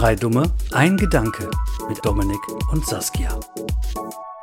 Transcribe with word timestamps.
Drei 0.00 0.14
Dumme, 0.14 0.50
ein 0.72 0.96
Gedanke 0.96 1.50
mit 1.86 2.02
Dominik 2.02 2.40
und 2.72 2.86
Saskia. 2.86 3.38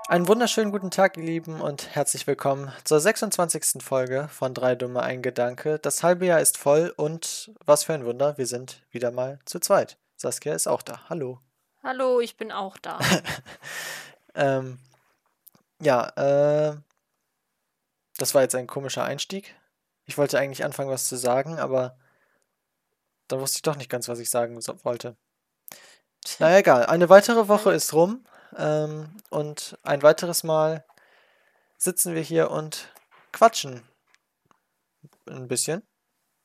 Einen 0.07 0.27
wunderschönen 0.27 0.71
guten 0.71 0.91
Tag, 0.91 1.17
ihr 1.17 1.23
Lieben, 1.23 1.61
und 1.61 1.95
herzlich 1.95 2.27
willkommen 2.27 2.71
zur 2.83 2.99
26. 2.99 3.81
Folge 3.81 4.27
von 4.31 4.53
Drei 4.53 4.75
Dumme, 4.75 5.01
ein 5.01 5.23
Gedanke. 5.23 5.79
Das 5.79 6.03
halbe 6.03 6.27
Jahr 6.27 6.41
ist 6.41 6.59
voll 6.59 6.93
und 6.95 7.49
was 7.65 7.85
für 7.85 7.95
ein 7.95 8.05
Wunder, 8.05 8.37
wir 8.37 8.45
sind 8.45 8.83
wieder 8.91 9.09
mal 9.09 9.39
zu 9.45 9.59
zweit. 9.59 9.97
Saskia 10.15 10.53
ist 10.53 10.67
auch 10.67 10.83
da. 10.83 11.09
Hallo. 11.09 11.39
Hallo, 11.81 12.19
ich 12.19 12.37
bin 12.37 12.51
auch 12.51 12.77
da. 12.77 12.99
ähm, 14.35 14.77
ja, 15.81 16.09
äh, 16.09 16.77
das 18.19 18.35
war 18.35 18.43
jetzt 18.43 18.53
ein 18.53 18.67
komischer 18.67 19.05
Einstieg. 19.05 19.55
Ich 20.05 20.19
wollte 20.19 20.37
eigentlich 20.37 20.63
anfangen, 20.63 20.91
was 20.91 21.07
zu 21.07 21.15
sagen, 21.15 21.57
aber 21.57 21.97
dann 23.27 23.39
wusste 23.39 23.57
ich 23.57 23.63
doch 23.63 23.75
nicht 23.75 23.89
ganz, 23.89 24.07
was 24.07 24.19
ich 24.19 24.29
sagen 24.29 24.61
so 24.61 24.85
wollte. 24.85 25.17
Na 26.39 26.57
egal, 26.57 26.85
eine 26.85 27.09
weitere 27.09 27.47
Woche 27.47 27.71
ist 27.73 27.93
rum 27.93 28.25
ähm, 28.57 29.09
und 29.29 29.77
ein 29.83 30.01
weiteres 30.03 30.43
Mal 30.43 30.85
sitzen 31.77 32.15
wir 32.15 32.21
hier 32.21 32.51
und 32.51 32.91
quatschen 33.31 33.83
ein 35.27 35.47
bisschen. 35.47 35.83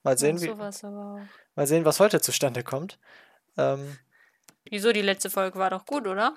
Mal 0.03 0.19
sehen, 0.19 0.41
wie, 0.41 0.53
mal 0.53 1.67
sehen, 1.67 1.85
was 1.85 2.01
heute 2.01 2.21
zustande 2.21 2.65
kommt. 2.65 2.99
Ähm, 3.57 3.99
Wieso, 4.65 4.93
die 4.93 5.03
letzte 5.03 5.31
Folge 5.31 5.59
war 5.59 5.71
doch 5.71 5.87
gut, 5.87 6.07
oder? 6.07 6.37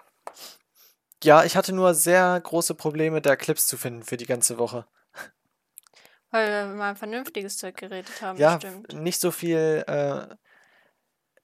ja, 1.23 1.43
ich 1.43 1.55
hatte 1.55 1.73
nur 1.73 1.93
sehr 1.95 2.39
große 2.39 2.75
Probleme, 2.75 3.21
da 3.21 3.35
Clips 3.35 3.65
zu 3.67 3.77
finden 3.77 4.03
für 4.03 4.17
die 4.17 4.27
ganze 4.27 4.57
Woche. 4.59 4.85
Weil 6.29 6.49
wir 6.69 6.75
mal 6.75 6.95
vernünftiges 6.95 7.57
Zeug 7.57 7.77
geredet 7.77 8.21
haben, 8.21 8.37
Ja, 8.37 8.57
stimmt. 8.57 8.93
nicht 8.93 9.19
so 9.19 9.31
viel, 9.31 9.83
äh, 9.87 10.35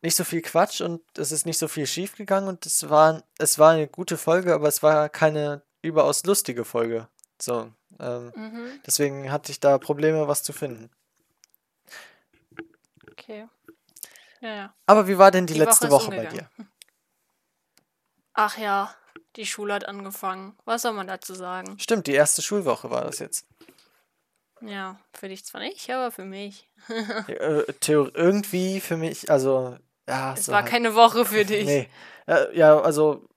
nicht 0.02 0.16
so 0.16 0.24
viel 0.24 0.42
Quatsch 0.42 0.82
und 0.82 1.02
es 1.18 1.32
ist 1.32 1.46
nicht 1.46 1.58
so 1.60 1.68
viel 1.68 1.86
schief 1.86 2.16
gegangen 2.16 2.48
und 2.48 2.66
es 2.66 2.90
war, 2.90 3.24
es 3.38 3.60
war 3.60 3.72
eine 3.74 3.88
gute 3.88 4.18
Folge, 4.18 4.54
aber 4.54 4.68
es 4.68 4.82
war 4.82 5.10
keine 5.10 5.64
überaus 5.82 6.26
lustige 6.26 6.66
Folge. 6.66 7.08
So, 7.42 7.72
ähm, 8.00 8.32
Mhm, 8.36 8.82
deswegen 8.86 9.32
hatte 9.32 9.52
ich 9.52 9.60
da 9.60 9.78
Probleme, 9.78 10.28
was 10.28 10.44
zu 10.44 10.54
finden. 10.54 10.90
okay. 13.12 13.48
Ja, 14.42 14.56
ja. 14.56 14.76
Aber 14.88 15.08
wie 15.08 15.18
war 15.18 15.30
denn 15.32 15.46
die, 15.46 15.54
Die 15.54 15.60
letzte 15.60 15.92
Woche 15.92 16.08
Woche 16.08 16.16
bei 16.18 16.26
dir? 16.26 16.50
Ach 18.34 18.58
ja, 18.58 18.96
die 19.36 19.46
Schule 19.46 19.74
hat 19.74 19.86
angefangen. 19.86 20.58
Was 20.66 20.82
soll 20.82 20.94
man 20.94 21.08
dazu 21.08 21.34
sagen? 21.36 21.78
Stimmt, 21.80 22.08
die 22.08 22.14
erste 22.14 22.42
Schulwoche 22.42 22.90
war 22.90 23.04
das 23.04 23.20
jetzt. 23.20 23.46
Ja, 24.62 25.00
für 25.14 25.28
dich 25.28 25.46
zwar 25.46 25.62
nicht, 25.62 25.90
aber 25.90 26.12
für 26.12 26.26
mich. 26.26 26.68
äh, 27.28 27.64
irgendwie 27.88 28.80
für 28.80 28.98
mich, 28.98 29.30
also, 29.30 29.78
ja, 30.08 30.34
Es 30.34 30.46
so 30.46 30.52
war 30.52 30.62
halt. 30.64 30.72
keine 30.72 30.96
Woche 30.96 31.26
für 31.26 31.46
dich. 31.46 31.66
Nee. 31.66 31.90
Ja, 32.54 32.80
also 32.80 33.28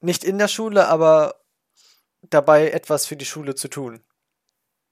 nicht 0.00 0.24
in 0.24 0.38
der 0.38 0.48
Schule, 0.48 0.88
aber 0.88 1.40
dabei 2.22 2.70
etwas 2.70 3.06
für 3.06 3.16
die 3.16 3.24
Schule 3.24 3.54
zu 3.54 3.68
tun. 3.68 4.04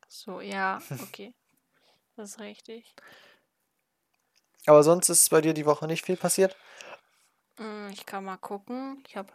So, 0.09 0.41
ja, 0.41 0.81
okay. 1.03 1.35
Das 2.17 2.31
ist 2.31 2.41
richtig. 2.41 2.95
Aber 4.67 4.83
sonst 4.83 5.09
ist 5.09 5.31
bei 5.31 5.41
dir 5.41 5.55
die 5.55 5.67
Woche 5.67 5.87
nicht 5.87 6.05
viel 6.05 6.17
passiert? 6.17 6.57
Hm, 7.57 7.89
Ich 7.93 8.07
kann 8.07 8.25
mal 8.25 8.37
gucken. 8.37 9.03
Ich 9.07 9.17
habe 9.17 9.33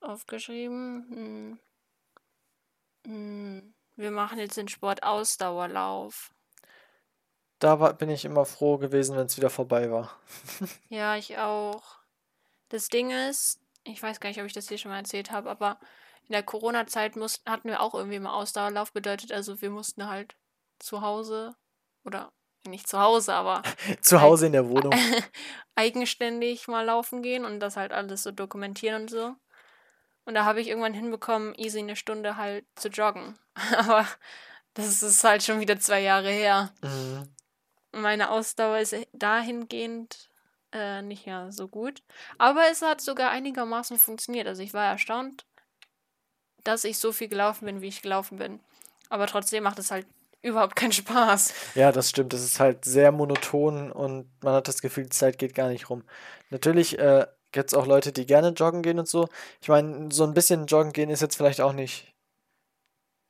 aufgeschrieben. 0.00 1.06
Hm. 1.10 1.60
Hm. 3.06 3.74
Wir 3.96 4.10
machen 4.10 4.38
jetzt 4.38 4.56
den 4.56 4.68
Sport 4.68 5.02
Ausdauerlauf. 5.02 6.32
Da 7.58 7.80
war, 7.80 7.94
bin 7.94 8.10
ich 8.10 8.24
immer 8.24 8.44
froh 8.44 8.76
gewesen, 8.76 9.16
wenn 9.16 9.26
es 9.26 9.36
wieder 9.36 9.50
vorbei 9.50 9.90
war. 9.90 10.18
Ja, 10.88 11.16
ich 11.16 11.38
auch. 11.38 11.82
Das 12.68 12.88
Ding 12.88 13.10
ist, 13.10 13.60
ich 13.84 14.02
weiß 14.02 14.20
gar 14.20 14.28
nicht, 14.28 14.40
ob 14.40 14.46
ich 14.46 14.52
das 14.52 14.68
hier 14.68 14.78
schon 14.78 14.90
mal 14.90 14.98
erzählt 14.98 15.30
habe, 15.30 15.50
aber 15.50 15.78
in 16.28 16.32
der 16.32 16.42
Corona-Zeit 16.42 17.16
mussten, 17.16 17.50
hatten 17.50 17.68
wir 17.68 17.80
auch 17.80 17.94
irgendwie 17.94 18.18
mal 18.18 18.34
Ausdauerlauf. 18.34 18.92
Bedeutet 18.92 19.32
also, 19.32 19.60
wir 19.60 19.70
mussten 19.70 20.08
halt 20.08 20.36
zu 20.78 21.00
Hause 21.00 21.54
oder 22.04 22.32
nicht 22.66 22.88
zu 22.88 22.98
Hause, 23.00 23.32
aber 23.34 23.62
Zu 24.00 24.20
Hause 24.20 24.46
in 24.46 24.52
der 24.52 24.68
Wohnung. 24.68 24.92
eigenständig 25.76 26.68
mal 26.68 26.84
laufen 26.84 27.22
gehen 27.22 27.44
und 27.44 27.60
das 27.60 27.76
halt 27.76 27.92
alles 27.92 28.22
so 28.22 28.32
dokumentieren 28.32 29.02
und 29.02 29.10
so. 29.10 29.36
Und 30.24 30.34
da 30.34 30.44
habe 30.44 30.60
ich 30.60 30.68
irgendwann 30.68 30.94
hinbekommen, 30.94 31.54
easy 31.54 31.78
eine 31.78 31.94
Stunde 31.94 32.36
halt 32.36 32.66
zu 32.74 32.88
joggen. 32.88 33.38
Aber 33.76 34.06
das 34.74 35.02
ist 35.02 35.22
halt 35.22 35.44
schon 35.44 35.60
wieder 35.60 35.78
zwei 35.78 36.00
Jahre 36.00 36.30
her. 36.30 36.72
Mhm. 36.82 37.35
Meine 37.96 38.30
Ausdauer 38.30 38.78
ist 38.78 38.94
dahingehend 39.12 40.28
äh, 40.72 41.02
nicht 41.02 41.26
mehr 41.26 41.50
so 41.52 41.68
gut. 41.68 42.02
Aber 42.38 42.62
es 42.70 42.82
hat 42.82 43.00
sogar 43.00 43.30
einigermaßen 43.30 43.98
funktioniert. 43.98 44.46
Also 44.46 44.62
ich 44.62 44.74
war 44.74 44.84
erstaunt, 44.84 45.46
dass 46.64 46.84
ich 46.84 46.98
so 46.98 47.12
viel 47.12 47.28
gelaufen 47.28 47.66
bin, 47.66 47.80
wie 47.80 47.88
ich 47.88 48.02
gelaufen 48.02 48.38
bin. 48.38 48.60
Aber 49.08 49.26
trotzdem 49.26 49.62
macht 49.62 49.78
es 49.78 49.90
halt 49.90 50.06
überhaupt 50.42 50.76
keinen 50.76 50.92
Spaß. 50.92 51.54
Ja, 51.74 51.92
das 51.92 52.10
stimmt. 52.10 52.34
Es 52.34 52.44
ist 52.44 52.60
halt 52.60 52.84
sehr 52.84 53.12
monoton 53.12 53.90
und 53.90 54.30
man 54.42 54.54
hat 54.54 54.68
das 54.68 54.82
Gefühl, 54.82 55.04
die 55.04 55.10
Zeit 55.10 55.38
geht 55.38 55.54
gar 55.54 55.68
nicht 55.68 55.90
rum. 55.90 56.04
Natürlich 56.50 56.98
äh, 56.98 57.26
gibt 57.52 57.70
es 57.70 57.74
auch 57.74 57.86
Leute, 57.86 58.12
die 58.12 58.26
gerne 58.26 58.50
joggen 58.50 58.82
gehen 58.82 58.98
und 58.98 59.08
so. 59.08 59.28
Ich 59.60 59.68
meine, 59.68 60.10
so 60.12 60.24
ein 60.24 60.34
bisschen 60.34 60.66
joggen 60.66 60.92
gehen 60.92 61.10
ist 61.10 61.22
jetzt 61.22 61.36
vielleicht 61.36 61.60
auch 61.60 61.72
nicht 61.72 62.14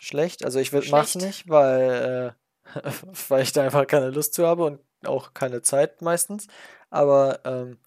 schlecht. 0.00 0.44
Also 0.44 0.58
ich 0.58 0.72
würde 0.72 0.90
mach's 0.90 1.12
Schlecht. 1.12 1.26
nicht, 1.26 1.48
weil, 1.48 2.34
äh, 2.34 2.45
weil 3.28 3.42
ich 3.42 3.52
da 3.52 3.62
einfach 3.62 3.86
keine 3.86 4.10
Lust 4.10 4.34
zu 4.34 4.46
habe 4.46 4.64
und 4.64 4.80
auch 5.04 5.34
keine 5.34 5.62
Zeit 5.62 6.02
meistens. 6.02 6.46
Aber 6.90 7.40
ähm, 7.44 7.78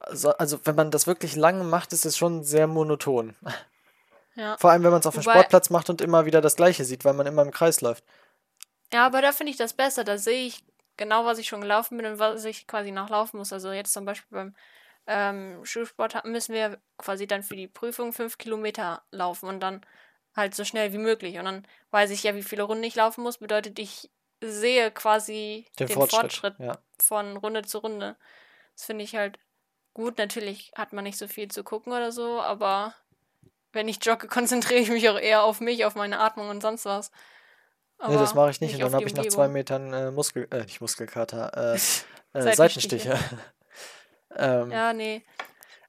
also, 0.00 0.30
also 0.30 0.60
wenn 0.64 0.74
man 0.74 0.90
das 0.90 1.06
wirklich 1.06 1.36
lange 1.36 1.64
macht, 1.64 1.92
ist 1.92 2.06
es 2.06 2.16
schon 2.16 2.44
sehr 2.44 2.66
monoton. 2.66 3.36
Ja. 4.34 4.56
Vor 4.56 4.70
allem, 4.70 4.84
wenn 4.84 4.92
man 4.92 5.00
es 5.00 5.06
auf 5.06 5.14
dem 5.14 5.22
Sportplatz 5.22 5.68
macht 5.68 5.90
und 5.90 6.00
immer 6.00 6.24
wieder 6.24 6.40
das 6.40 6.54
Gleiche 6.54 6.84
sieht, 6.84 7.04
weil 7.04 7.14
man 7.14 7.26
immer 7.26 7.42
im 7.42 7.50
Kreis 7.50 7.80
läuft. 7.80 8.04
Ja, 8.92 9.04
aber 9.04 9.20
da 9.20 9.32
finde 9.32 9.50
ich 9.50 9.58
das 9.58 9.72
besser. 9.72 10.04
Da 10.04 10.16
sehe 10.16 10.46
ich 10.46 10.64
genau, 10.96 11.24
was 11.24 11.38
ich 11.38 11.48
schon 11.48 11.60
gelaufen 11.60 11.96
bin 11.96 12.06
und 12.06 12.18
was 12.18 12.44
ich 12.44 12.66
quasi 12.66 12.92
nachlaufen 12.92 13.38
muss. 13.38 13.52
Also 13.52 13.72
jetzt 13.72 13.92
zum 13.92 14.04
Beispiel 14.04 14.36
beim 14.36 14.54
ähm, 15.08 15.64
Schulsport 15.64 16.24
müssen 16.24 16.54
wir 16.54 16.78
quasi 16.98 17.26
dann 17.26 17.42
für 17.42 17.56
die 17.56 17.66
Prüfung 17.66 18.12
fünf 18.12 18.38
Kilometer 18.38 19.02
laufen 19.10 19.48
und 19.48 19.60
dann 19.60 19.80
halt 20.38 20.54
so 20.54 20.64
schnell 20.64 20.92
wie 20.94 20.98
möglich. 20.98 21.38
Und 21.38 21.44
dann 21.44 21.66
weiß 21.90 22.10
ich 22.10 22.22
ja, 22.22 22.34
wie 22.34 22.42
viele 22.42 22.62
Runden 22.62 22.84
ich 22.84 22.94
laufen 22.94 23.22
muss. 23.22 23.38
Bedeutet, 23.38 23.78
ich 23.78 24.10
sehe 24.40 24.90
quasi 24.90 25.66
Den 25.78 25.88
den, 25.88 25.94
Fortschritt, 25.94 26.32
Fortschritt, 26.32 26.54
ja. 26.58 26.78
von 27.02 27.36
Runde 27.36 27.62
zu 27.62 27.78
Runde. 27.78 28.16
Das 28.74 28.84
finde 28.84 29.04
ich 29.04 29.16
halt 29.16 29.38
gut. 29.92 30.16
Natürlich 30.18 30.72
hat 30.76 30.92
man 30.92 31.04
nicht 31.04 31.18
so 31.18 31.28
viel 31.28 31.48
zu 31.48 31.64
gucken 31.64 31.92
oder 31.92 32.12
so, 32.12 32.40
aber 32.40 32.94
wenn 33.72 33.88
ich 33.88 33.98
jogge, 34.04 34.28
konzentriere 34.28 34.80
ich 34.80 34.90
mich 34.90 35.08
auch 35.10 35.18
eher 35.18 35.42
auf 35.42 35.60
mich, 35.60 35.84
auf 35.84 35.94
meine 35.94 36.20
Atmung 36.20 36.48
und 36.48 36.62
sonst 36.62 36.84
was. 36.84 37.10
Nee, 38.06 38.14
das 38.14 38.30
Aber 38.30 38.42
mache 38.42 38.50
ich 38.52 38.60
nicht. 38.60 38.76
Und 38.76 38.84
auf 38.84 38.90
dann 38.92 39.00
habe 39.00 39.08
ich 39.08 39.16
nach 39.16 39.26
zwei. 39.26 39.48
Metern 39.48 39.92
äh, 39.92 40.10
Muskel, 40.12 40.46
äh, 40.52 40.62
nicht 40.62 40.80
Muskelkater, 40.80 41.74
äh, 41.74 41.74
äh, 42.38 42.42
Seitenstiche. 42.42 43.16
Seitenstiche. 43.16 43.18
ähm, 44.36 44.70
Ja, 44.70 44.92
nee. 44.92 45.24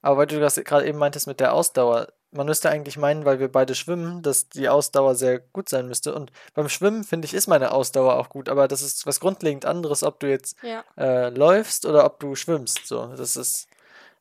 aber 0.02 0.18
weil 0.18 0.28
du 0.28 0.40
das 0.40 0.56
gerade 0.56 0.88
eben 0.88 0.98
meintest 0.98 1.28
mit 1.28 1.40
der 1.40 1.54
Ausdauer, 1.54 2.12
man 2.32 2.46
müsste 2.46 2.70
eigentlich 2.70 2.98
meinen, 2.98 3.26
weil 3.26 3.40
wir 3.40 3.52
beide 3.52 3.74
schwimmen, 3.76 4.22
dass 4.22 4.50
die 4.50 4.70
Ausdauer 4.70 5.16
sehr 5.16 5.40
gut 5.40 5.68
sein 5.70 5.88
müsste. 5.88 6.14
Und 6.14 6.32
beim 6.54 6.70
Schwimmen, 6.70 7.04
finde 7.04 7.26
ich, 7.26 7.34
ist 7.34 7.48
meine 7.48 7.72
Ausdauer 7.72 8.18
auch 8.18 8.30
gut. 8.30 8.50
Aber 8.50 8.68
das 8.68 8.82
ist 8.82 9.06
was 9.08 9.20
grundlegend 9.20 9.66
anderes, 9.66 10.04
ob 10.04 10.20
du 10.20 10.30
jetzt 10.30 10.56
Ja. 10.62 10.84
äh, 10.98 11.30
läufst 11.30 11.86
oder 11.86 12.06
ob 12.06 12.20
du 12.20 12.36
schwimmst. 12.36 12.86
So, 12.86 13.08
das 13.16 13.36
ist, 13.36 13.68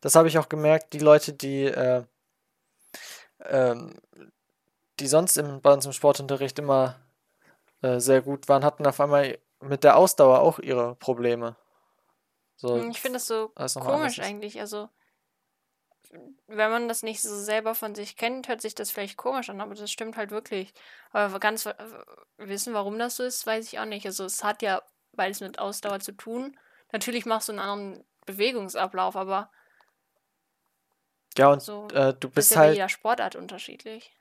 das 0.01 0.15
habe 0.15 0.29
ich 0.29 0.39
auch 0.39 0.49
gemerkt, 0.49 0.93
die 0.95 1.01
Leute, 1.01 1.33
die, 1.35 1.65
äh, 1.65 2.03
ähm, 3.45 3.95
die 5.01 5.07
sonst 5.07 5.37
im, 5.37 5.61
bei 5.61 5.73
uns 5.73 5.87
im 5.87 5.93
Sportunterricht 5.93 6.59
immer 6.59 6.97
äh, 7.83 8.01
sehr 8.01 8.23
gut 8.23 8.49
waren, 8.49 8.65
hatten 8.65 8.87
auf 8.87 9.01
einmal 9.01 9.39
mit 9.61 9.85
der 9.85 9.97
Ausdauer 9.97 10.41
auch 10.41 10.59
ihre 10.59 10.95
Probleme. 10.97 11.57
So, 12.57 12.75
Hm, 12.77 12.91
Ich 12.91 13.01
finde 13.01 13.19
das 13.19 13.27
so 13.27 13.53
komisch 13.81 14.19
eigentlich. 14.19 14.61
Also, 14.61 14.89
wenn 16.47 16.71
man 16.71 16.89
das 16.89 17.03
nicht 17.03 17.21
so 17.21 17.35
selber 17.37 17.75
von 17.75 17.95
sich 17.95 18.17
kennt, 18.17 18.49
hört 18.49 18.61
sich 18.63 18.75
das 18.75 18.91
vielleicht 18.91 19.17
komisch 19.17 19.51
an, 19.51 19.61
aber 19.61 19.75
das 19.75 19.91
stimmt 19.91 20.17
halt 20.17 20.31
wirklich. 20.31 20.73
Aber 21.11 21.39
ganz 21.41 21.67
wa- 21.67 21.77
wissen, 22.39 22.75
warum 22.75 22.99
das 22.99 23.17
so 23.17 23.25
ist, 23.25 23.47
weiß 23.47 23.67
ich 23.67 23.79
auch 23.79 23.85
nicht. 23.85 24.07
Also, 24.07 24.25
es 24.25 24.43
hat 24.45 24.63
ja 24.63 24.83
beides 25.13 25.41
mit 25.41 25.59
Ausdauer 25.59 26.01
zu 26.01 26.13
tun. 26.13 26.57
Natürlich 26.93 27.27
machst 27.27 27.49
du 27.49 27.53
einen 27.53 27.61
anderen 27.61 28.05
Bewegungsablauf, 28.27 29.17
aber 29.17 29.51
Ja, 31.37 31.53
und 31.53 31.63
so 31.63 31.89
äh, 31.93 32.15
du 32.15 32.29
bist 32.31 32.51
ja 32.53 32.59
halt, 32.59 32.75
jeder 32.75 32.89
Sportart 32.89 33.37
unterschiedlich. 33.37 34.13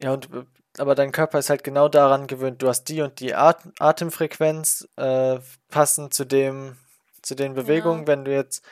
ja, 0.00 0.12
und 0.12 0.32
äh, 0.32 0.44
aber 0.78 0.94
dein 0.96 1.12
Körper 1.12 1.38
ist 1.38 1.50
halt 1.50 1.62
genau 1.62 1.88
daran 1.88 2.26
gewöhnt. 2.26 2.60
Du 2.62 2.68
hast 2.68 2.84
die 2.84 3.00
und 3.02 3.20
die 3.20 3.34
At 3.34 3.62
Atemfrequenz 3.78 4.88
äh, 4.96 5.38
passend 5.68 6.14
zu 6.14 6.24
dem, 6.24 6.76
zu 7.22 7.34
den 7.36 7.54
Bewegungen. 7.54 8.06
Wenn 8.08 8.24
du 8.24 8.32
jetzt, 8.32 8.64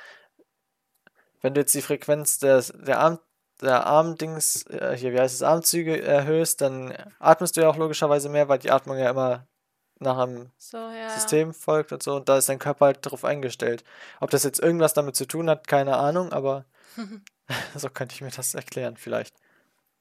wenn 1.42 1.54
du 1.54 1.60
jetzt 1.60 1.74
die 1.74 1.82
Frequenz 1.82 2.38
des, 2.38 2.72
der 2.74 3.00
Arm, 3.00 3.18
der 3.60 3.86
Armdings, 3.86 4.64
äh, 4.66 4.96
hier, 4.96 5.12
wie 5.12 5.20
heißt 5.20 5.34
es, 5.34 5.42
Armzüge 5.42 6.02
erhöhst, 6.02 6.60
dann 6.60 6.94
atmest 7.18 7.56
du 7.56 7.60
ja 7.60 7.68
auch 7.68 7.76
logischerweise 7.76 8.28
mehr, 8.28 8.48
weil 8.48 8.58
die 8.58 8.70
Atmung 8.70 8.96
ja 8.96 9.10
immer 9.10 9.46
nach 9.98 10.18
einem 10.18 10.50
So, 10.58 10.78
ja. 10.78 11.10
System 11.10 11.54
folgt 11.54 11.92
und 11.92 12.02
so 12.02 12.16
und 12.16 12.28
da 12.28 12.38
ist 12.38 12.48
dein 12.48 12.58
Körper 12.58 12.86
halt 12.86 13.06
darauf 13.06 13.24
eingestellt. 13.24 13.84
Ob 14.20 14.30
das 14.30 14.42
jetzt 14.42 14.60
irgendwas 14.60 14.94
damit 14.94 15.14
zu 15.14 15.26
tun 15.26 15.48
hat, 15.48 15.68
keine 15.68 15.96
Ahnung, 15.96 16.32
aber 16.32 16.64
so 17.76 17.88
könnte 17.88 18.14
ich 18.14 18.20
mir 18.20 18.30
das 18.30 18.54
erklären 18.54 18.96
vielleicht. 18.96 19.34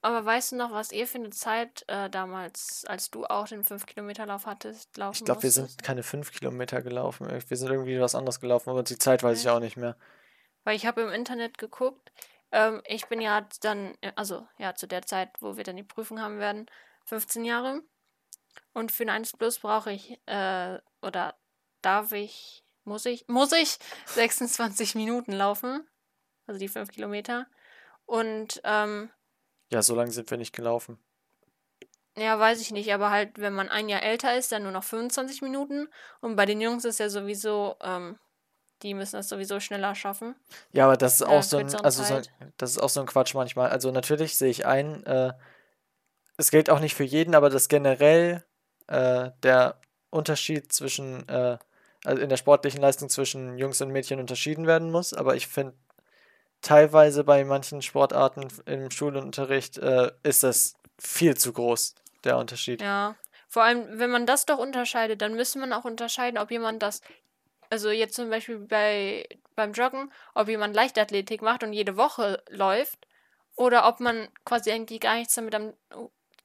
Aber 0.03 0.25
weißt 0.25 0.53
du 0.53 0.55
noch, 0.55 0.71
was 0.71 0.91
ihr 0.91 1.05
für 1.05 1.19
eine 1.19 1.29
Zeit 1.29 1.83
äh, 1.87 2.09
damals, 2.09 2.85
als 2.87 3.11
du 3.11 3.25
auch 3.25 3.47
den 3.47 3.63
5-Kilometer-Lauf 3.63 4.47
hattest, 4.47 4.97
laufen 4.97 5.17
Ich 5.17 5.25
glaube, 5.25 5.43
wir 5.43 5.51
sind 5.51 5.83
keine 5.83 6.01
fünf 6.01 6.31
Kilometer 6.31 6.81
gelaufen. 6.81 7.27
Wir 7.29 7.57
sind 7.57 7.69
irgendwie 7.69 7.99
was 7.99 8.15
anderes 8.15 8.39
gelaufen, 8.39 8.71
aber 8.71 8.81
die 8.81 8.97
Zeit 8.97 9.21
weiß 9.21 9.39
ich 9.39 9.49
auch 9.49 9.59
nicht 9.59 9.77
mehr. 9.77 9.95
Weil 10.63 10.75
ich 10.75 10.85
habe 10.85 11.01
im 11.01 11.09
Internet 11.09 11.57
geguckt. 11.57 12.11
Ähm, 12.51 12.81
ich 12.85 13.07
bin 13.07 13.21
ja 13.21 13.47
dann, 13.61 13.97
also 14.15 14.47
ja, 14.57 14.75
zu 14.75 14.87
der 14.87 15.03
Zeit, 15.03 15.29
wo 15.39 15.57
wir 15.57 15.63
dann 15.63 15.77
die 15.77 15.83
Prüfung 15.83 16.19
haben 16.21 16.39
werden, 16.39 16.65
15 17.05 17.45
Jahre. 17.45 17.81
Und 18.73 18.91
für 18.91 19.03
ein 19.03 19.09
1 19.09 19.37
Plus 19.37 19.59
brauche 19.59 19.91
ich, 19.91 20.19
äh, 20.27 20.77
oder 21.01 21.35
darf 21.81 22.11
ich, 22.11 22.63
muss 22.83 23.05
ich, 23.05 23.27
muss 23.27 23.51
ich 23.53 23.77
26 24.07 24.95
Minuten 24.95 25.31
laufen. 25.31 25.87
Also 26.47 26.59
die 26.59 26.67
5 26.67 26.91
Kilometer. 26.91 27.47
Und 28.05 28.59
ähm, 28.65 29.09
Ja, 29.71 29.81
so 29.81 29.95
lange 29.95 30.11
sind 30.11 30.29
wir 30.29 30.37
nicht 30.37 30.53
gelaufen. 30.53 30.99
ja, 32.17 32.37
weiß 32.37 32.59
ich 32.59 32.71
nicht, 32.71 32.93
aber 32.93 33.09
halt, 33.09 33.39
wenn 33.39 33.53
man 33.53 33.69
ein 33.69 33.87
Jahr 33.87 34.03
älter 34.03 34.35
ist, 34.37 34.51
dann 34.51 34.63
nur 34.63 34.73
noch 34.73 34.83
25 34.83 35.41
Minuten. 35.41 35.87
Und 36.19 36.35
bei 36.35 36.45
den 36.45 36.59
Jungs 36.59 36.83
ist 36.83 36.99
ja 36.99 37.09
sowieso, 37.09 37.77
ähm, 37.81 38.19
die 38.83 38.93
müssen 38.93 39.15
das 39.17 39.29
sowieso 39.29 39.59
schneller 39.59 39.95
schaffen. 39.95 40.35
Ja, 40.71 40.85
aber 40.85 40.97
das 40.97 41.15
ist 41.15 41.23
auch 41.23 41.43
so 41.43 41.57
ein, 41.57 41.73
also 41.75 42.03
so 42.03 42.15
ein, 42.15 42.23
das 42.57 42.71
ist 42.71 42.77
auch 42.79 42.89
so 42.89 42.99
ein 42.99 43.05
Quatsch 43.05 43.33
manchmal. 43.33 43.69
Also 43.69 43.91
natürlich 43.91 44.37
sehe 44.37 44.49
ich 44.49 44.65
ein, 44.65 45.05
äh, 45.05 45.33
es 46.37 46.51
gilt 46.51 46.69
auch 46.69 46.79
nicht 46.79 46.95
für 46.95 47.03
jeden, 47.03 47.35
aber 47.35 47.49
dass 47.49 47.69
generell 47.69 48.43
äh, 48.87 49.31
der 49.43 49.79
Unterschied 50.09 50.71
zwischen, 50.73 51.27
äh, 51.29 51.57
also 52.03 52.21
in 52.21 52.29
der 52.29 52.37
sportlichen 52.37 52.81
Leistung 52.81 53.09
zwischen 53.09 53.57
Jungs 53.57 53.81
und 53.81 53.91
Mädchen 53.91 54.19
unterschieden 54.19 54.67
werden 54.67 54.91
muss. 54.91 55.13
Aber 55.13 55.35
ich 55.35 55.47
finde, 55.47 55.75
teilweise 56.61 57.23
bei 57.23 57.43
manchen 57.43 57.81
Sportarten 57.81 58.47
im 58.65 58.91
Schulunterricht 58.91 59.77
äh, 59.77 60.11
ist 60.23 60.43
das 60.43 60.75
viel 60.99 61.35
zu 61.37 61.53
groß, 61.53 61.95
der 62.23 62.37
Unterschied. 62.37 62.81
Ja. 62.81 63.15
Vor 63.47 63.63
allem, 63.63 63.99
wenn 63.99 64.11
man 64.11 64.25
das 64.25 64.45
doch 64.45 64.59
unterscheidet, 64.59 65.21
dann 65.21 65.35
müsste 65.35 65.59
man 65.59 65.73
auch 65.73 65.83
unterscheiden, 65.83 66.37
ob 66.37 66.51
jemand 66.51 66.81
das, 66.81 67.01
also 67.71 67.89
jetzt 67.89 68.15
zum 68.15 68.29
Beispiel 68.29 68.59
bei, 68.59 69.27
beim 69.55 69.71
Joggen, 69.73 70.11
ob 70.35 70.47
jemand 70.49 70.75
Leichtathletik 70.75 71.41
macht 71.41 71.63
und 71.63 71.73
jede 71.73 71.97
Woche 71.97 72.43
läuft, 72.49 73.07
oder 73.55 73.87
ob 73.87 73.99
man 73.99 74.29
quasi 74.45 74.71
eigentlich 74.71 74.99
gar 74.99 75.15
nichts 75.15 75.35
damit, 75.35 75.55
am, 75.55 75.73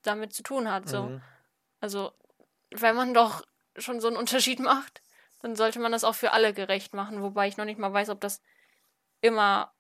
damit 0.03 0.33
zu 0.33 0.43
tun 0.43 0.71
hat. 0.71 0.89
So. 0.89 1.03
Mhm. 1.03 1.21
Also, 1.81 2.13
wenn 2.71 2.97
man 2.97 3.13
doch 3.15 3.45
schon 3.77 4.01
so 4.01 4.09
einen 4.09 4.17
Unterschied 4.17 4.61
macht, 4.61 5.03
dann 5.43 5.57
sollte 5.57 5.79
man 5.81 5.93
das 5.93 6.05
auch 6.05 6.15
für 6.15 6.33
alle 6.33 6.55
gerecht 6.55 6.95
machen, 6.95 7.23
wobei 7.23 7.49
ich 7.49 7.57
noch 7.57 7.65
nicht 7.65 7.79
mal 7.79 7.93
weiß, 7.93 8.09
ob 8.11 8.21
das 8.21 8.41
immer 9.21 9.73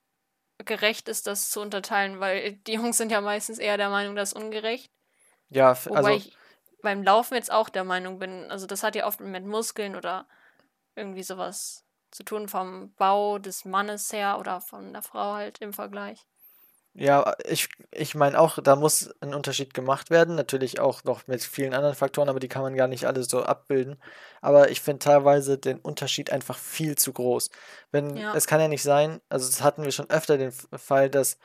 gerecht 0.58 1.08
ist, 1.08 1.26
das 1.26 1.50
zu 1.50 1.60
unterteilen, 1.60 2.20
weil 2.20 2.52
die 2.52 2.74
Jungs 2.74 2.96
sind 2.96 3.12
ja 3.12 3.20
meistens 3.20 3.58
eher 3.58 3.76
der 3.76 3.90
Meinung, 3.90 4.16
das 4.16 4.32
ist 4.32 4.38
ungerecht. 4.38 4.90
Ja, 5.50 5.72
f- 5.72 5.86
Wobei 5.86 5.98
also 5.98 6.12
ich 6.12 6.36
beim 6.82 7.02
Laufen 7.02 7.34
jetzt 7.34 7.52
auch 7.52 7.68
der 7.68 7.84
Meinung 7.84 8.18
bin, 8.18 8.50
also 8.50 8.66
das 8.66 8.82
hat 8.82 8.96
ja 8.96 9.06
oft 9.06 9.20
mit 9.20 9.44
Muskeln 9.44 9.96
oder 9.96 10.26
irgendwie 10.96 11.22
sowas 11.22 11.84
zu 12.10 12.24
tun 12.24 12.48
vom 12.48 12.94
Bau 12.94 13.38
des 13.38 13.64
Mannes 13.64 14.12
her 14.12 14.38
oder 14.40 14.60
von 14.60 14.92
der 14.92 15.02
Frau 15.02 15.34
halt 15.34 15.58
im 15.60 15.72
Vergleich. 15.72 16.26
Ja, 16.98 17.34
ich, 17.44 17.68
ich 17.90 18.14
meine 18.14 18.40
auch, 18.40 18.58
da 18.58 18.74
muss 18.74 19.10
ein 19.20 19.34
Unterschied 19.34 19.74
gemacht 19.74 20.08
werden. 20.08 20.34
Natürlich 20.34 20.80
auch 20.80 21.04
noch 21.04 21.26
mit 21.26 21.42
vielen 21.42 21.74
anderen 21.74 21.94
Faktoren, 21.94 22.30
aber 22.30 22.40
die 22.40 22.48
kann 22.48 22.62
man 22.62 22.74
gar 22.74 22.88
nicht 22.88 23.06
alle 23.06 23.22
so 23.22 23.42
abbilden. 23.42 24.00
Aber 24.40 24.70
ich 24.70 24.80
finde 24.80 25.00
teilweise 25.00 25.58
den 25.58 25.78
Unterschied 25.78 26.32
einfach 26.32 26.56
viel 26.56 26.96
zu 26.96 27.12
groß. 27.12 27.50
Wenn, 27.90 28.16
Ja. 28.16 28.34
es 28.34 28.46
kann 28.46 28.60
ja 28.62 28.68
nicht 28.68 28.82
sein, 28.82 29.20
also 29.28 29.46
das 29.46 29.62
hatten 29.62 29.84
wir 29.84 29.92
schon 29.92 30.08
öfter 30.08 30.38
den 30.38 30.52
Fall, 30.52 31.10
dass, 31.10 31.38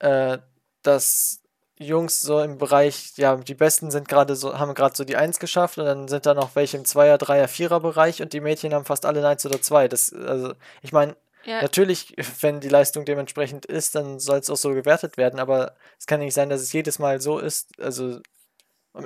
äh, 0.00 0.38
dass 0.82 1.42
Jungs 1.78 2.20
so 2.22 2.40
im 2.40 2.58
Bereich, 2.58 3.12
ja, 3.16 3.36
die 3.36 3.54
Besten 3.54 3.90
sind 3.90 4.08
gerade 4.08 4.34
so, 4.36 4.58
haben 4.58 4.74
gerade 4.74 4.96
so 4.96 5.04
die 5.04 5.16
Eins 5.16 5.38
geschafft 5.38 5.78
und 5.78 5.84
dann 5.84 6.08
sind 6.08 6.26
da 6.26 6.34
noch 6.34 6.56
welche 6.56 6.76
im 6.76 6.84
Zweier-, 6.84 7.18
Dreier-, 7.18 7.48
Vierer-Bereich 7.48 8.20
und 8.22 8.32
die 8.32 8.40
Mädchen 8.40 8.74
haben 8.74 8.84
fast 8.84 9.06
alle 9.06 9.26
Eins 9.26 9.46
oder 9.46 9.60
zwei. 9.62 9.88
Das, 9.88 10.12
also, 10.12 10.54
ich 10.82 10.92
meine, 10.92 11.16
Ja, 11.44 11.62
Natürlich, 11.62 12.14
wenn 12.40 12.60
die 12.60 12.68
Leistung 12.68 13.04
dementsprechend 13.04 13.64
ist, 13.66 13.94
dann 13.94 14.18
soll 14.18 14.38
es 14.38 14.50
auch 14.50 14.56
so 14.56 14.70
gewertet 14.74 15.16
werden, 15.16 15.38
aber 15.40 15.74
es 15.98 16.06
kann 16.06 16.20
nicht 16.20 16.34
sein, 16.34 16.50
dass 16.50 16.60
es 16.60 16.72
jedes 16.72 16.98
Mal 16.98 17.20
so 17.20 17.38
ist, 17.38 17.78
also 17.80 18.20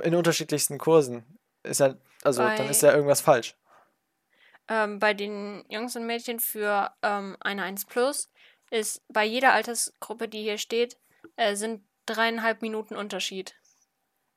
in 0.01 0.15
unterschiedlichsten 0.15 0.77
Kursen. 0.79 1.23
Ist 1.63 1.79
ja, 1.79 1.93
also 2.23 2.41
dann 2.41 2.57
Bei- 2.57 2.69
ist 2.69 2.81
ja 2.81 2.91
irgendwas 2.91 3.21
falsch. 3.21 3.55
ähm, 4.67 4.99
bei 4.99 5.13
den 5.13 5.63
Jungs 5.69 5.95
und 5.95 6.05
Mädchen 6.05 6.39
für 6.39 6.91
ähm, 7.01 7.37
eine 7.41 7.63
1 7.63 7.85
Plus 7.85 8.29
ist 8.71 9.01
bei 9.09 9.23
jeder 9.25 9.53
Altersgruppe, 9.53 10.27
die 10.27 10.41
hier 10.41 10.57
steht, 10.57 10.97
äh, 11.35 11.55
sind 11.55 11.83
dreieinhalb 12.05 12.61
Minuten 12.61 12.95
Unterschied. 12.95 13.55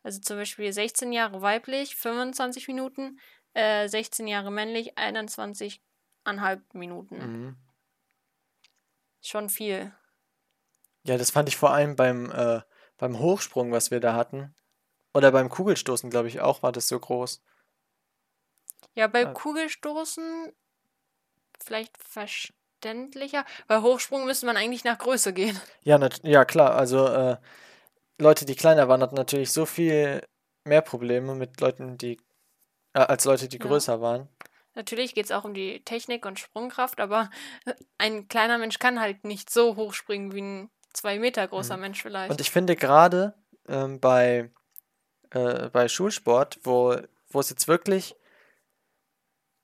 Also 0.02 0.20
zum 0.20 0.36
Beispiel 0.38 0.72
16 0.72 1.12
Jahre 1.12 1.42
weiblich, 1.42 1.96
25 1.96 2.68
Minuten, 2.68 3.20
äh, 3.54 3.88
16 3.88 4.26
Jahre 4.28 4.52
männlich, 4.52 4.98
21,5 4.98 6.74
Minuten. 6.74 7.16
Mhm. 7.16 7.56
Schon 9.20 9.50
viel. 9.50 9.92
Ja, 11.04 11.16
das 11.16 11.30
fand 11.30 11.48
ich 11.48 11.56
vor 11.56 11.70
allem 11.72 11.96
beim, 11.96 12.30
äh, 12.30 12.60
beim 12.98 13.18
Hochsprung, 13.18 13.72
was 13.72 13.90
wir 13.90 14.00
da 14.00 14.14
hatten. 14.14 14.54
Oder 15.14 15.32
beim 15.32 15.48
Kugelstoßen, 15.50 16.10
glaube 16.10 16.28
ich, 16.28 16.40
auch 16.40 16.62
war 16.62 16.72
das 16.72 16.88
so 16.88 16.98
groß. 17.00 17.42
Ja, 18.94 19.06
bei 19.08 19.24
Äh. 19.24 19.32
Kugelstoßen 19.32 20.52
vielleicht 21.62 21.96
verständlicher. 22.80 23.44
Bei 23.66 23.80
Hochsprung 23.80 24.24
müsste 24.24 24.46
man 24.46 24.56
eigentlich 24.56 24.84
nach 24.84 24.98
Größe 24.98 25.32
gehen. 25.32 25.58
Ja, 25.82 26.00
ja 26.24 26.44
klar, 26.44 26.74
also 26.74 27.06
äh, 27.06 27.36
Leute, 28.18 28.44
die 28.44 28.56
kleiner 28.56 28.88
waren, 28.88 29.02
hatten 29.02 29.14
natürlich 29.14 29.52
so 29.52 29.66
viel 29.66 30.20
mehr 30.64 30.80
Probleme 30.80 31.36
mit 31.36 31.60
Leuten, 31.60 31.96
die, 31.96 32.18
äh, 32.92 32.98
als 32.98 33.24
Leute, 33.24 33.46
die 33.46 33.58
Ja. 33.58 33.66
größer 33.66 34.00
waren. 34.00 34.28
Natürlich 34.74 35.14
geht 35.14 35.26
es 35.26 35.30
auch 35.30 35.44
um 35.44 35.54
die 35.54 35.84
Technik 35.84 36.26
und 36.26 36.40
Sprungkraft, 36.40 37.00
aber 37.00 37.30
ein 37.98 38.26
kleiner 38.26 38.58
Mensch 38.58 38.80
kann 38.80 39.00
halt 39.00 39.22
nicht 39.24 39.48
so 39.48 39.76
hoch 39.76 39.92
springen 39.94 40.34
wie 40.34 40.42
ein 40.42 40.70
zwei 40.92 41.20
Meter 41.20 41.46
großer 41.46 41.76
Mhm. 41.76 41.82
Mensch 41.82 42.02
vielleicht. 42.02 42.30
Und 42.32 42.40
ich 42.40 42.50
finde 42.50 42.74
gerade 42.74 43.34
ähm, 43.68 44.00
bei, 44.00 44.50
äh, 45.30 45.68
bei 45.68 45.86
Schulsport, 45.86 46.58
wo, 46.64 46.96
wo 47.28 47.38
es 47.40 47.50
jetzt 47.50 47.68
wirklich, 47.68 48.16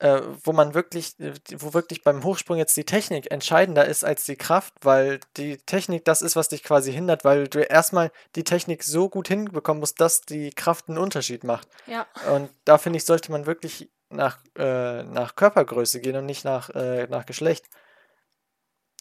äh, 0.02 0.20
wo 0.44 0.52
man 0.52 0.74
wirklich, 0.74 1.18
äh, 1.20 1.32
wo 1.58 1.74
wirklich 1.74 2.02
beim 2.02 2.24
Hochsprung 2.24 2.56
jetzt 2.58 2.76
die 2.76 2.84
Technik 2.84 3.30
entscheidender 3.30 3.84
ist 3.86 4.04
als 4.04 4.24
die 4.24 4.34
Kraft, 4.36 4.74
weil 4.80 5.20
die 5.36 5.58
Technik 5.58 6.04
das 6.04 6.22
ist, 6.22 6.34
was 6.34 6.48
dich 6.48 6.64
quasi 6.64 6.92
hindert, 6.92 7.24
weil 7.24 7.46
du 7.46 7.60
erstmal 7.60 8.10
die 8.34 8.42
Technik 8.42 8.82
so 8.82 9.08
gut 9.08 9.28
hinbekommen 9.28 9.78
musst, 9.80 10.00
dass 10.00 10.20
die 10.22 10.50
Kraft 10.50 10.88
einen 10.88 10.98
Unterschied 10.98 11.44
macht. 11.44 11.68
ja, 11.86 12.06
Und 12.32 12.50
da 12.64 12.78
finde 12.78 12.96
ich, 12.96 13.04
sollte 13.04 13.30
man 13.30 13.46
wirklich 13.46 13.90
nach, 14.08 14.38
äh, 14.58 15.04
nach 15.04 15.36
Körpergröße 15.36 16.00
gehen 16.00 16.16
und 16.16 16.26
nicht 16.26 16.44
nach, 16.44 16.68
äh, 16.70 17.06
nach 17.06 17.24
Geschlecht. 17.24 17.64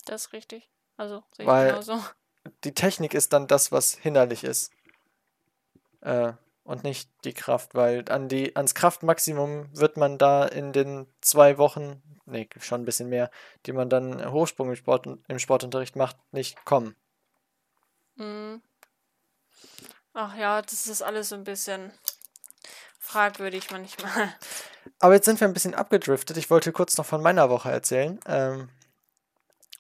das 0.06 0.26
ist 0.28 0.34
richtig. 0.34 0.70
Also 0.98 1.24
sehe 1.36 1.46
ich 1.46 1.48
Weil- 1.48 1.70
genauso. 1.70 2.00
die 2.64 2.74
Technik 2.76 3.14
ist 3.16 3.34
dann 3.34 3.48
das, 3.48 3.72
was 3.72 3.96
hinderlich 3.96 4.44
ist. 4.44 4.72
Äh, 6.02 6.34
und 6.72 6.86
nicht 6.86 7.10
die 7.26 7.34
Kraft, 7.34 7.76
weil 7.76 8.06
an 8.10 8.30
die, 8.30 8.56
ans 8.56 8.74
Kraftmaximum 8.74 9.70
wird 9.78 9.98
man 9.98 10.18
da 10.18 10.46
in 10.46 10.72
den 10.72 11.06
zwei 11.20 11.58
Wochen, 11.58 12.02
nee, 12.26 12.48
schon 12.62 12.82
ein 12.82 12.86
bisschen 12.86 13.10
mehr, 13.10 13.30
die 13.66 13.74
man 13.74 13.90
dann 13.90 14.32
Hochsprung 14.32 14.70
im, 14.70 14.78
Sport, 14.78 15.06
im 15.28 15.40
Sportunterricht 15.40 15.98
macht, 15.98 16.16
nicht 16.32 16.64
kommen. 16.64 16.96
Mhm. 18.16 18.62
Ach 20.14 20.36
ja, 20.38 20.62
das 20.62 20.88
ist 20.88 21.02
alles 21.02 21.30
so 21.30 21.36
ein 21.36 21.44
bisschen 21.44 21.92
fragwürdig 23.00 23.70
manchmal. 23.72 24.34
Aber 25.00 25.14
jetzt 25.14 25.26
sind 25.26 25.42
wir 25.42 25.50
ein 25.50 25.54
bisschen 25.54 25.76
abgedriftet. 25.76 26.38
Ich 26.38 26.50
wollte 26.50 26.72
kurz 26.72 26.98
noch 26.98 27.06
von 27.06 27.22
meiner 27.22 27.50
Woche 27.50 27.70
erzählen. 27.70 28.18
Ähm, 28.26 28.70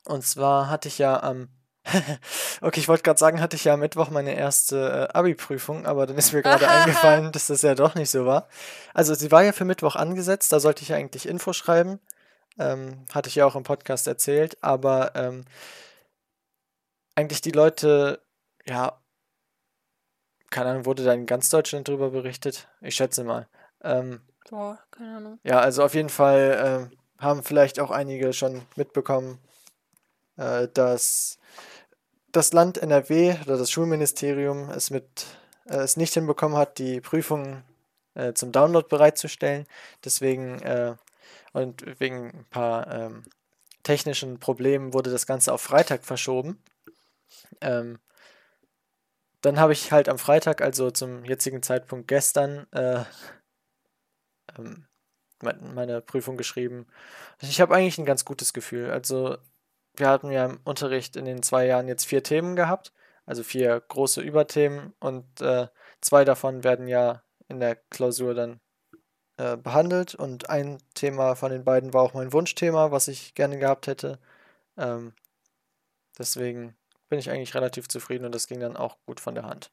und 0.03 0.25
zwar 0.25 0.69
hatte 0.69 0.89
ich 0.89 0.97
ja 0.97 1.23
am. 1.23 1.47
okay, 2.61 2.79
ich 2.79 2.87
wollte 2.87 3.03
gerade 3.03 3.19
sagen, 3.19 3.41
hatte 3.41 3.55
ich 3.55 3.65
ja 3.65 3.73
am 3.73 3.79
Mittwoch 3.79 4.09
meine 4.09 4.35
erste 4.35 5.09
äh, 5.09 5.17
Abi-Prüfung, 5.17 5.85
aber 5.85 6.05
dann 6.05 6.17
ist 6.17 6.33
mir 6.33 6.41
gerade 6.41 6.67
eingefallen, 6.69 7.31
dass 7.31 7.47
das 7.47 7.61
ja 7.63 7.75
doch 7.75 7.95
nicht 7.95 8.11
so 8.11 8.25
war. 8.25 8.47
Also, 8.93 9.13
sie 9.15 9.31
war 9.31 9.43
ja 9.43 9.51
für 9.51 9.65
Mittwoch 9.65 9.95
angesetzt, 9.95 10.51
da 10.51 10.59
sollte 10.59 10.83
ich 10.83 10.89
ja 10.89 10.97
eigentlich 10.97 11.27
Info 11.27 11.53
schreiben. 11.53 11.99
Ähm, 12.59 13.05
hatte 13.13 13.29
ich 13.29 13.35
ja 13.35 13.45
auch 13.45 13.55
im 13.55 13.63
Podcast 13.63 14.07
erzählt, 14.07 14.57
aber 14.61 15.15
ähm, 15.15 15.45
eigentlich 17.15 17.41
die 17.41 17.51
Leute, 17.51 18.21
ja, 18.65 19.01
keine 20.49 20.71
Ahnung, 20.71 20.85
wurde 20.85 21.03
da 21.03 21.13
in 21.13 21.25
ganz 21.25 21.49
Deutschland 21.49 21.87
drüber 21.87 22.11
berichtet? 22.11 22.67
Ich 22.81 22.95
schätze 22.95 23.23
mal. 23.23 23.47
Ähm, 23.83 24.21
Boah, 24.49 24.77
keine 24.91 25.15
Ahnung. 25.17 25.39
ja, 25.43 25.59
also 25.59 25.83
auf 25.83 25.93
jeden 25.93 26.09
Fall 26.09 26.89
ähm, 26.91 26.97
haben 27.17 27.41
vielleicht 27.41 27.79
auch 27.79 27.89
einige 27.89 28.33
schon 28.33 28.61
mitbekommen, 28.75 29.39
äh, 30.35 30.67
dass 30.67 31.39
das 32.31 32.53
Land 32.53 32.77
NRW 32.77 33.35
oder 33.45 33.57
das 33.57 33.71
Schulministerium 33.71 34.69
es 34.69 34.89
mit 34.89 35.25
äh, 35.65 35.77
es 35.77 35.97
nicht 35.97 36.13
hinbekommen 36.13 36.57
hat, 36.57 36.77
die 36.77 37.01
Prüfungen 37.01 37.63
äh, 38.13 38.33
zum 38.33 38.51
Download 38.51 38.87
bereitzustellen. 38.87 39.67
Deswegen 40.03 40.59
äh, 40.61 40.95
und 41.53 41.99
wegen 41.99 42.31
ein 42.31 42.45
paar 42.49 42.89
ähm, 42.91 43.23
technischen 43.83 44.39
Problemen 44.39 44.93
wurde 44.93 45.11
das 45.11 45.25
Ganze 45.25 45.53
auf 45.53 45.61
Freitag 45.61 46.05
verschoben. 46.05 46.61
Ähm, 47.61 47.99
dann 49.41 49.59
habe 49.59 49.73
ich 49.73 49.91
halt 49.91 50.07
am 50.07 50.19
Freitag, 50.19 50.61
also 50.61 50.91
zum 50.91 51.25
jetzigen 51.25 51.63
Zeitpunkt 51.63 52.07
gestern, 52.07 52.67
äh, 52.71 53.03
ähm, 54.57 54.85
meine 55.41 56.01
Prüfung 56.01 56.37
geschrieben. 56.37 56.85
Ich 57.39 57.59
habe 57.59 57.73
eigentlich 57.75 57.97
ein 57.97 58.05
ganz 58.05 58.25
gutes 58.25 58.53
Gefühl. 58.53 58.91
Also 58.91 59.37
wir 59.95 60.09
hatten 60.09 60.31
ja 60.31 60.45
im 60.45 60.59
Unterricht 60.63 61.15
in 61.15 61.25
den 61.25 61.43
zwei 61.43 61.65
Jahren 61.65 61.87
jetzt 61.87 62.05
vier 62.05 62.23
Themen 62.23 62.55
gehabt, 62.55 62.93
also 63.25 63.43
vier 63.43 63.79
große 63.79 64.21
Überthemen 64.21 64.93
und 64.99 65.41
äh, 65.41 65.67
zwei 66.01 66.25
davon 66.25 66.63
werden 66.63 66.87
ja 66.87 67.23
in 67.47 67.59
der 67.59 67.75
Klausur 67.75 68.33
dann 68.33 68.59
äh, 69.37 69.57
behandelt 69.57 70.15
und 70.15 70.49
ein 70.49 70.77
Thema 70.93 71.35
von 71.35 71.51
den 71.51 71.63
beiden 71.63 71.93
war 71.93 72.03
auch 72.03 72.13
mein 72.13 72.33
Wunschthema, 72.33 72.91
was 72.91 73.07
ich 73.07 73.33
gerne 73.35 73.57
gehabt 73.57 73.87
hätte. 73.87 74.19
Ähm, 74.77 75.13
deswegen 76.17 76.75
bin 77.09 77.19
ich 77.19 77.29
eigentlich 77.29 77.55
relativ 77.55 77.87
zufrieden 77.87 78.25
und 78.25 78.33
das 78.33 78.47
ging 78.47 78.59
dann 78.59 78.77
auch 78.77 78.97
gut 79.05 79.19
von 79.19 79.35
der 79.35 79.45
Hand. 79.45 79.71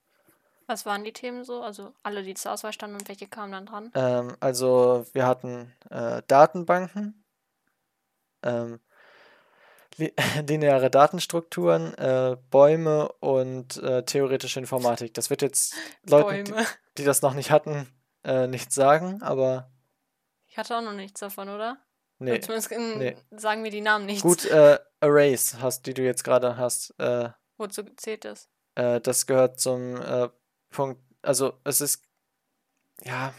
Was 0.67 0.85
waren 0.85 1.03
die 1.03 1.13
Themen 1.13 1.45
so? 1.45 1.63
Also 1.63 1.95
alle, 2.03 2.23
die 2.23 2.35
zur 2.35 2.53
Auswahl 2.53 2.73
standen 2.73 2.97
und 2.97 3.09
welche 3.09 3.27
kamen 3.27 3.53
dann 3.53 3.67
dran? 3.67 3.91
Ähm, 3.95 4.37
also 4.41 5.07
wir 5.13 5.27
hatten 5.27 5.73
äh, 5.89 6.23
Datenbanken, 6.27 7.25
ähm, 8.43 8.79
lineare 10.47 10.91
Datenstrukturen, 10.91 11.95
äh, 11.95 12.37
Bäume 12.51 13.11
und 13.21 13.77
äh, 13.79 14.05
theoretische 14.05 14.61
Informatik. 14.61 15.15
Das 15.15 15.31
wird 15.31 15.43
jetzt 15.43 15.75
Leuten, 16.09 16.45
die, 16.45 16.53
die, 16.99 17.05
das 17.05 17.23
noch 17.23 17.35
nicht 17.35 17.51
hatten, 17.51 17.89
äh, 18.25 18.47
nichts 18.47 18.75
sagen, 18.75 19.23
aber. 19.23 19.71
Ich 20.47 20.57
hatte 20.57 20.77
auch 20.77 20.83
noch 20.83 20.95
nichts 20.95 21.21
davon, 21.21 21.49
oder? 21.49 21.79
Nee. 22.21 22.41
zumindest 22.41 22.73
in, 22.73 22.99
nee. 22.99 23.17
sagen 23.31 23.63
mir 23.63 23.71
die 23.71 23.81
Namen 23.81 24.07
nichts. 24.07 24.23
Gut, 24.23 24.45
äh, 24.47 24.79
Arrays 25.01 25.57
hast, 25.61 25.87
die 25.87 25.95
du 25.95 26.03
jetzt 26.03 26.25
gerade 26.25 26.57
hast. 26.57 26.99
Äh, 26.99 27.31
Wozu 27.59 27.85
zählt 27.97 28.25
das? 28.25 28.49
Äh, 28.75 29.01
das 29.01 29.27
gehört 29.27 29.61
zum 29.61 30.01
Punkt, 30.71 31.01
also 31.23 31.55
es 31.65 31.81
ist, 31.81 32.03
ja, 33.05 33.33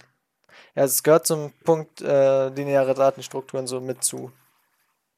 ja, 0.76 0.84
es 0.84 1.04
gehört 1.04 1.28
zum 1.28 1.52
Punkt 1.64 2.00
lineare 2.00 2.94
Datenstrukturen 2.94 3.68
so 3.68 3.82
mit 3.82 4.04
zu. 4.04 4.32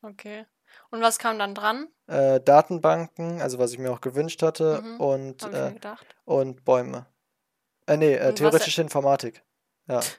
Okay. 0.01 0.45
Und 0.91 1.01
was 1.01 1.17
kam 1.19 1.39
dann 1.39 1.55
dran? 1.55 1.88
Äh, 2.07 2.41
Datenbanken, 2.41 3.41
also 3.41 3.57
was 3.57 3.71
ich 3.71 3.79
mir 3.79 3.91
auch 3.91 4.01
gewünscht 4.01 4.43
hatte, 4.43 4.81
mhm, 4.81 5.00
und, 5.00 5.43
äh, 5.43 5.74
und 6.25 6.65
Bäume. 6.65 7.05
Äh, 7.88 7.98
nee, 7.98 8.13
äh, 8.13 8.33
theoretische 8.33 8.81
Informatik. 8.81 9.43
Ja. 9.88 10.01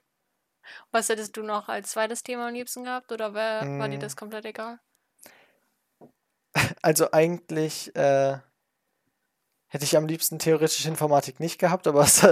Was 0.91 1.09
hättest 1.09 1.37
du 1.37 1.43
noch 1.43 1.69
als 1.69 1.91
zweites 1.91 2.23
Thema 2.23 2.49
am 2.49 2.55
liebsten 2.55 2.85
gehabt 2.85 3.13
oder 3.13 3.35
wär, 3.35 3.65
mm. 3.65 3.79
war 3.79 3.89
dir 3.89 3.99
mm. 3.99 4.01
das 4.01 4.17
komplett 4.17 4.45
egal? 4.45 4.79
Also 6.83 7.11
eigentlich 7.13 7.95
äh, 7.97 8.39
hätte 9.69 9.85
ich 9.85 9.97
am 9.97 10.07
liebsten 10.07 10.39
theoretische 10.39 10.89
Informatik 10.89 11.41
nicht 11.41 11.59
gehabt, 11.59 11.87
aber 11.87 12.01
das, 12.01 12.27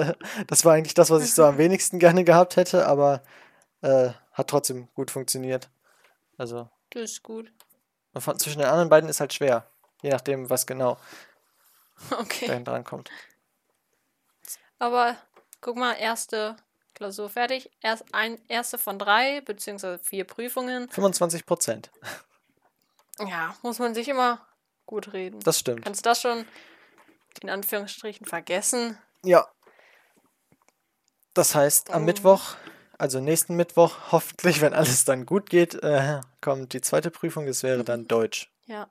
das 0.47 0.65
war 0.65 0.75
eigentlich 0.75 0.95
das, 0.95 1.11
was 1.11 1.25
ich 1.25 1.35
so 1.35 1.45
am 1.45 1.57
wenigsten 1.57 1.99
gerne 1.99 2.25
gehabt 2.25 2.57
hätte, 2.57 2.87
aber 2.87 3.23
äh, 3.81 4.11
hat 4.33 4.49
trotzdem 4.49 4.89
gut 4.95 5.11
funktioniert. 5.11 5.71
Also. 6.37 6.69
Das 6.91 7.03
ist 7.03 7.23
gut. 7.23 7.51
Und 8.13 8.21
von, 8.21 8.39
zwischen 8.39 8.59
den 8.59 8.69
anderen 8.69 8.89
beiden 8.89 9.09
ist 9.09 9.21
halt 9.21 9.33
schwer. 9.33 9.67
Je 10.03 10.11
nachdem, 10.11 10.51
was 10.51 10.67
genau 10.67 10.99
okay. 12.19 12.47
dahin 12.47 12.65
dran 12.65 12.85
kommt. 12.85 13.11
Aber 14.79 15.17
guck 15.61 15.77
mal, 15.77 15.93
erste 15.95 16.57
Klausur 16.95 17.29
fertig. 17.29 17.71
Erst 17.81 18.05
ein, 18.13 18.39
erste 18.49 18.79
von 18.79 18.99
drei, 18.99 19.41
beziehungsweise 19.43 19.99
vier 20.03 20.25
Prüfungen. 20.25 20.89
25 20.89 21.47
Prozent. 21.47 21.91
Ja, 23.19 23.55
muss 23.63 23.79
man 23.79 23.95
sich 23.95 24.09
immer 24.09 24.47
gut 24.87 25.13
reden. 25.13 25.41
Das 25.41 25.59
stimmt. 25.59 25.85
Kannst 25.85 26.05
du 26.05 26.09
das 26.09 26.21
schon 26.21 26.47
in 27.43 27.51
Anführungsstrichen 27.51 28.27
vergessen? 28.27 28.99
Ja. 29.23 29.47
Das 31.35 31.55
heißt, 31.55 31.91
am 31.91 32.03
oh. 32.03 32.07
Mittwoch, 32.07 32.57
also 33.01 33.21
nächsten 33.21 33.57
Mittwoch, 33.57 33.97
hoffentlich, 34.13 34.61
wenn 34.61 34.75
alles 34.75 35.05
dann 35.05 35.27
gut 35.27 35.51
geht, 35.51 35.75
äh, 35.83 36.21
kommt 36.41 36.73
die 36.73 36.81
zweite 36.81 37.11
Prüfung. 37.11 37.47
Das 37.47 37.63
wäre 37.63 37.85
dann 37.85 38.07
Deutsch. 38.07 38.51
Ja. 38.67 38.89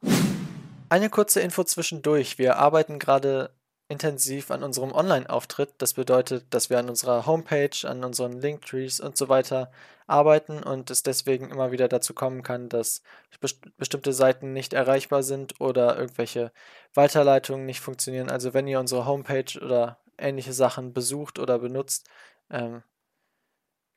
Eine 0.90 1.10
kurze 1.10 1.40
Info 1.42 1.64
zwischendurch. 1.64 2.40
Wir 2.40 2.58
arbeiten 2.58 3.00
gerade 3.00 3.52
intensiv 3.88 4.52
an 4.52 4.64
unserem 4.64 4.92
Online-Auftritt. 4.92 5.74
Das 5.80 5.94
bedeutet, 5.94 6.46
dass 6.52 6.70
wir 6.70 6.80
an 6.80 6.90
unserer 6.90 7.26
Homepage, 7.26 7.70
an 7.84 8.04
unseren 8.04 8.34
Linktrees 8.34 9.00
und 9.00 9.18
so 9.18 9.30
weiter 9.30 9.72
arbeiten 10.06 10.62
und 10.64 10.90
es 10.90 11.04
deswegen 11.04 11.50
immer 11.50 11.72
wieder 11.72 11.88
dazu 11.88 12.14
kommen 12.14 12.44
kann, 12.44 12.70
dass 12.70 13.02
best 13.42 13.78
bestimmte 13.78 14.14
Seiten 14.14 14.54
nicht 14.54 14.74
erreichbar 14.74 15.24
sind 15.24 15.60
oder 15.62 15.98
irgendwelche 15.98 16.52
Weiterleitungen 16.94 17.66
nicht 17.66 17.80
funktionieren. 17.80 18.30
Also 18.30 18.54
wenn 18.54 18.68
ihr 18.68 18.80
unsere 18.80 19.06
Homepage 19.06 19.60
oder 19.60 20.00
ähnliche 20.18 20.54
Sachen 20.54 20.94
besucht 20.94 21.40
oder 21.40 21.60
benutzt, 21.60 22.08
ähm, 22.50 22.84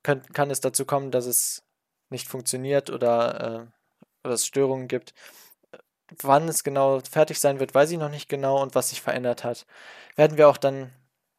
könnt, 0.02 0.32
kann 0.34 0.50
es 0.50 0.60
dazu 0.60 0.84
kommen, 0.84 1.10
dass 1.10 1.26
es 1.26 1.64
nicht 2.10 2.28
funktioniert 2.28 2.90
oder, 2.90 3.40
äh, 3.40 4.26
oder 4.26 4.34
es 4.34 4.46
Störungen 4.46 4.88
gibt. 4.88 5.14
Wann 6.20 6.48
es 6.48 6.62
genau 6.62 7.00
fertig 7.00 7.40
sein 7.40 7.58
wird, 7.58 7.74
weiß 7.74 7.90
ich 7.90 7.98
noch 7.98 8.10
nicht 8.10 8.28
genau 8.28 8.62
und 8.62 8.74
was 8.74 8.90
sich 8.90 9.00
verändert 9.00 9.44
hat, 9.44 9.66
werden 10.16 10.36
wir 10.36 10.48
auch 10.48 10.58
dann 10.58 10.92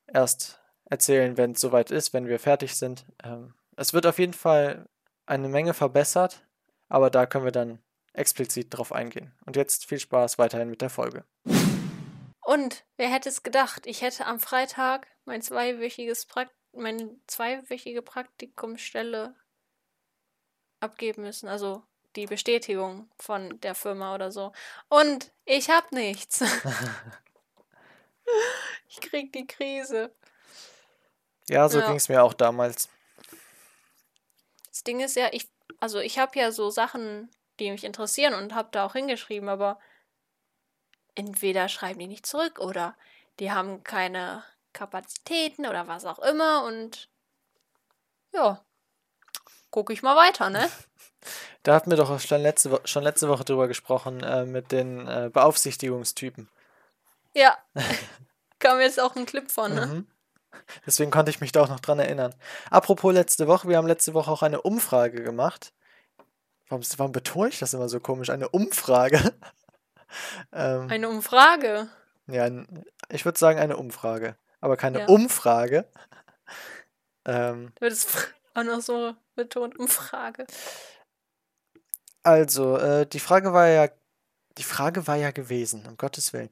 erst 0.08 0.60
erzählen, 0.86 1.38
wenn 1.38 1.52
es 1.52 1.62
soweit 1.62 1.92
ist, 1.92 2.14
wenn 2.14 2.28
wir 2.28 2.40
fertig 2.40 2.76
sind. 2.76 3.06
Ähm, 3.24 3.54
es 3.76 3.94
wird 3.94 4.06
auf 4.06 4.20
jeden 4.20 4.34
Fall 4.34 4.88
eine 5.26 5.48
Menge 5.48 5.74
verbessert, 5.74 6.46
aber 6.90 7.10
da 7.10 7.26
können 7.26 7.46
wir 7.46 7.52
dann 7.52 7.80
explizit 8.14 8.68
drauf 8.72 8.92
eingehen. 8.92 9.34
Und 9.46 9.56
jetzt 9.56 9.86
viel 9.86 10.00
Spaß 10.00 10.38
weiterhin 10.38 10.70
mit 10.70 10.82
der 10.82 10.90
Folge. 10.90 11.26
Und 12.42 12.86
wer 12.98 13.10
hätte 13.10 13.30
es 13.30 13.44
gedacht, 13.44 13.88
ich 13.88 14.02
hätte 14.02 14.26
am 14.26 14.40
Freitag 14.40 15.08
mein 15.26 15.42
zweiwöchiges 15.42 16.26
Prakt 16.26 16.54
meine 16.74 17.16
zweiwöchige 17.28 18.02
Praktikumsstelle 18.02 19.36
abgeben 20.80 21.24
müssen, 21.24 21.48
also 21.48 21.84
die 22.16 22.26
Bestätigung 22.26 23.10
von 23.18 23.60
der 23.62 23.76
Firma 23.76 24.14
oder 24.14 24.32
so. 24.32 24.52
Und 24.90 25.32
ich 25.46 25.70
hab 25.70 25.92
nichts. 25.92 26.42
ich 28.90 29.02
krieg 29.02 29.32
die 29.34 29.48
Krise. 29.48 30.14
Ja, 31.50 31.68
so 31.70 31.80
ja. 31.80 31.88
ging 31.88 31.96
es 31.96 32.10
mir 32.10 32.24
auch 32.24 32.34
damals. 32.34 32.90
Das 34.70 34.84
Ding 34.84 35.00
ist 35.00 35.16
ja, 35.16 35.30
ich, 35.32 35.48
also 35.80 36.00
ich 36.00 36.20
habe 36.20 36.38
ja 36.38 36.52
so 36.52 36.70
Sachen, 36.70 37.30
die 37.60 37.72
mich 37.72 37.84
interessieren 37.84 38.34
und 38.34 38.54
habe 38.54 38.70
da 38.72 38.86
auch 38.86 38.94
hingeschrieben, 38.94 39.50
aber 39.50 39.80
entweder 41.16 41.70
schreiben 41.70 42.00
die 42.00 42.08
nicht 42.08 42.26
zurück 42.26 42.60
oder 42.60 42.96
die 43.40 43.52
haben 43.52 43.84
keine 43.84 44.44
Kapazitäten 44.74 45.66
oder 45.66 45.88
was 45.88 46.06
auch 46.06 46.20
immer 46.20 46.66
und 46.66 47.10
ja, 48.34 48.64
gucke 49.72 49.94
ich 49.94 50.04
mal 50.04 50.16
weiter, 50.16 50.50
ne? 50.50 50.70
Da 51.64 51.74
hatten 51.74 51.90
wir 51.90 51.96
doch 51.96 52.20
schon 52.20 52.42
letzte, 52.42 52.72
Wo 52.72 52.80
schon 52.84 53.04
letzte 53.04 53.30
Woche 53.30 53.46
drüber 53.46 53.70
gesprochen, 53.70 54.22
äh, 54.22 54.44
mit 54.44 54.74
den 54.74 55.08
äh, 55.08 55.30
Beaufsichtigungstypen. 55.32 56.50
Ja, 57.34 57.58
kam 58.60 58.82
jetzt 58.82 59.00
auch 59.00 59.16
ein 59.16 59.26
Clip 59.26 59.50
von, 59.50 59.74
ne? 59.74 59.86
Mhm. 59.86 60.08
Deswegen 60.86 61.12
konnte 61.12 61.30
ich 61.32 61.40
mich 61.40 61.54
da 61.54 61.62
auch 61.62 61.70
noch 61.70 61.80
dran 61.80 62.00
erinnern. 62.00 62.36
Apropos 62.70 63.14
letzte 63.14 63.48
Woche, 63.48 63.70
wir 63.70 63.78
haben 63.78 63.88
letzte 63.88 64.14
Woche 64.14 64.30
auch 64.30 64.44
eine 64.44 64.62
Umfrage 64.62 65.24
gemacht. 65.24 65.74
Warum, 66.68 66.84
warum 66.98 67.12
betone 67.14 67.50
ich 67.50 67.60
das 67.60 67.74
immer 67.74 67.88
so 67.88 68.02
komisch? 68.02 68.30
Eine 68.30 68.50
Umfrage. 68.50 69.34
ähm, 70.52 70.88
eine 70.90 71.08
Umfrage? 71.10 71.88
Ja, 72.28 72.50
ich 73.10 73.26
würde 73.26 73.40
sagen 73.40 73.60
eine 73.60 73.78
Umfrage. 73.78 74.36
Aber 74.64 74.78
keine 74.78 75.00
ja. 75.00 75.06
Umfrage. 75.08 75.86
ähm, 77.26 77.74
du 77.76 77.82
würdest 77.82 78.34
auch 78.54 78.64
noch 78.64 78.80
so 78.80 79.14
betont, 79.36 79.78
Umfrage. 79.78 80.48
Also, 82.24 82.78
äh, 82.78 83.06
die 83.06 83.20
Frage 83.20 83.52
war 83.52 83.68
ja, 83.68 83.90
die 84.58 84.64
Frage 84.64 85.06
war 85.06 85.18
ja 85.18 85.32
gewesen, 85.32 85.86
um 85.86 85.98
Gottes 85.98 86.32
Willen. 86.32 86.50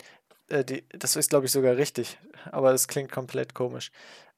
Äh, 0.49 0.65
die, 0.65 0.83
das 0.89 1.15
ist, 1.15 1.29
glaube 1.29 1.45
ich, 1.45 1.53
sogar 1.53 1.77
richtig, 1.77 2.19
aber 2.51 2.73
es 2.73 2.89
klingt 2.89 3.13
komplett 3.13 3.55
komisch. 3.55 3.91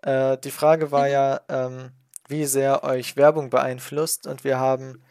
Äh, 0.04 0.38
die 0.38 0.52
Frage 0.52 0.92
war 0.92 1.08
mhm. 1.08 1.12
ja, 1.12 1.42
ähm, 1.50 1.92
wie 2.28 2.46
sehr 2.46 2.84
euch 2.84 3.18
Werbung 3.18 3.50
beeinflusst 3.50 4.28
und 4.28 4.44
wir 4.44 4.60
haben. 4.60 5.04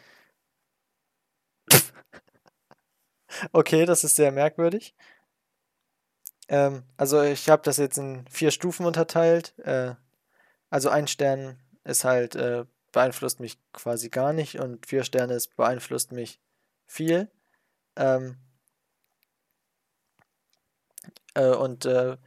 okay, 3.53 3.87
das 3.87 4.05
ist 4.05 4.15
sehr 4.15 4.31
merkwürdig. 4.31 4.95
Ähm, 6.53 6.85
also 6.99 7.23
ich 7.23 7.49
habe 7.49 7.63
das 7.63 7.79
jetzt 7.79 7.97
in 7.99 8.27
vier 8.29 8.51
Stufen 8.51 8.85
unterteilt. 8.85 9.59
Äh, 9.59 9.95
also 10.71 10.91
ein 10.91 11.09
Stern 11.09 11.59
ist 11.83 12.05
halt 12.05 12.37
äh, 12.37 12.67
beeinflusst 12.93 13.41
mich 13.41 13.59
quasi 13.73 14.11
gar 14.11 14.35
nicht 14.35 14.61
und 14.61 14.87
vier 14.87 15.03
Sterne 15.03 15.35
ist 15.35 15.57
beeinflusst 15.57 16.13
mich 16.13 16.41
viel. 16.87 17.31
Ähm, 17.97 18.37
äh, 21.35 21.47
und 21.47 21.87
äh, 21.87 22.19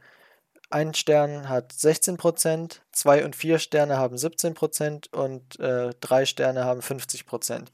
ein 0.70 0.92
Stern 0.94 1.48
hat 1.48 1.72
16%, 1.72 2.80
zwei 2.90 3.24
und 3.24 3.36
vier 3.36 3.60
Sterne 3.60 3.96
haben 3.96 4.16
17% 4.16 5.14
und 5.14 5.60
äh, 5.60 5.94
drei 6.00 6.26
Sterne 6.26 6.64
haben 6.64 6.80
50%. 6.80 7.68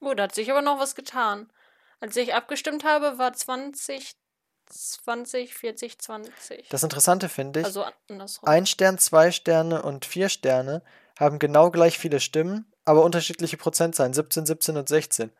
Oh, 0.00 0.14
da 0.14 0.22
hat 0.24 0.34
sich 0.34 0.50
aber 0.50 0.62
noch 0.62 0.78
was 0.78 0.94
getan. 0.94 1.52
Als 2.00 2.16
ich 2.16 2.32
abgestimmt 2.32 2.84
habe, 2.84 3.18
war 3.18 3.34
20, 3.34 4.16
20, 4.72 5.54
40, 5.54 5.98
20. 5.98 6.68
Das 6.70 6.82
Interessante 6.82 7.28
finde 7.28 7.60
ich, 7.60 7.66
also 7.66 7.84
andersrum. 8.08 8.48
ein 8.48 8.66
Stern, 8.66 8.98
zwei 8.98 9.30
Sterne 9.30 9.82
und 9.82 10.04
vier 10.04 10.28
Sterne 10.28 10.82
haben 11.18 11.38
genau 11.38 11.70
gleich 11.70 11.98
viele 11.98 12.20
Stimmen, 12.20 12.72
aber 12.84 13.04
unterschiedliche 13.04 13.56
Prozentzahlen, 13.56 14.12
17, 14.14 14.46
17 14.46 14.76
und 14.76 14.88
16. 14.88 15.30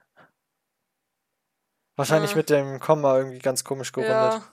Wahrscheinlich 1.97 2.33
Ah. 2.33 2.37
mit 2.37 2.51
dem 2.51 2.81
Komma 2.81 3.17
irgendwie 3.19 3.39
ganz 3.39 3.65
komisch 3.65 3.93
gerundet. 3.93 4.15
Ja. 4.15 4.45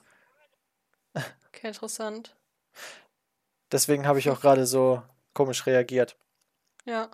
Okay, 1.52 1.66
interessant. 1.68 2.36
Deswegen 3.72 4.06
habe 4.06 4.18
ich 4.20 4.30
auch 4.30 4.40
gerade 4.40 4.64
so 4.66 5.02
komisch 5.34 5.66
reagiert. 5.66 6.16
Ja. 6.86 7.10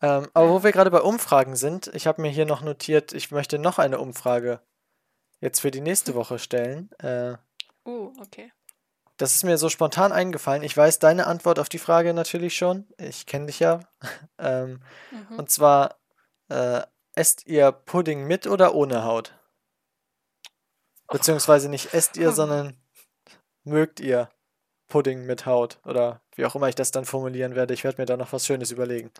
Ähm, 0.00 0.28
aber 0.34 0.48
wo 0.50 0.62
wir 0.62 0.70
gerade 0.70 0.90
bei 0.90 1.00
Umfragen 1.00 1.56
sind, 1.56 1.88
ich 1.94 2.06
habe 2.06 2.20
mir 2.22 2.28
hier 2.30 2.44
noch 2.46 2.60
notiert, 2.60 3.14
ich 3.14 3.30
möchte 3.30 3.58
noch 3.58 3.78
eine 3.78 3.98
Umfrage 3.98 4.60
jetzt 5.42 5.60
für 5.60 5.70
die 5.70 5.82
nächste 5.82 6.14
Woche 6.20 6.38
stellen. 6.38 6.90
Äh, 7.00 7.36
Uh, 7.84 8.12
okay. 8.20 8.52
das 9.16 9.34
ist 9.34 9.42
mir 9.44 9.58
so 9.58 9.68
spontan 9.68 10.12
eingefallen. 10.12 10.62
Ich 10.62 10.76
weiß 10.76 11.00
deine 11.00 11.26
Antwort 11.26 11.58
auf 11.58 11.68
die 11.68 11.78
Frage 11.80 12.14
natürlich 12.14 12.56
schon. 12.56 12.86
Ich 12.96 13.26
kenne 13.26 13.46
dich 13.46 13.58
ja. 13.60 13.80
ähm, 14.38 14.80
Mhm. 15.10 15.38
und 15.38 15.50
zwar, 15.50 15.96
äh, 16.48 16.82
esst 17.14 17.46
ihr 17.46 17.72
Pudding 17.72 18.24
mit 18.26 18.46
oder 18.46 18.74
ohne 18.74 19.04
Haut? 19.04 19.34
Beziehungsweise 21.08 21.68
nicht 21.68 21.92
esst 21.92 22.16
ihr, 22.16 22.32
sondern 22.32 22.76
mögt 23.64 24.00
ihr 24.00 24.30
Pudding 24.88 25.26
mit 25.26 25.44
Haut? 25.46 25.80
Oder 25.84 26.22
wie 26.36 26.44
auch 26.46 26.54
immer 26.54 26.68
ich 26.68 26.74
das 26.76 26.90
dann 26.92 27.04
formulieren 27.04 27.54
werde. 27.54 27.74
Ich 27.74 27.84
werde 27.84 28.00
mir 28.00 28.06
da 28.06 28.16
noch 28.16 28.32
was 28.32 28.46
Schönes 28.46 28.70
überlegen. 28.70 29.10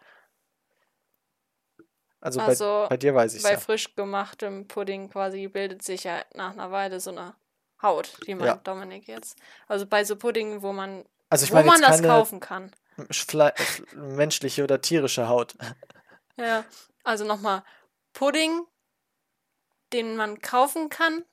Also, 2.23 2.41
Also, 2.41 2.83
bei, 2.85 2.91
bei 2.91 2.97
dir 2.97 3.15
weiß 3.15 3.35
ich 3.35 3.43
Bei 3.43 3.53
ja. 3.53 3.59
frisch 3.59 3.95
gemachtem 3.97 4.69
Pudding 4.69 5.11
quasi 5.11 5.49
bildet 5.49 5.83
sich 5.83 6.05
ja 6.05 6.25
nach 6.35 6.53
einer 6.53 6.71
Weile 6.71 7.01
so 7.01 7.11
eine 7.11 7.35
Haut, 7.83 8.17
die 8.27 8.35
meint 8.37 8.47
Ja. 8.47 8.55
Dominik 8.57 9.09
jetzt. 9.09 9.37
Also 9.67 9.87
bei 9.87 10.05
so 10.05 10.15
Puddingen, 10.17 10.63
wo 10.63 10.73
man, 10.73 11.05
Also 11.29 11.53
wo 11.53 11.61
man 11.63 11.81
das 11.83 12.01
kaufen 12.01 12.39
kann. 12.39 12.71
Fle 13.11 13.53
menschliche 13.95 14.63
oder 14.63 14.81
tierische 14.81 15.29
Haut. 15.29 15.55
Ja, 16.37 16.65
also 17.03 17.25
nochmal, 17.25 17.65
Pudding, 18.13 18.67
den 19.93 20.17
man 20.17 20.41
kaufen 20.41 20.89
kann, 20.91 21.25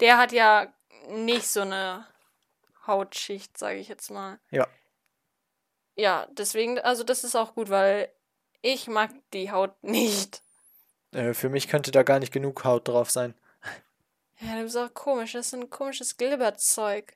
der 0.00 0.18
hat 0.18 0.30
ja 0.32 0.72
nicht 1.08 1.48
so 1.48 1.62
eine 1.62 2.06
Hautschicht, 2.86 3.58
sage 3.58 3.78
ich 3.78 3.88
jetzt 3.88 4.10
mal. 4.10 4.38
Ja. 4.50 4.68
Ja, 5.96 6.28
deswegen, 6.30 6.78
also 6.78 7.02
das 7.02 7.24
ist 7.24 7.34
auch 7.34 7.54
gut, 7.54 7.70
weil 7.70 8.12
ich 8.62 8.88
mag 8.88 9.10
die 9.32 9.50
Haut 9.50 9.82
nicht. 9.82 10.42
Äh, 11.12 11.32
für 11.34 11.48
mich 11.48 11.68
könnte 11.68 11.90
da 11.90 12.02
gar 12.02 12.18
nicht 12.18 12.32
genug 12.32 12.64
Haut 12.64 12.88
drauf 12.88 13.10
sein. 13.10 13.34
Ja, 14.40 14.54
das 14.60 14.70
ist 14.70 14.76
auch 14.76 14.94
komisch. 14.94 15.32
Das 15.32 15.48
ist 15.48 15.54
ein 15.54 15.70
komisches 15.70 16.16
Glibberzeug. 16.16 17.14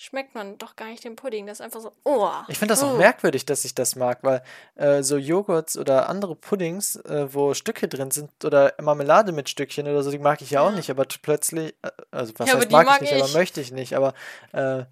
Schmeckt 0.00 0.36
man 0.36 0.56
doch 0.58 0.76
gar 0.76 0.86
nicht 0.86 1.02
den 1.02 1.16
Pudding. 1.16 1.46
Das 1.48 1.58
ist 1.58 1.64
einfach 1.64 1.80
so. 1.80 1.92
Oh. 2.04 2.30
Ich 2.46 2.58
finde 2.58 2.72
das 2.72 2.84
auch 2.84 2.92
uh. 2.94 2.96
merkwürdig, 2.96 3.44
dass 3.46 3.64
ich 3.64 3.74
das 3.74 3.96
mag, 3.96 4.22
weil 4.22 4.44
äh, 4.76 5.02
so 5.02 5.16
Joghurts 5.16 5.76
oder 5.76 6.08
andere 6.08 6.36
Puddings, 6.36 6.94
äh, 6.96 7.34
wo 7.34 7.52
Stücke 7.54 7.88
drin 7.88 8.12
sind 8.12 8.30
oder 8.44 8.74
Marmelade 8.80 9.32
mit 9.32 9.48
Stückchen 9.48 9.88
oder 9.88 10.04
so, 10.04 10.12
die 10.12 10.20
mag 10.20 10.40
ich 10.40 10.50
ja 10.52 10.60
auch 10.60 10.70
Ja. 10.70 10.76
nicht, 10.76 10.90
aber 10.90 11.04
plötzlich, 11.22 11.74
äh, 11.82 11.90
also 12.12 12.32
was 12.36 12.48
Ja, 12.48 12.54
heißt 12.54 12.68
die 12.70 12.72
mag 12.72 12.84
ich 12.84 12.90
mag 12.90 13.00
nicht, 13.00 13.12
aber 13.12 13.24
ich. 13.24 13.34
möchte 13.34 13.60
ich 13.60 13.72
nicht, 13.72 13.96
aber 13.96 14.14
äh, 14.52 14.84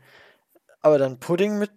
aber 0.83 0.99
dann 0.99 1.21
Pudding 1.21 1.59
mit 1.59 1.71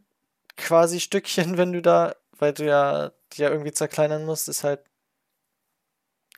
quasi 0.57 0.99
Stückchen, 0.99 1.57
wenn 1.57 1.71
du 1.71 1.83
da, 1.83 2.15
weil 2.39 2.53
du 2.53 2.65
ja 2.65 3.11
die 3.33 3.41
ja 3.41 3.49
irgendwie 3.49 3.71
zerkleinern 3.71 4.25
musst, 4.25 4.47
ist 4.49 4.63
halt 4.63 4.81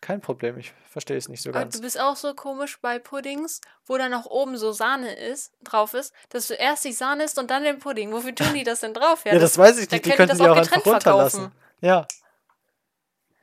kein 0.02 0.20
Problem. 0.20 0.58
Ich 0.58 0.74
verstehe 0.90 1.16
es 1.18 1.30
nicht 1.30 1.42
so 1.44 1.52
Aber 1.52 1.60
ganz. 1.60 1.76
du 1.76 1.82
bist 1.82 2.00
auch 2.00 2.16
so 2.16 2.34
komisch 2.34 2.80
bei 2.82 2.98
Puddings, 3.00 3.62
wo 3.86 3.98
dann 3.98 4.14
auch 4.14 4.26
oben 4.26 4.58
so 4.58 4.72
Sahne 4.72 5.14
ist, 5.16 5.54
drauf 5.64 5.94
ist, 5.94 6.12
dass 6.30 6.48
du 6.48 6.56
erst 6.56 6.84
die 6.86 6.92
Sahne 6.94 7.24
isst 7.26 7.38
und 7.38 7.52
dann 7.52 7.64
den 7.64 7.78
Pudding. 7.80 8.12
Wofür 8.12 8.34
tun 8.34 8.54
die 8.56 8.64
das 8.64 8.80
denn 8.80 8.94
drauf? 8.96 9.24
Ja, 9.26 9.38
das 9.38 9.58
weiß 9.58 9.78
ich 9.78 9.92
nicht. 9.92 10.06
Die 10.06 10.10
können 10.10 10.18
könnten 10.18 10.30
das 10.30 10.38
die 10.40 10.44
auch 10.50 10.56
auch 10.56 10.58
einfach 10.58 10.86
runterlassen. 10.86 11.40
verkaufen. 11.52 11.62
Ja. 11.82 12.08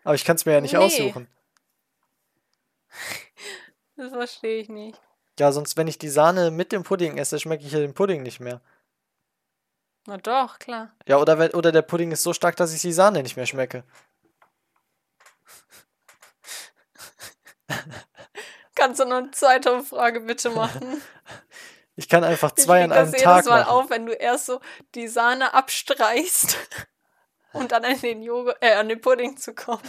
Aber 0.04 0.14
ich 0.14 0.24
kann 0.24 0.36
es 0.36 0.46
mir 0.46 0.52
ja 0.54 0.60
nicht 0.60 0.72
Nee. 0.72 0.78
aussuchen. 0.78 1.28
Das 3.96 4.12
verstehe 4.12 4.60
ich 4.60 4.68
nicht. 4.68 5.00
Ja, 5.40 5.50
sonst, 5.50 5.76
wenn 5.76 5.88
ich 5.88 5.98
die 5.98 6.08
Sahne 6.08 6.52
mit 6.52 6.70
dem 6.70 6.84
Pudding 6.84 7.18
esse, 7.18 7.40
schmecke 7.40 7.64
ich 7.64 7.72
ja 7.72 7.80
den 7.80 7.94
Pudding 7.94 8.22
nicht 8.22 8.38
mehr. 8.38 8.60
Na 10.08 10.16
doch, 10.16 10.58
klar. 10.58 10.90
Ja, 11.06 11.18
oder, 11.18 11.38
wenn- 11.38 11.52
oder 11.52 11.70
der 11.70 11.82
Pudding 11.82 12.12
ist 12.12 12.22
so 12.22 12.32
stark, 12.32 12.56
dass 12.56 12.72
ich 12.72 12.80
die 12.80 12.94
Sahne 12.94 13.22
nicht 13.22 13.36
mehr 13.36 13.44
schmecke. 13.44 13.84
Kannst 18.74 19.00
du 19.00 19.04
noch 19.04 19.16
eine 19.18 19.30
zweite 19.32 19.82
Frage 19.84 20.20
bitte 20.20 20.50
machen? 20.50 21.02
Ich 22.00 22.08
kann 22.08 22.22
einfach 22.22 22.52
Ich 22.56 22.62
zwei 22.62 22.82
reg 22.82 22.84
an 22.84 22.92
einem 22.92 23.10
das 23.10 23.20
Tag 23.22 23.36
jedes 23.38 23.48
Mal 23.50 23.62
machen. 23.62 23.70
auf, 23.70 23.90
wenn 23.90 24.06
du 24.06 24.12
erst 24.12 24.46
so 24.46 24.60
die 24.94 25.08
Sahne 25.08 25.52
abstreichst 25.52 26.56
und 27.52 27.72
dann 27.72 27.84
an 27.84 28.00
den 28.00 28.22
Joghurt, 28.22 28.56
äh, 28.60 28.74
an 28.74 28.88
den 28.88 29.00
Pudding 29.00 29.36
zu 29.36 29.52
kommen. 29.52 29.82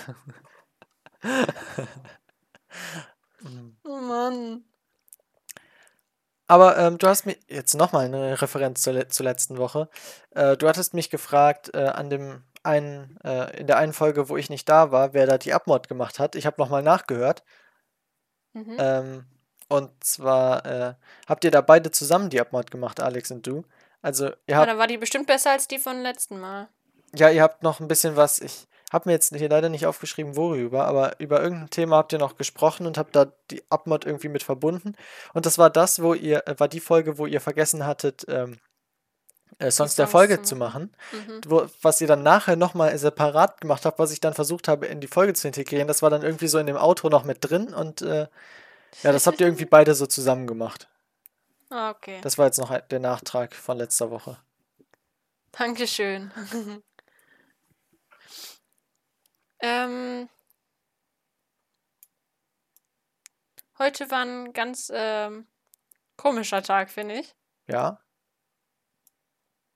oh 3.84 3.96
Mann. 3.96 4.66
Aber 6.50 6.78
ähm, 6.80 6.98
du 6.98 7.08
hast 7.08 7.28
mir 7.28 7.38
jetzt 7.48 7.76
nochmal 7.76 8.06
eine 8.06 8.42
Referenz 8.42 8.82
zur, 8.82 9.08
zur 9.10 9.24
letzten 9.26 9.58
Woche. 9.58 9.90
Äh, 10.32 10.58
du 10.58 10.68
hattest 10.68 10.94
mich 10.96 11.10
gefragt, 11.12 11.72
äh, 11.76 11.86
an 11.88 12.10
dem 12.10 12.44
einen, 12.64 13.18
äh, 13.24 13.58
in 13.60 13.68
der 13.68 13.78
einen 13.78 13.94
Folge, 13.94 14.30
wo 14.30 14.38
ich 14.38 14.50
nicht 14.50 14.68
da 14.68 14.92
war, 14.92 15.14
wer 15.14 15.28
da 15.28 15.38
die 15.38 15.54
Abmord 15.54 15.88
gemacht 15.88 16.20
hat. 16.20 16.36
Ich 16.36 16.48
habe 16.48 16.62
nochmal 16.62 16.84
nachgehört. 16.84 17.44
Mhm. 18.54 18.78
Ähm, 18.78 19.26
und 19.68 20.04
zwar 20.04 20.66
äh, 20.66 20.94
habt 21.28 21.44
ihr 21.44 21.52
da 21.52 21.62
beide 21.62 21.92
zusammen 21.92 22.30
die 22.30 22.42
Abmord 22.42 22.72
gemacht, 22.72 23.00
Alex 23.02 23.32
und 23.32 23.46
du. 23.46 23.64
Also 24.02 24.32
ihr 24.48 24.58
Ja, 24.60 24.66
habt, 24.66 24.68
dann 24.68 24.78
war 24.78 24.88
die 24.88 24.98
bestimmt 24.98 25.28
besser 25.28 25.52
als 25.52 25.68
die 25.68 25.80
von 25.80 26.02
letzten 26.02 26.40
Mal. 26.40 26.70
ja, 27.16 27.30
ihr 27.30 27.42
habt 27.44 27.64
noch 27.64 27.80
ein 27.80 27.88
bisschen 27.88 28.16
was. 28.16 28.40
Ich 28.40 28.68
habe 28.90 29.10
mir 29.10 29.14
jetzt 29.14 29.36
hier 29.36 29.50
leider 29.50 29.70
nicht 29.70 29.86
aufgeschrieben, 29.86 30.36
worüber, 30.36 30.86
aber 30.86 31.20
über 31.20 31.42
irgendein 31.42 31.70
Thema 31.70 31.98
habt 31.98 32.14
ihr 32.14 32.20
noch 32.20 32.38
gesprochen 32.38 32.88
und 32.88 32.98
habt 32.98 33.16
da 33.16 33.32
die 33.52 33.64
Abmord 33.70 34.06
irgendwie 34.06 34.30
mit 34.30 34.44
verbunden. 34.44 34.96
Und 35.34 35.46
das 35.46 35.58
war 35.58 35.70
das, 35.70 36.02
wo 36.02 36.14
ihr, 36.14 36.48
äh, 36.48 36.60
war 36.60 36.68
die 36.68 36.80
Folge, 36.80 37.18
wo 37.18 37.26
ihr 37.26 37.42
vergessen 37.42 37.86
hattet, 37.86 38.26
ähm, 38.28 38.58
äh, 39.60 39.72
Songs 39.72 39.96
der 39.96 40.08
Folge 40.08 40.42
zu 40.42 40.56
machen. 40.56 40.96
Mhm. 41.12 41.42
Wo, 41.48 41.68
was 41.82 42.02
ihr 42.02 42.08
dann 42.08 42.24
nachher 42.24 42.56
nochmal 42.56 42.98
separat 42.98 43.62
gemacht 43.62 43.86
habt, 43.86 44.00
was 44.00 44.12
ich 44.12 44.22
dann 44.22 44.34
versucht 44.34 44.68
habe, 44.68 44.86
in 44.88 45.02
die 45.02 45.08
Folge 45.08 45.34
zu 45.34 45.48
integrieren. 45.48 45.88
Das 45.88 46.02
war 46.02 46.10
dann 46.10 46.24
irgendwie 46.24 46.48
so 46.48 46.58
in 46.58 46.68
dem 46.68 46.78
Outro 46.78 47.10
noch 47.10 47.26
mit 47.26 47.38
drin 47.42 47.74
und 47.74 48.02
äh, 48.02 48.28
ja, 49.04 49.12
das 49.12 49.28
habt 49.28 49.40
ihr 49.40 49.48
irgendwie 49.48 49.66
beide 49.66 49.94
so 49.94 50.08
zusammen 50.08 50.48
gemacht. 50.48 50.88
Ah, 51.70 51.92
okay. 51.92 52.20
Das 52.22 52.40
war 52.40 52.48
jetzt 52.48 52.58
noch 52.58 52.76
der 52.80 53.00
Nachtrag 53.00 53.54
von 53.54 53.78
letzter 53.78 54.10
Woche. 54.10 54.38
Dankeschön. 55.52 56.32
ähm, 59.62 60.30
heute 63.78 64.10
war 64.12 64.26
ein 64.26 64.54
ganz 64.54 64.92
ähm, 64.94 65.48
komischer 66.18 66.62
Tag, 66.64 66.90
finde 66.90 67.20
ich. 67.20 67.36
Ja? 67.68 68.00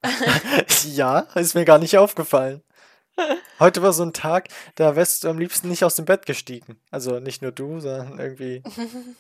ja, 0.85 1.19
ist 1.35 1.55
mir 1.55 1.65
gar 1.65 1.79
nicht 1.79 1.97
aufgefallen. 1.97 2.61
Heute 3.59 3.81
war 3.81 3.93
so 3.93 4.03
ein 4.03 4.13
Tag, 4.13 4.49
da 4.75 4.95
wärst 4.95 5.23
du 5.23 5.29
am 5.29 5.37
liebsten 5.37 5.69
nicht 5.69 5.83
aus 5.83 5.95
dem 5.95 6.05
Bett 6.05 6.25
gestiegen. 6.25 6.81
Also 6.91 7.19
nicht 7.19 7.41
nur 7.41 7.51
du, 7.51 7.79
sondern 7.79 8.19
irgendwie. 8.19 8.63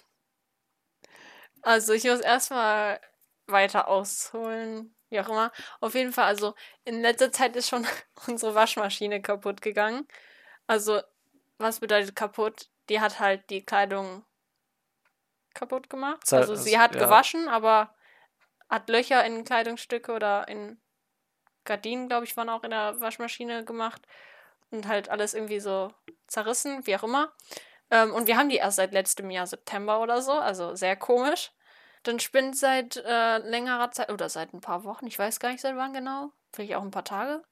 Also 1.65 1.93
ich 1.93 2.03
muss 2.03 2.19
erstmal 2.19 2.99
weiter 3.47 3.87
ausholen, 3.87 4.93
wie 5.09 5.21
auch 5.21 5.29
immer. 5.29 5.49
Auf 5.79 5.95
jeden 5.95 6.11
Fall, 6.11 6.25
also 6.25 6.55
in 6.83 7.01
letzter 7.01 7.31
Zeit 7.31 7.55
ist 7.55 7.69
schon 7.69 7.87
unsere 8.27 8.53
Waschmaschine 8.53 9.21
kaputt 9.21 9.61
gegangen. 9.61 10.05
Also, 10.73 11.01
was 11.59 11.79
bedeutet 11.79 12.15
kaputt? 12.15 12.67
Die 12.89 12.99
hat 12.99 13.19
halt 13.19 13.47
die 13.51 13.63
Kleidung 13.63 14.25
kaputt 15.53 15.87
gemacht. 15.87 16.25
Ze- 16.25 16.37
Also 16.37 16.55
sie 16.55 16.79
hat 16.79 16.95
ja. 16.95 16.99
gewaschen, 17.05 17.47
aber 17.47 17.93
hat 18.69 18.89
Löcher 18.89 19.23
in 19.23 19.43
Kleidungsstücke 19.43 20.11
oder 20.13 20.47
in 20.47 20.81
Gardinen, 21.63 22.07
glaube 22.09 22.25
ich, 22.25 22.35
waren 22.35 22.49
auch 22.49 22.63
in 22.63 22.71
der 22.71 22.99
Waschmaschine 23.01 23.63
gemacht. 23.65 24.01
Und 24.71 24.87
halt 24.87 25.09
alles 25.09 25.35
irgendwie 25.35 25.59
so 25.59 25.93
zerrissen, 26.25 26.87
wie 26.87 26.95
auch 26.95 27.03
immer. 27.03 27.31
Ähm, 27.91 28.11
und 28.15 28.25
wir 28.25 28.35
haben 28.37 28.49
die 28.49 28.55
erst 28.55 28.77
seit 28.77 28.93
letztem 28.93 29.29
Jahr 29.29 29.45
September 29.45 30.01
oder 30.01 30.23
so, 30.23 30.31
also 30.31 30.73
sehr 30.73 30.95
komisch. 30.95 31.51
Dann 32.01 32.19
spinnt 32.19 32.57
seit 32.57 32.95
äh, 32.97 33.37
längerer 33.37 33.91
Zeit, 33.91 34.11
oder 34.11 34.27
seit 34.27 34.53
ein 34.53 34.61
paar 34.61 34.83
Wochen, 34.85 35.05
ich 35.05 35.19
weiß 35.19 35.39
gar 35.39 35.49
nicht 35.51 35.61
seit 35.61 35.75
wann 35.75 35.93
genau, 35.93 36.31
vielleicht 36.51 36.73
auch 36.73 36.81
ein 36.81 36.89
paar 36.89 37.05
Tage. 37.05 37.43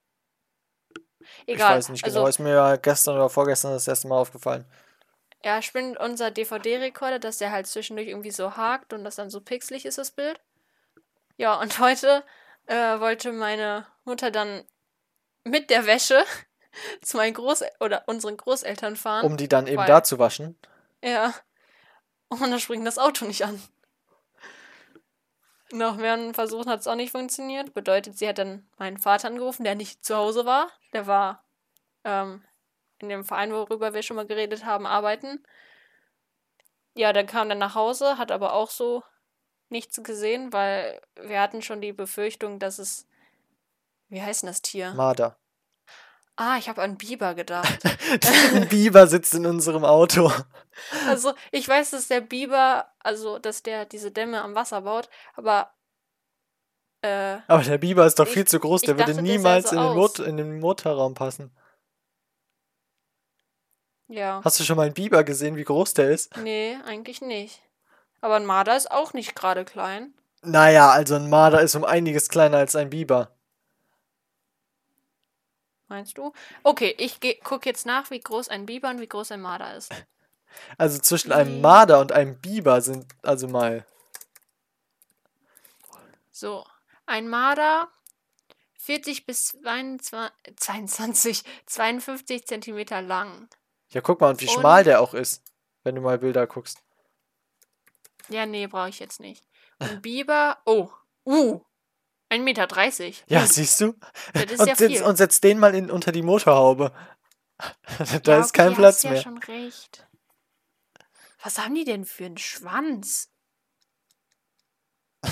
Ich 1.46 1.56
Egal. 1.56 1.78
weiß 1.78 1.90
nicht 1.90 2.04
also, 2.04 2.20
genau, 2.20 2.28
ist 2.30 2.40
mir 2.40 2.54
ja 2.54 2.76
gestern 2.76 3.16
oder 3.16 3.30
vorgestern 3.30 3.72
das 3.72 3.88
erste 3.88 4.08
Mal 4.08 4.18
aufgefallen. 4.18 4.66
ja, 5.44 5.62
spinnt 5.62 5.98
unser 6.00 6.32
DVD-Rekorder, 6.32 7.20
dass 7.20 7.38
der 7.38 7.52
halt 7.52 7.68
zwischendurch 7.68 8.08
irgendwie 8.08 8.32
so 8.32 8.56
hakt 8.58 8.94
und 8.94 9.04
das 9.04 9.16
dann 9.16 9.30
so 9.30 9.42
pixelig 9.42 9.86
ist, 9.86 9.98
das 9.98 10.12
Bild. 10.12 10.40
Ja, 11.38 11.56
und 11.60 11.80
heute 11.80 12.24
äh, 12.68 13.00
wollte 13.00 13.32
meine 13.32 13.88
Mutter 14.06 14.30
dann 14.30 14.64
mit 15.44 15.70
der 15.70 15.86
Wäsche 15.88 16.24
zu 17.02 17.18
meinen 17.18 17.36
Groß- 17.36 17.66
oder 17.80 18.04
unseren 18.08 18.38
Großeltern 18.38 18.96
fahren. 18.96 19.26
Um 19.26 19.38
die 19.38 19.50
dann 19.50 19.68
eben 19.68 19.86
da 19.86 20.04
zu 20.04 20.20
waschen. 20.20 20.58
Ja. 21.04 21.34
Und 22.30 22.42
dann 22.42 22.60
springt 22.60 22.86
das 22.86 22.98
Auto 23.00 23.26
nicht 23.26 23.44
an. 23.44 23.62
Nach 25.74 25.96
mehreren 25.96 26.34
Versuchen 26.34 26.70
hat 26.70 26.82
es 26.82 26.88
auch 26.88 26.96
nicht 26.96 27.12
funktioniert. 27.12 27.74
Bedeutet, 27.74 28.18
sie 28.18 28.28
hat 28.28 28.38
dann 28.38 28.68
meinen 28.78 28.98
Vater 28.98 29.28
angerufen, 29.28 29.64
der 29.64 29.76
nicht 29.76 30.04
zu 30.04 30.16
Hause 30.16 30.46
war. 30.46 30.70
Der 30.94 31.08
war 31.08 31.44
ähm, 32.04 32.44
in 33.00 33.10
dem 33.10 33.24
Verein, 33.24 33.54
worüber 33.54 33.94
wir 33.94 34.04
schon 34.04 34.18
mal 34.18 34.28
geredet 34.28 34.66
haben, 34.66 34.86
arbeiten. 34.86 35.44
Ja, 36.94 37.14
dann 37.14 37.26
kam 37.26 37.50
er 37.50 37.56
nach 37.56 37.76
Hause, 37.76 38.18
hat 38.18 38.32
aber 38.32 38.54
auch 38.54 38.70
so 38.70 39.04
nichts 39.70 40.04
gesehen, 40.04 40.52
weil 40.52 41.02
wir 41.16 41.40
hatten 41.40 41.62
schon 41.62 41.82
die 41.82 41.94
Befürchtung, 41.94 42.60
dass 42.60 42.80
es. 42.80 43.08
Wie 44.10 44.22
heißt 44.22 44.44
denn 44.44 44.48
das 44.48 44.62
Tier? 44.62 44.94
Marder. 44.94 45.38
Ah, 46.44 46.58
ich 46.58 46.68
habe 46.70 46.82
an 46.82 46.98
Biber 46.98 47.36
gedacht. 47.36 47.84
Ein 48.56 48.68
Biber 48.68 49.06
sitzt 49.06 49.36
in 49.36 49.46
unserem 49.46 49.86
Auto. 49.86 50.32
Also, 51.08 51.34
ich 51.52 51.68
weiß, 51.68 51.92
dass 51.92 52.08
der 52.08 52.22
Biber, 52.22 52.92
also, 52.98 53.38
dass 53.38 53.62
der 53.62 53.86
diese 53.86 54.10
Dämme 54.10 54.42
am 54.42 54.56
Wasser 54.56 54.82
baut, 54.82 55.08
aber, 55.36 55.72
äh, 57.04 57.38
Aber 57.48 57.62
der 57.62 57.78
Biber 57.78 58.08
ist 58.08 58.18
doch 58.18 58.26
Ich- 58.26 58.34
viel 58.34 58.48
zu 58.48 58.60
groß, 58.60 58.82
der 58.82 58.98
würde 58.98 59.12
dachte, 59.12 59.22
niemals 59.22 59.70
so 59.70 59.76
in, 59.76 59.84
den. 59.84 59.94
Mot 59.96 60.18
in 60.20 60.38
den 60.38 60.60
Motorraum 60.60 61.14
passen. 61.14 61.56
ja. 64.08 64.42
Hast 64.44 64.60
du 64.60 64.64
schon 64.64 64.78
mal 64.78 64.86
einen 64.88 64.96
Biber 64.96 65.24
gesehen, 65.24 65.58
wie 65.58 65.64
groß 65.64 65.94
der 65.94 66.10
ist? 66.10 66.36
Nee, 66.38 66.76
eigentlich 66.86 67.22
nicht. 67.22 67.62
Aber 68.20 68.38
ein 68.38 68.46
Marder 68.48 68.76
ist 68.76 68.90
auch 68.90 69.14
nicht 69.14 69.36
gerade 69.36 69.64
klein. 69.64 70.16
Naja, 70.42 70.90
also 70.90 71.14
ein 71.16 71.30
Marder 71.30 71.62
ist 71.62 71.76
um 71.76 71.86
einiges 71.86 72.30
kleiner 72.30 72.58
als 72.58 72.76
ein 72.76 72.90
Biber. 72.90 73.38
Meinst 75.92 76.18
du? 76.18 76.32
Okay, 76.64 76.96
ich 76.98 77.20
gucke 77.44 77.68
jetzt 77.68 77.86
nach, 77.86 78.12
wie 78.12 78.22
groß 78.22 78.48
ein 78.48 78.66
Biber 78.66 78.90
und 78.92 79.02
wie 79.02 79.10
groß 79.10 79.34
ein 79.34 79.42
Marder 79.42 79.76
ist. 79.76 79.94
Also 80.78 81.00
zwischen 81.00 81.32
einem 81.32 81.56
Wie? 81.56 81.60
Marder 81.62 82.02
und 82.02 82.12
einem 82.12 82.38
Biber 82.38 82.82
sind 82.82 83.06
also 83.22 83.48
mal. 83.48 83.86
So, 86.34 86.66
ein 87.06 87.30
Marder 87.30 87.88
40 88.80 89.26
bis 89.26 89.48
22, 89.64 90.30
22 90.58 91.44
52 91.68 92.46
Zentimeter 92.46 93.02
lang. 93.02 93.48
Ja, 93.92 94.02
guck 94.02 94.20
mal, 94.20 94.32
und 94.32 94.42
wie 94.42 94.50
Und- 94.50 94.60
schmal 94.60 94.84
der 94.84 95.00
auch 95.00 95.14
ist, 95.14 95.42
wenn 95.86 95.96
du 95.96 96.02
mal 96.02 96.20
Bilder 96.20 96.46
guckst. 96.48 96.84
Ja, 98.28 98.46
nee, 98.46 98.68
brauche 98.68 98.90
ich 98.90 99.00
jetzt 99.00 99.22
nicht. 99.22 99.46
Und 99.80 100.02
Biber, 100.02 100.58
oh, 100.66 100.90
uh, 101.26 101.62
1,30 102.32 102.40
Meter. 102.40 102.68
Ja, 103.28 103.46
siehst 103.46 103.82
du? 103.82 103.94
Das 104.34 104.44
ist 104.46 104.60
und, 104.60 104.68
ja 104.68 104.76
setz, 104.76 105.02
und 105.02 105.18
setz 105.18 105.42
den 105.42 105.60
mal 105.60 105.76
in, 105.76 105.92
unter 105.92 106.12
die 106.12 106.22
Motorhaube. 106.22 106.94
da 108.24 108.38
Ja, 108.38 108.40
ist 108.40 108.54
kein 108.54 108.70
okay, 108.70 108.76
Platz 108.78 108.96
hast 108.96 109.04
ja 109.04 109.12
mehr. 109.12 109.22
schon 109.22 109.38
recht. 109.40 110.08
Was 111.44 111.60
haben 111.60 111.76
die 111.76 111.84
denn 111.84 112.06
für 112.06 112.26
einen 112.26 112.38
Schwanz? 112.38 113.30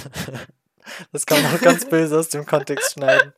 Das 1.11 1.27
kann 1.27 1.43
man 1.43 1.55
auch 1.55 1.61
ganz 1.61 1.85
böse 1.87 2.17
aus 2.17 2.29
dem 2.29 2.47
Kontext 2.47 2.93
schneiden. 2.93 3.31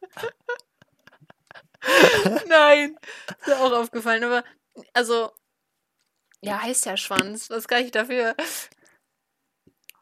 Nein, 2.48 2.98
ist 3.28 3.48
mir 3.48 3.60
auch 3.60 3.74
aufgefallen, 3.74 4.24
aber 4.24 4.46
also 4.94 5.32
ja, 6.40 6.62
heißt 6.62 6.86
ja 6.86 6.96
Schwanz. 6.96 7.50
Was 7.50 7.68
kann 7.68 7.84
ich 7.84 7.92
dafür? 7.92 8.36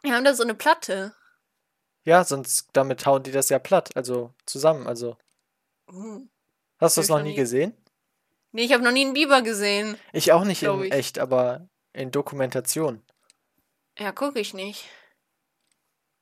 Wir 0.03 0.13
haben 0.13 0.23
da 0.23 0.35
so 0.35 0.43
eine 0.43 0.53
Platte. 0.53 1.15
Ja, 2.03 2.23
sonst 2.23 2.69
damit 2.73 3.05
hauen 3.05 3.23
die 3.23 3.31
das 3.31 3.49
ja 3.49 3.59
platt, 3.59 3.95
also 3.95 4.33
zusammen. 4.45 4.88
Also, 4.88 5.17
Uh. 5.91 6.27
hast 6.79 6.97
du 6.97 7.01
es 7.01 7.07
ich 7.07 7.09
noch 7.09 7.21
nie 7.21 7.35
gesehen? 7.35 7.73
Nee, 8.51 8.63
ich 8.63 8.73
habe 8.73 8.83
noch 8.83 8.91
nie 8.91 9.05
einen 9.05 9.13
Biber 9.13 9.41
gesehen. 9.41 9.97
Ich 10.13 10.31
auch 10.31 10.43
nicht 10.43 10.63
in 10.63 10.83
ich. 10.83 10.91
echt, 10.91 11.19
aber 11.19 11.67
in 11.93 12.12
Dokumentation. 12.12 13.03
Ja, 13.97 14.12
gucke 14.12 14.39
ich 14.39 14.53
nicht. 14.53 14.88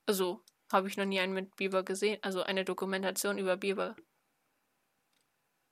Also, 0.07 0.41
habe 0.71 0.87
ich 0.87 0.97
noch 0.97 1.05
nie 1.05 1.19
einen 1.19 1.33
mit 1.33 1.55
Biber 1.55 1.83
gesehen. 1.83 2.17
Also 2.21 2.43
eine 2.43 2.65
Dokumentation 2.65 3.37
über 3.37 3.55
Biber. 3.57 3.95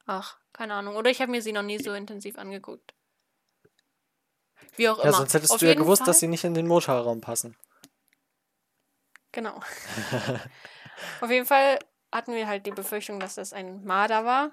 Ach, 0.05 0.37
keine 0.53 0.75
Ahnung. 0.75 0.95
Oder 0.95 1.09
ich 1.09 1.21
habe 1.21 1.31
mir 1.31 1.41
sie 1.41 1.51
noch 1.51 1.63
nie 1.63 1.79
so 1.79 1.93
intensiv 1.93 2.37
angeguckt. 2.37 2.93
Wie 4.75 4.87
auch 4.89 4.97
Ja, 4.99 5.05
immer. 5.05 5.13
sonst 5.13 5.33
hättest 5.33 5.51
Auf 5.53 5.59
du 5.59 5.67
ja 5.67 5.73
gewusst, 5.73 6.01
Fall, 6.01 6.07
dass 6.07 6.19
sie 6.19 6.27
nicht 6.27 6.43
in 6.43 6.53
den 6.53 6.67
Motorraum 6.67 7.21
passen. 7.21 7.57
Genau. 9.35 9.59
Auf 11.21 11.29
jeden 11.29 11.45
Fall 11.45 11.77
hatten 12.09 12.33
wir 12.33 12.47
halt 12.47 12.65
die 12.65 12.71
Befürchtung, 12.71 13.19
dass 13.19 13.35
das 13.35 13.51
ein 13.51 13.83
Marder 13.83 14.23
war, 14.23 14.51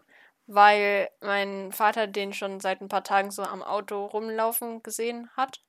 weil 0.49 1.09
mein 1.21 1.71
Vater 1.71 2.09
den 2.09 2.33
schon 2.33 2.59
seit 2.59 2.81
ein 2.81 2.88
paar 2.88 3.05
Tagen 3.05 3.31
so 3.31 3.45
am 3.45 3.62
Auto 3.62 4.07
rumlaufen 4.07 4.83
gesehen 4.83 5.31
hat. 5.37 5.62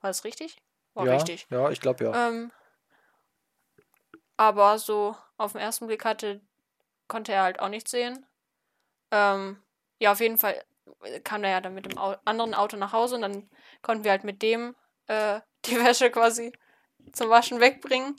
War 0.00 0.08
das 0.08 0.24
richtig? 0.24 0.56
War 0.94 1.04
ja, 1.04 1.12
richtig. 1.12 1.46
ja, 1.50 1.70
ich 1.70 1.82
glaube 1.82 2.04
ja. 2.04 2.28
Ähm, 2.28 2.50
aber 4.38 4.78
so 4.78 5.14
auf 5.36 5.52
den 5.52 5.60
ersten 5.60 5.86
Blick 5.86 6.06
hatte, 6.06 6.40
konnte 7.08 7.32
er 7.32 7.42
halt 7.42 7.60
auch 7.60 7.68
nichts 7.68 7.90
sehen. 7.90 8.24
Ähm, 9.10 9.62
ja, 9.98 10.12
auf 10.12 10.20
jeden 10.20 10.38
Fall 10.38 10.64
kam 11.24 11.44
er 11.44 11.50
ja 11.50 11.60
dann 11.60 11.74
mit 11.74 11.84
dem 11.84 11.98
Au 11.98 12.16
anderen 12.24 12.54
Auto 12.54 12.78
nach 12.78 12.94
Hause 12.94 13.16
und 13.16 13.22
dann 13.22 13.50
konnten 13.82 14.04
wir 14.04 14.12
halt 14.12 14.24
mit 14.24 14.40
dem 14.40 14.74
äh, 15.08 15.40
die 15.66 15.76
Wäsche 15.76 16.10
quasi 16.10 16.52
zum 17.12 17.28
Waschen 17.28 17.60
wegbringen. 17.60 18.16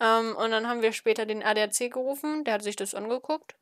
Ähm, 0.00 0.34
und 0.36 0.50
dann 0.50 0.66
haben 0.66 0.82
wir 0.82 0.92
später 0.92 1.26
den 1.26 1.42
ADAC 1.42 1.90
gerufen, 1.90 2.44
der 2.44 2.54
hat 2.54 2.62
sich 2.62 2.76
das 2.76 2.94
angeguckt, 2.94 3.56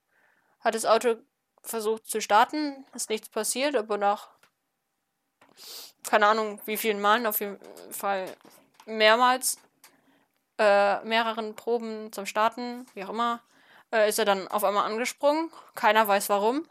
hat 0.60 0.74
das 0.74 0.86
Auto 0.86 1.16
versucht 1.62 2.06
zu 2.06 2.20
starten, 2.20 2.86
ist 2.94 3.10
nichts 3.10 3.28
passiert, 3.28 3.76
aber 3.76 3.98
nach 3.98 4.30
keine 6.08 6.26
Ahnung 6.26 6.60
wie 6.64 6.76
vielen 6.76 7.00
Malen, 7.00 7.26
auf 7.26 7.40
jeden 7.40 7.58
Fall 7.90 8.26
mehrmals, 8.86 9.58
äh, 10.58 11.02
mehreren 11.04 11.54
Proben 11.54 12.12
zum 12.12 12.26
Starten, 12.26 12.86
wie 12.94 13.04
auch 13.04 13.10
immer, 13.10 13.42
äh, 13.92 14.08
ist 14.08 14.18
er 14.18 14.24
dann 14.24 14.48
auf 14.48 14.64
einmal 14.64 14.86
angesprungen. 14.86 15.50
Keiner 15.74 16.06
weiß 16.06 16.28
warum. 16.28 16.66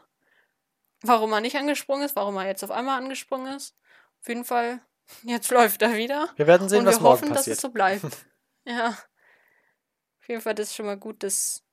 Warum 1.02 1.32
er 1.32 1.40
nicht 1.40 1.56
angesprungen 1.56 2.04
ist, 2.04 2.16
warum 2.16 2.36
er 2.36 2.46
jetzt 2.46 2.64
auf 2.64 2.70
einmal 2.70 2.98
angesprungen 2.98 3.54
ist. 3.54 3.76
Auf 4.20 4.28
jeden 4.28 4.44
Fall, 4.44 4.80
jetzt 5.22 5.50
läuft 5.52 5.82
er 5.82 5.94
wieder. 5.94 6.28
Wir 6.36 6.46
werden 6.46 6.68
sehen, 6.68 6.80
Und 6.80 6.86
was 6.86 6.96
wir 6.96 7.02
morgen 7.02 7.12
hoffen, 7.12 7.28
dass 7.28 7.46
es 7.46 7.56
passiert. 7.56 7.60
so 7.60 7.70
bleibt. 7.70 8.04
ja. 8.64 8.96
Auf 10.28 10.30
jeden 10.30 10.42
Fall 10.42 10.54
das 10.54 10.68
ist 10.68 10.74
schon 10.74 10.84
mal 10.84 10.98
gut, 10.98 11.22
dass 11.22 11.64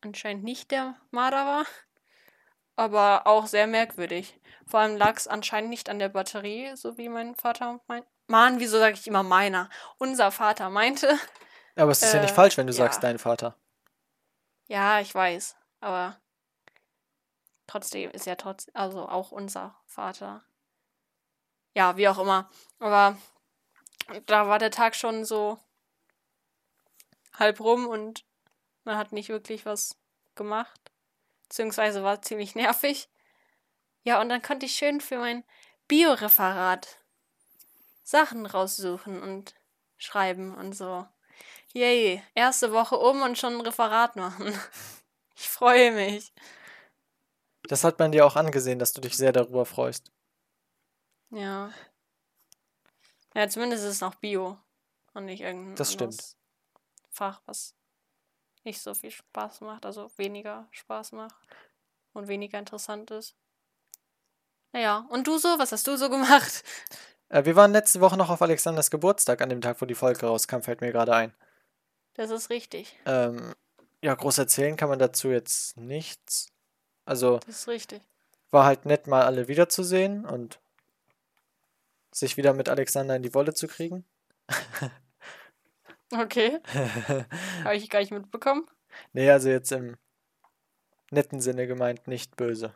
anscheinend 0.00 0.42
nicht 0.42 0.70
der 0.70 0.96
Marder 1.10 1.44
war. 1.44 1.66
Aber 2.74 3.26
auch 3.26 3.46
sehr 3.46 3.66
merkwürdig. 3.66 4.40
Vor 4.66 4.80
allem 4.80 4.96
lag 4.96 5.18
es 5.18 5.28
anscheinend 5.28 5.68
nicht 5.68 5.90
an 5.90 5.98
der 5.98 6.08
Batterie, 6.08 6.74
so 6.76 6.96
wie 6.96 7.10
mein 7.10 7.34
Vater 7.34 7.78
meint. 7.88 8.06
Mann, 8.26 8.58
wieso 8.58 8.78
sage 8.78 8.94
ich 8.94 9.06
immer 9.06 9.22
meiner? 9.22 9.68
Unser 9.98 10.30
Vater 10.30 10.70
meinte. 10.70 11.14
Aber 11.76 11.90
es 11.90 12.02
ist 12.02 12.14
ja 12.14 12.22
nicht 12.22 12.30
äh, 12.30 12.34
falsch, 12.34 12.56
wenn 12.56 12.66
du 12.66 12.72
ja. 12.72 12.78
sagst, 12.78 13.02
dein 13.02 13.18
Vater. 13.18 13.54
Ja, 14.66 15.00
ich 15.00 15.14
weiß. 15.14 15.56
Aber 15.80 16.18
trotzdem 17.66 18.10
ist 18.12 18.24
ja 18.24 18.36
trotzdem, 18.36 18.74
also 18.74 19.06
auch 19.06 19.30
unser 19.30 19.78
Vater. 19.84 20.42
Ja, 21.74 21.98
wie 21.98 22.08
auch 22.08 22.18
immer. 22.18 22.48
Aber 22.78 23.18
da 24.24 24.48
war 24.48 24.58
der 24.58 24.70
Tag 24.70 24.96
schon 24.96 25.26
so 25.26 25.58
halb 27.38 27.60
rum 27.60 27.86
und 27.86 28.24
man 28.84 28.96
hat 28.96 29.12
nicht 29.12 29.28
wirklich 29.28 29.66
was 29.66 29.96
gemacht. 30.34 30.90
Beziehungsweise 31.48 32.02
war 32.02 32.22
ziemlich 32.22 32.54
nervig. 32.54 33.08
Ja, 34.02 34.20
und 34.20 34.28
dann 34.28 34.42
konnte 34.42 34.66
ich 34.66 34.72
schön 34.76 35.00
für 35.00 35.18
mein 35.18 35.44
Bioreferat 35.88 36.98
Sachen 38.02 38.46
raussuchen 38.46 39.22
und 39.22 39.54
schreiben 39.96 40.54
und 40.54 40.72
so. 40.72 41.06
Yay, 41.72 42.22
erste 42.34 42.72
Woche 42.72 42.96
um 42.96 43.22
und 43.22 43.38
schon 43.38 43.54
ein 43.54 43.60
Referat 43.60 44.16
machen. 44.16 44.52
Ich 45.42 45.48
freue 45.48 45.90
mich. 45.92 46.34
Das 47.62 47.82
hat 47.82 47.98
man 47.98 48.12
dir 48.12 48.26
auch 48.26 48.36
angesehen, 48.36 48.78
dass 48.78 48.92
du 48.92 49.00
dich 49.00 49.16
sehr 49.16 49.32
darüber 49.32 49.64
freust. 49.64 50.12
Ja. 51.30 51.72
Ja, 53.34 53.48
zumindest 53.48 53.84
ist 53.84 53.90
es 53.90 54.00
noch 54.02 54.16
Bio 54.16 54.58
und 55.14 55.24
nicht 55.24 55.40
irgendein 55.40 55.76
Das 55.76 55.94
stimmt. 55.94 56.36
Fach, 57.20 57.42
was 57.44 57.74
nicht 58.64 58.80
so 58.80 58.94
viel 58.94 59.10
Spaß 59.10 59.60
macht, 59.60 59.84
also 59.84 60.10
weniger 60.16 60.66
Spaß 60.70 61.12
macht 61.12 61.36
und 62.14 62.28
weniger 62.28 62.58
interessant 62.58 63.10
ist. 63.10 63.36
Naja, 64.72 65.06
und 65.10 65.26
du 65.26 65.36
so? 65.36 65.48
Was 65.58 65.70
hast 65.72 65.86
du 65.86 65.98
so 65.98 66.08
gemacht? 66.08 66.64
Äh, 67.28 67.44
wir 67.44 67.56
waren 67.56 67.72
letzte 67.72 68.00
Woche 68.00 68.16
noch 68.16 68.30
auf 68.30 68.40
Alexanders 68.40 68.90
Geburtstag, 68.90 69.42
an 69.42 69.50
dem 69.50 69.60
Tag, 69.60 69.82
wo 69.82 69.84
die 69.84 69.94
Folge 69.94 70.24
rauskam, 70.24 70.62
fällt 70.62 70.80
mir 70.80 70.92
gerade 70.92 71.14
ein. 71.14 71.34
Das 72.14 72.30
ist 72.30 72.48
richtig. 72.48 72.98
Ähm, 73.04 73.54
ja, 74.02 74.14
groß 74.14 74.38
erzählen 74.38 74.76
kann 74.76 74.88
man 74.88 74.98
dazu 74.98 75.28
jetzt 75.28 75.76
nichts. 75.76 76.48
Also 77.04 77.38
Das 77.40 77.54
ist 77.54 77.68
richtig. 77.68 78.00
war 78.50 78.64
halt 78.64 78.86
nett, 78.86 79.06
mal 79.06 79.24
alle 79.24 79.46
wiederzusehen 79.46 80.24
und 80.24 80.58
sich 82.12 82.38
wieder 82.38 82.54
mit 82.54 82.70
Alexander 82.70 83.14
in 83.14 83.22
die 83.22 83.34
Wolle 83.34 83.52
zu 83.52 83.68
kriegen. 83.68 84.06
Okay. 86.12 86.60
Habe 87.64 87.76
ich 87.76 87.88
gar 87.88 88.00
nicht 88.00 88.10
mitbekommen. 88.10 88.66
Nee, 89.12 89.30
also 89.30 89.48
jetzt 89.48 89.70
im 89.72 89.96
netten 91.10 91.40
Sinne 91.40 91.66
gemeint, 91.66 92.08
nicht 92.08 92.36
böse. 92.36 92.74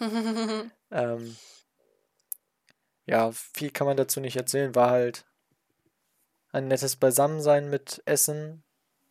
ähm, 0.90 1.36
ja, 3.06 3.32
viel 3.32 3.70
kann 3.70 3.86
man 3.86 3.96
dazu 3.96 4.20
nicht 4.20 4.36
erzählen. 4.36 4.74
War 4.74 4.90
halt 4.90 5.26
ein 6.52 6.68
nettes 6.68 6.96
Beisammensein 6.96 7.70
mit 7.70 8.02
Essen, 8.06 8.64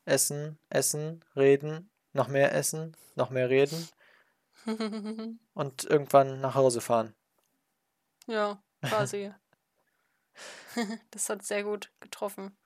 Essen, 0.06 0.60
Essen, 0.70 1.24
Reden, 1.36 1.90
noch 2.14 2.28
mehr 2.28 2.54
Essen, 2.54 2.98
noch 3.16 3.30
mehr 3.30 3.50
Reden 3.50 3.88
und 5.54 5.84
irgendwann 5.86 6.42
nach 6.42 6.56
Hause 6.56 6.82
fahren. 6.82 7.16
ja, 8.28 8.62
quasi. 8.82 9.32
das 11.12 11.30
hat 11.30 11.44
sehr 11.44 11.64
gut 11.64 11.92
getroffen. 12.00 12.58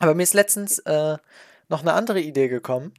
Aber 0.00 0.14
mir 0.14 0.24
ist 0.24 0.34
letztens 0.34 0.80
äh, 0.80 1.16
noch 1.68 1.82
eine 1.82 1.92
andere 1.92 2.20
Idee 2.20 2.48
gekommen, 2.48 2.92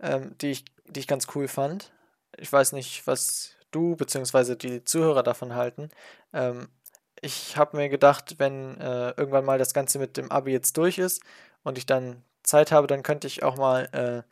ähm, 0.00 0.36
die, 0.38 0.52
ich, 0.52 0.64
die 0.86 1.00
ich 1.00 1.08
ganz 1.08 1.26
cool 1.34 1.48
fand. 1.48 1.92
Ich 2.36 2.52
weiß 2.52 2.72
nicht, 2.72 3.06
was 3.06 3.56
du 3.72 3.96
bzw. 3.96 4.54
die 4.54 4.84
Zuhörer 4.84 5.24
davon 5.24 5.54
halten. 5.54 5.90
Ähm, 6.32 6.68
ich 7.20 7.56
habe 7.56 7.76
mir 7.76 7.88
gedacht, 7.88 8.36
wenn 8.38 8.80
äh, 8.80 9.10
irgendwann 9.16 9.44
mal 9.44 9.58
das 9.58 9.74
Ganze 9.74 9.98
mit 9.98 10.16
dem 10.16 10.30
Abi 10.30 10.52
jetzt 10.52 10.76
durch 10.76 10.98
ist 10.98 11.22
und 11.64 11.78
ich 11.78 11.86
dann 11.86 12.22
Zeit 12.44 12.70
habe, 12.70 12.86
dann 12.86 13.02
könnte 13.02 13.26
ich 13.26 13.42
auch 13.42 13.56
mal 13.56 13.86
äh, 13.92 14.22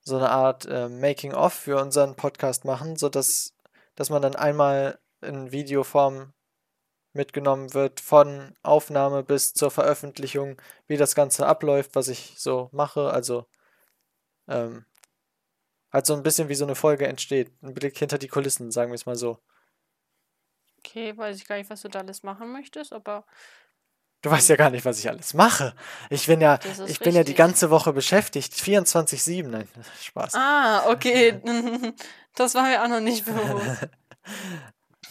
so 0.00 0.16
eine 0.16 0.30
Art 0.30 0.64
äh, 0.66 0.88
Making-of 0.88 1.52
für 1.52 1.78
unseren 1.78 2.16
Podcast 2.16 2.64
machen, 2.64 2.96
sodass 2.96 3.52
dass 4.00 4.08
man 4.08 4.22
dann 4.22 4.34
einmal 4.34 4.98
in 5.20 5.52
Videoform 5.52 6.32
mitgenommen 7.12 7.74
wird, 7.74 8.00
von 8.00 8.54
Aufnahme 8.62 9.22
bis 9.22 9.52
zur 9.54 9.70
Veröffentlichung, 9.70 10.60
wie 10.86 10.96
das 10.96 11.14
Ganze 11.14 11.46
abläuft, 11.46 11.94
was 11.94 12.08
ich 12.08 12.34
so 12.36 12.68
mache. 12.72 13.10
Also 13.10 13.46
ähm, 14.48 14.84
halt 15.92 16.06
so 16.06 16.14
ein 16.14 16.22
bisschen 16.22 16.48
wie 16.48 16.54
so 16.54 16.64
eine 16.64 16.74
Folge 16.74 17.06
entsteht. 17.06 17.52
Ein 17.62 17.74
Blick 17.74 17.98
hinter 17.98 18.18
die 18.18 18.28
Kulissen, 18.28 18.70
sagen 18.70 18.90
wir 18.90 18.96
es 18.96 19.06
mal 19.06 19.16
so. 19.16 19.38
Okay, 20.78 21.16
weiß 21.16 21.36
ich 21.36 21.46
gar 21.46 21.56
nicht, 21.56 21.70
was 21.70 21.82
du 21.82 21.88
da 21.88 22.00
alles 22.00 22.22
machen 22.22 22.52
möchtest, 22.52 22.92
aber 22.92 23.24
Du 24.22 24.30
weißt 24.30 24.50
ja 24.50 24.56
gar 24.56 24.68
nicht, 24.68 24.84
was 24.84 24.98
ich 24.98 25.08
alles 25.08 25.32
mache. 25.32 25.74
Ich 26.10 26.26
bin 26.26 26.42
ja, 26.42 26.58
ich 26.86 27.00
bin 27.00 27.14
ja 27.14 27.24
die 27.24 27.34
ganze 27.34 27.70
Woche 27.70 27.94
beschäftigt. 27.94 28.52
24-7. 28.52 29.46
Nein, 29.48 29.68
Spaß. 30.02 30.34
Ah, 30.34 30.90
okay. 30.90 31.40
Das 32.36 32.54
war 32.54 32.62
mir 32.62 32.80
auch 32.80 32.88
noch 32.88 33.00
nicht 33.00 33.24
bewusst. 33.24 33.88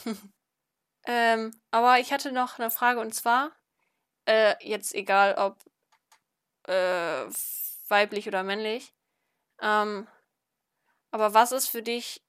ähm, 1.10 1.52
aber 1.72 2.00
ich 2.00 2.13
hatte 2.13 2.32
noch 2.32 2.60
eine 2.60 2.72
Frage 2.72 3.02
und 3.02 3.13
zwar, 3.13 3.52
äh, 4.28 4.56
jetzt 4.62 4.95
egal 4.95 5.36
ob 5.36 5.58
äh, 6.67 7.26
weiblich 7.89 8.28
oder 8.28 8.43
männlich, 8.43 8.93
ähm, 9.62 10.08
aber 11.12 11.34
was 11.34 11.52
ist 11.52 11.67
für 11.69 11.82
dich 11.84 12.24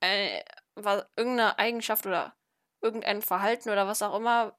äh, 0.00 0.42
was, 0.74 1.04
irgendeine 1.16 1.58
Eigenschaft 1.58 2.06
oder 2.06 2.34
irgendein 2.80 3.22
Verhalten 3.22 3.70
oder 3.70 3.86
was 3.86 4.02
auch 4.02 4.14
immer, 4.16 4.56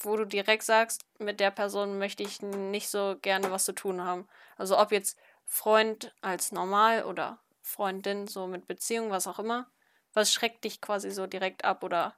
wo 0.00 0.16
du 0.16 0.24
direkt 0.24 0.62
sagst, 0.64 1.04
mit 1.18 1.40
der 1.40 1.50
Person 1.50 1.98
möchte 1.98 2.22
ich 2.22 2.42
nicht 2.42 2.88
so 2.88 3.16
gerne 3.22 3.50
was 3.50 3.64
zu 3.64 3.72
tun 3.72 4.02
haben. 4.02 4.28
Also 4.56 4.78
ob 4.78 4.92
jetzt 4.92 5.18
Freund 5.46 6.14
als 6.22 6.52
normal 6.52 7.04
oder 7.04 7.40
Freundin 7.62 8.26
so 8.26 8.46
mit 8.46 8.66
Beziehung, 8.66 9.10
was 9.10 9.26
auch 9.26 9.38
immer. 9.38 9.70
Was 10.12 10.32
schreckt 10.32 10.64
dich 10.64 10.80
quasi 10.80 11.10
so 11.10 11.26
direkt 11.26 11.64
ab 11.64 11.84
oder 11.84 12.16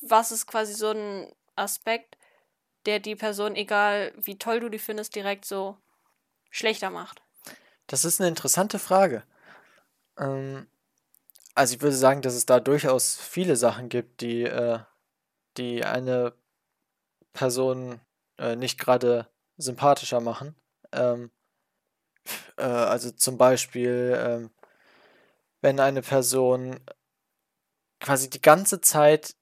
was 0.00 0.30
ist 0.30 0.46
quasi 0.46 0.74
so 0.74 0.90
ein 0.90 1.32
Aspekt, 1.56 2.16
der 2.84 3.00
die 3.00 3.16
Person, 3.16 3.56
egal 3.56 4.12
wie 4.16 4.38
toll 4.38 4.60
du 4.60 4.68
die 4.68 4.78
findest, 4.78 5.14
direkt 5.14 5.44
so 5.44 5.78
schlechter 6.50 6.90
macht? 6.90 7.22
Das 7.86 8.04
ist 8.04 8.20
eine 8.20 8.28
interessante 8.28 8.78
Frage. 8.78 9.24
Ähm, 10.18 10.66
also 11.54 11.74
ich 11.74 11.82
würde 11.82 11.96
sagen, 11.96 12.22
dass 12.22 12.34
es 12.34 12.46
da 12.46 12.60
durchaus 12.60 13.16
viele 13.16 13.56
Sachen 13.56 13.88
gibt, 13.88 14.20
die, 14.20 14.42
äh, 14.42 14.80
die 15.56 15.84
eine 15.84 16.34
Person 17.32 18.00
äh, 18.38 18.56
nicht 18.56 18.78
gerade 18.78 19.28
sympathischer 19.56 20.20
machen. 20.20 20.54
Ähm, 20.92 21.30
äh, 22.56 22.62
also 22.62 23.10
zum 23.10 23.38
Beispiel, 23.38 24.14
ähm, 24.18 24.50
wenn 25.66 25.80
eine 25.80 26.00
Person 26.00 26.78
quasi 28.00 28.30
die 28.30 28.40
ganze 28.40 28.80
Zeit 28.80 29.34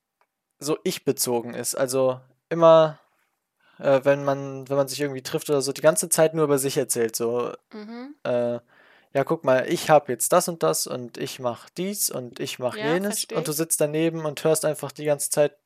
so 0.59 0.79
ich-bezogen 0.85 1.55
ist. 1.55 1.75
Also 1.75 2.21
immer, 2.49 2.99
äh, 3.79 4.01
wenn 4.05 4.25
man, 4.25 4.69
wenn 4.69 4.77
man 4.77 4.89
sich 4.89 5.01
irgendwie 5.01 5.23
trifft 5.23 5.51
oder 5.51 5.63
so, 5.63 5.73
die 5.73 5.83
ganze 5.83 6.09
Zeit 6.09 6.35
nur 6.35 6.45
über 6.45 6.59
sich 6.59 6.79
erzählt. 6.79 7.17
So, 7.17 7.53
Mhm. 7.73 8.15
äh, 8.25 8.61
ja, 9.13 9.25
guck 9.25 9.45
mal, 9.45 9.69
ich 9.71 9.91
habe 9.91 10.11
jetzt 10.13 10.33
das 10.33 10.49
und 10.49 10.63
das 10.63 10.87
und 10.87 11.19
ich 11.19 11.41
mache 11.41 11.69
dies 11.77 12.11
und 12.11 12.41
ich 12.41 12.59
mache 12.59 12.81
Ja, 12.81 12.95
jenes 12.95 13.17
versteh 13.17 13.37
und 13.37 13.49
du 13.49 13.53
sitzt 13.53 13.81
daneben 13.83 14.25
und 14.25 14.43
hörst 14.45 14.65
einfach 14.65 14.93
die 14.93 15.05
ganze 15.05 15.31
Zeit 15.31 15.57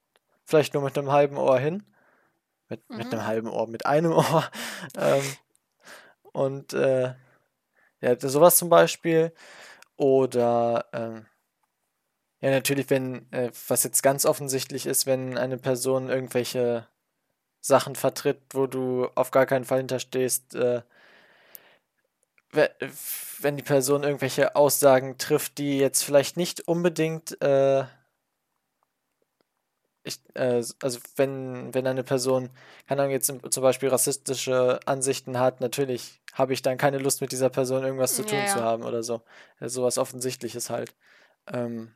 vielleicht 0.44 0.74
nur 0.74 0.82
mit 0.82 0.98
einem 0.98 1.12
halben 1.12 1.36
Ohr 1.38 1.58
hin. 1.60 1.84
Mit, 2.68 2.88
mit 2.90 3.06
Mhm. 3.06 3.12
einem 3.12 3.26
halben 3.26 3.48
Ohr, 3.50 3.68
mit 3.68 3.86
einem 3.86 4.12
Ohr. 4.14 4.50
ähm, 4.98 5.22
und 6.32 6.72
äh, 6.74 7.14
ja, 8.00 8.18
sowas 8.20 8.56
zum 8.56 8.68
Beispiel. 8.68 9.32
Oder 9.98 10.86
ähm, 10.94 11.26
ja, 12.40 12.50
natürlich, 12.50 12.88
wenn, 12.90 13.30
äh, 13.32 13.50
was 13.68 13.82
jetzt 13.84 14.02
ganz 14.02 14.24
offensichtlich 14.24 14.86
ist, 14.86 15.06
wenn 15.06 15.36
eine 15.38 15.58
Person 15.58 16.08
irgendwelche 16.08 16.86
Sachen 17.62 17.96
vertritt, 17.96 18.40
wo 18.52 18.66
du 18.68 19.08
auf 19.16 19.30
gar 19.32 19.46
keinen 19.46 19.64
Fall 19.66 19.78
hinterstehst, 19.80 20.54
äh, 20.56 20.82
we- 22.52 22.70
wenn 23.40 23.56
die 23.56 23.62
Person 23.62 24.02
irgendwelche 24.02 24.56
Aussagen 24.56 25.18
trifft, 25.18 25.58
die 25.58 25.78
jetzt 25.78 26.02
vielleicht 26.02 26.36
nicht 26.36 26.66
unbedingt, 26.68 27.40
äh, 27.42 27.84
ich, 30.04 30.18
äh, 30.34 30.62
also 30.82 30.98
wenn, 31.16 31.74
wenn 31.74 31.86
eine 31.86 32.04
Person, 32.04 32.50
keine 32.86 33.02
Ahnung, 33.02 33.12
jetzt 33.12 33.26
zum 33.26 33.62
Beispiel 33.62 33.88
rassistische 33.90 34.80
Ansichten 34.86 35.38
hat, 35.38 35.60
natürlich 35.60 36.17
habe 36.34 36.52
ich 36.52 36.62
dann 36.62 36.78
keine 36.78 36.98
Lust 36.98 37.20
mit 37.20 37.32
dieser 37.32 37.50
Person 37.50 37.84
irgendwas 37.84 38.14
zu 38.14 38.24
Ja, 38.24 38.30
tun 38.30 38.46
zu 38.46 38.60
ja. 38.60 38.64
haben 38.64 38.84
oder 38.84 39.02
so. 39.02 39.22
Sowas 39.60 39.98
Offensichtliches 39.98 40.70
halt. 40.70 40.94
Ähm, 41.46 41.94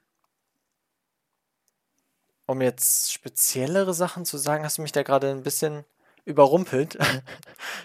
um 2.46 2.60
jetzt 2.60 3.12
speziellere 3.12 3.94
Sachen 3.94 4.24
zu 4.24 4.36
sagen, 4.36 4.64
hast 4.64 4.78
du 4.78 4.82
mich 4.82 4.92
da 4.92 5.02
gerade 5.02 5.30
ein 5.30 5.42
bisschen 5.42 5.84
überrumpelt. 6.24 6.98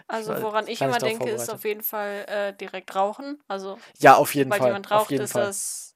Also 0.07 0.41
woran 0.41 0.67
ich 0.67 0.81
immer 0.81 0.99
denke, 0.99 1.29
ist 1.29 1.49
auf 1.49 1.63
jeden 1.65 1.83
Fall 1.83 2.25
äh, 2.27 2.53
direkt 2.53 2.95
rauchen. 2.95 3.41
Also 3.47 3.77
Ja, 3.99 4.15
auf 4.15 4.33
jeden 4.35 4.49
sobald 4.49 4.61
Fall. 4.61 4.69
jemand 4.69 4.91
raucht, 4.91 5.11
ist 5.11 5.33
Fall. 5.33 5.43
das 5.45 5.95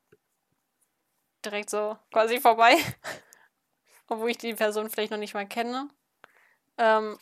direkt 1.46 1.70
so 1.70 1.98
quasi 2.12 2.40
vorbei. 2.40 2.76
Obwohl 4.08 4.30
ich 4.30 4.38
die 4.38 4.54
Person 4.54 4.90
vielleicht 4.90 5.12
noch 5.12 5.18
nicht 5.18 5.34
mal 5.34 5.48
kenne. 5.48 5.90
Ähm, 6.78 7.20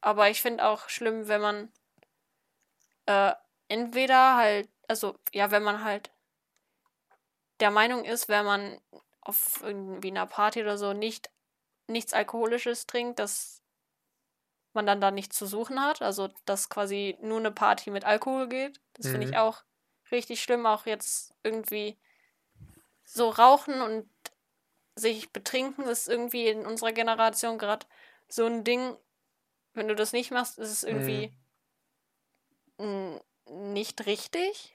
aber 0.00 0.30
ich 0.30 0.42
finde 0.42 0.66
auch 0.66 0.88
schlimm, 0.88 1.28
wenn 1.28 1.40
man 1.40 1.72
äh, 3.06 3.32
entweder 3.68 4.36
halt, 4.36 4.68
also 4.88 5.18
ja, 5.32 5.50
wenn 5.50 5.62
man 5.62 5.84
halt 5.84 6.10
der 7.60 7.70
Meinung 7.70 8.04
ist, 8.04 8.28
wenn 8.28 8.44
man 8.44 8.80
auf 9.20 9.60
irgendwie 9.62 10.10
einer 10.10 10.26
Party 10.26 10.60
oder 10.62 10.78
so 10.78 10.92
nicht 10.92 11.30
nichts 11.88 12.12
Alkoholisches 12.14 12.86
trinkt, 12.86 13.18
dass 13.18 13.62
man 14.74 14.86
dann 14.86 15.00
da 15.00 15.10
nichts 15.10 15.36
zu 15.36 15.46
suchen 15.46 15.80
hat. 15.80 16.02
Also, 16.02 16.28
dass 16.44 16.68
quasi 16.68 17.16
nur 17.20 17.38
eine 17.38 17.52
Party 17.52 17.90
mit 17.90 18.04
Alkohol 18.04 18.48
geht. 18.48 18.80
Das 18.94 19.08
finde 19.08 19.24
Mhm. 19.24 19.30
ich 19.30 19.36
auch 19.36 19.62
richtig 20.10 20.42
schlimm. 20.42 20.66
Auch 20.66 20.86
jetzt 20.86 21.34
irgendwie 21.42 21.98
so 23.04 23.28
rauchen 23.30 23.80
und 23.82 24.08
sich 24.96 25.32
betrinken 25.32 25.84
ist 25.86 26.08
irgendwie 26.08 26.48
in 26.48 26.66
unserer 26.66 26.92
Generation 26.92 27.58
gerade 27.58 27.86
so 28.28 28.46
ein 28.46 28.64
Ding. 28.64 28.96
Wenn 29.74 29.88
du 29.88 29.94
das 29.96 30.12
nicht 30.12 30.30
machst, 30.32 30.58
ist 30.58 30.70
es 30.70 30.84
irgendwie 30.84 31.30
mm, 31.30 31.43
nicht 32.78 34.06
richtig. 34.06 34.74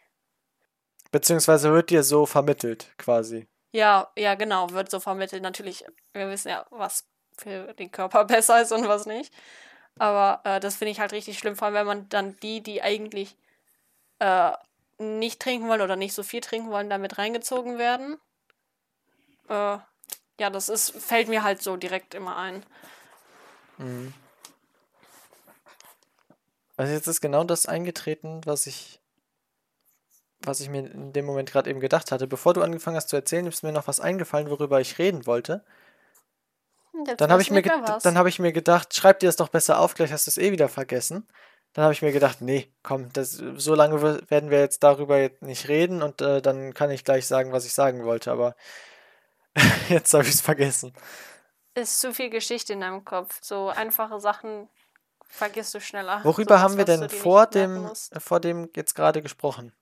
Beziehungsweise 1.12 1.74
wird 1.74 1.90
dir 1.90 2.04
so 2.04 2.26
vermittelt, 2.26 2.92
quasi. 2.98 3.48
Ja, 3.72 4.12
ja, 4.16 4.36
genau, 4.36 4.72
wird 4.72 4.92
so 4.92 5.00
vermittelt. 5.00 5.42
Natürlich, 5.42 5.86
wir 6.14 6.30
wissen 6.30 6.50
ja, 6.50 6.66
was 6.70 7.06
für 7.38 7.74
den 7.74 7.92
Körper 7.92 8.26
besser 8.26 8.62
ist 8.62 8.72
und 8.72 8.88
was 8.88 9.06
nicht. 9.06 9.34
Aber 9.98 10.42
äh, 10.44 10.60
das 10.60 10.78
finde 10.78 10.92
ich 10.92 11.00
halt 11.00 11.12
richtig 11.12 11.38
schlimm, 11.38 11.56
vor 11.56 11.68
allem 11.68 11.76
wenn 11.76 11.88
man 11.88 12.10
dann 12.10 12.38
die, 12.38 12.62
die 12.62 12.82
eigentlich 12.82 13.36
äh, 14.20 14.52
nicht 14.98 15.42
trinken 15.42 15.68
wollen 15.68 15.82
oder 15.82 15.96
nicht 15.96 16.14
so 16.14 16.24
viel 16.24 16.42
trinken 16.42 16.72
wollen, 16.72 16.90
damit 16.90 17.18
reingezogen 17.18 17.78
werden. 17.78 18.18
Äh, 19.50 19.78
ja, 20.40 20.50
das 20.50 20.70
ist, 20.70 20.92
fällt 20.92 21.28
mir 21.28 21.44
halt 21.44 21.62
so 21.62 21.76
direkt 21.76 22.14
immer 22.14 22.38
ein. 22.38 22.64
Mhm. 23.78 24.14
Also 26.80 26.94
jetzt 26.94 27.08
ist 27.08 27.20
genau 27.20 27.44
das 27.44 27.66
eingetreten, 27.66 28.40
was 28.46 28.66
ich 28.66 29.02
was 30.42 30.62
ich 30.62 30.70
mir 30.70 30.90
in 30.90 31.12
dem 31.12 31.26
Moment 31.26 31.52
gerade 31.52 31.70
eben 31.70 31.82
gedacht 31.82 32.14
hatte. 32.14 32.26
Bevor 32.26 32.54
du 32.54 32.62
angefangen 32.62 32.96
hast 32.96 33.10
zu 33.10 33.18
erzählen, 33.18 33.46
ist 33.48 33.64
mir 33.64 33.74
noch 33.74 33.88
was 33.88 34.00
eingefallen, 34.00 34.50
worüber 34.50 34.80
ich 34.80 34.98
reden 34.98 35.26
wollte. 35.26 35.66
Jetzt 37.06 37.20
Dann 37.20 37.32
habe 37.34 37.42
ich, 37.42 37.52
mir 37.52 37.62
dann 37.62 38.18
hab 38.18 38.28
ich 38.28 38.40
mir 38.40 38.54
gedacht, 38.54 38.96
schreib 38.96 39.20
dir 39.20 39.28
das 39.28 39.36
doch 39.36 39.50
besser 39.50 39.80
auf, 39.82 39.94
gleich 39.96 40.14
hast 40.14 40.28
du 40.28 40.32
es 40.32 40.38
eh 40.38 40.54
wieder 40.54 40.70
vergessen. 40.70 41.28
Dann 41.74 41.84
habe 41.84 41.94
ich 41.94 42.02
mir 42.02 42.14
gedacht, 42.14 42.40
nee, 42.40 42.74
komm, 42.82 43.12
das, 43.12 43.32
so 43.34 43.76
lange 43.76 44.02
we- 44.02 44.22
werden 44.30 44.50
wir 44.50 44.60
jetzt 44.60 44.82
darüber 44.82 45.18
jetzt 45.20 45.42
nicht 45.42 45.68
reden 45.68 46.02
und 46.02 46.22
äh, 46.22 46.42
dann 46.42 46.74
kann 46.74 46.92
ich 46.92 47.04
gleich 47.04 47.28
sagen, 47.28 47.52
was 47.52 47.66
ich 47.66 47.74
sagen 47.74 48.06
wollte, 48.06 48.32
aber 48.32 48.56
jetzt 49.90 50.14
habe 50.14 50.24
ich 50.24 50.30
es 50.36 50.42
vergessen. 50.42 50.94
ist 51.76 52.00
zu 52.00 52.14
viel 52.14 52.30
Geschichte 52.30 52.74
in 52.74 52.82
deinem 52.82 53.06
Kopf. 53.06 53.40
So 53.42 53.70
einfache 53.70 54.20
Sachen 54.20 54.70
vergisst 55.30 55.74
du 55.74 55.80
schneller. 55.80 56.24
Worüber 56.24 56.56
Sowas, 56.56 56.62
haben 56.62 56.78
wir 56.78 56.86
denn 56.86 57.10
vor 57.10 57.48
dem, 57.48 57.84
musst. 57.84 58.14
äh, 58.16 58.20
vor 58.20 58.40
dem 58.40 58.70
jetzt 58.76 58.94
gerade 58.96 59.22
gesprochen? 59.22 59.74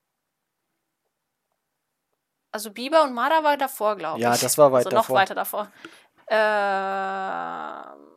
Also 2.52 2.72
Biber 2.72 3.04
und 3.04 3.14
Marder 3.14 3.44
war 3.44 3.58
davor, 3.58 3.96
glaube 3.96 4.20
ich. 4.20 4.24
Ja, 4.24 4.36
das 4.38 4.58
war 4.58 4.72
weit 4.72 4.86
also 4.86 4.96
noch 4.96 5.04
davor. 5.04 5.16
weiter 5.16 5.36
davor. 5.36 5.72
Ähm, 6.30 8.08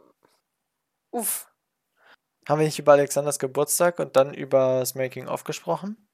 uff. 1.10 1.46
Haben 2.48 2.58
wir 2.60 2.66
nicht 2.66 2.78
über 2.78 2.92
Alexanders 2.92 3.38
Geburtstag 3.38 3.98
und 3.98 4.16
dann 4.16 4.34
über 4.34 4.80
das 4.80 4.94
Making-of 4.94 5.44
gesprochen? 5.44 6.08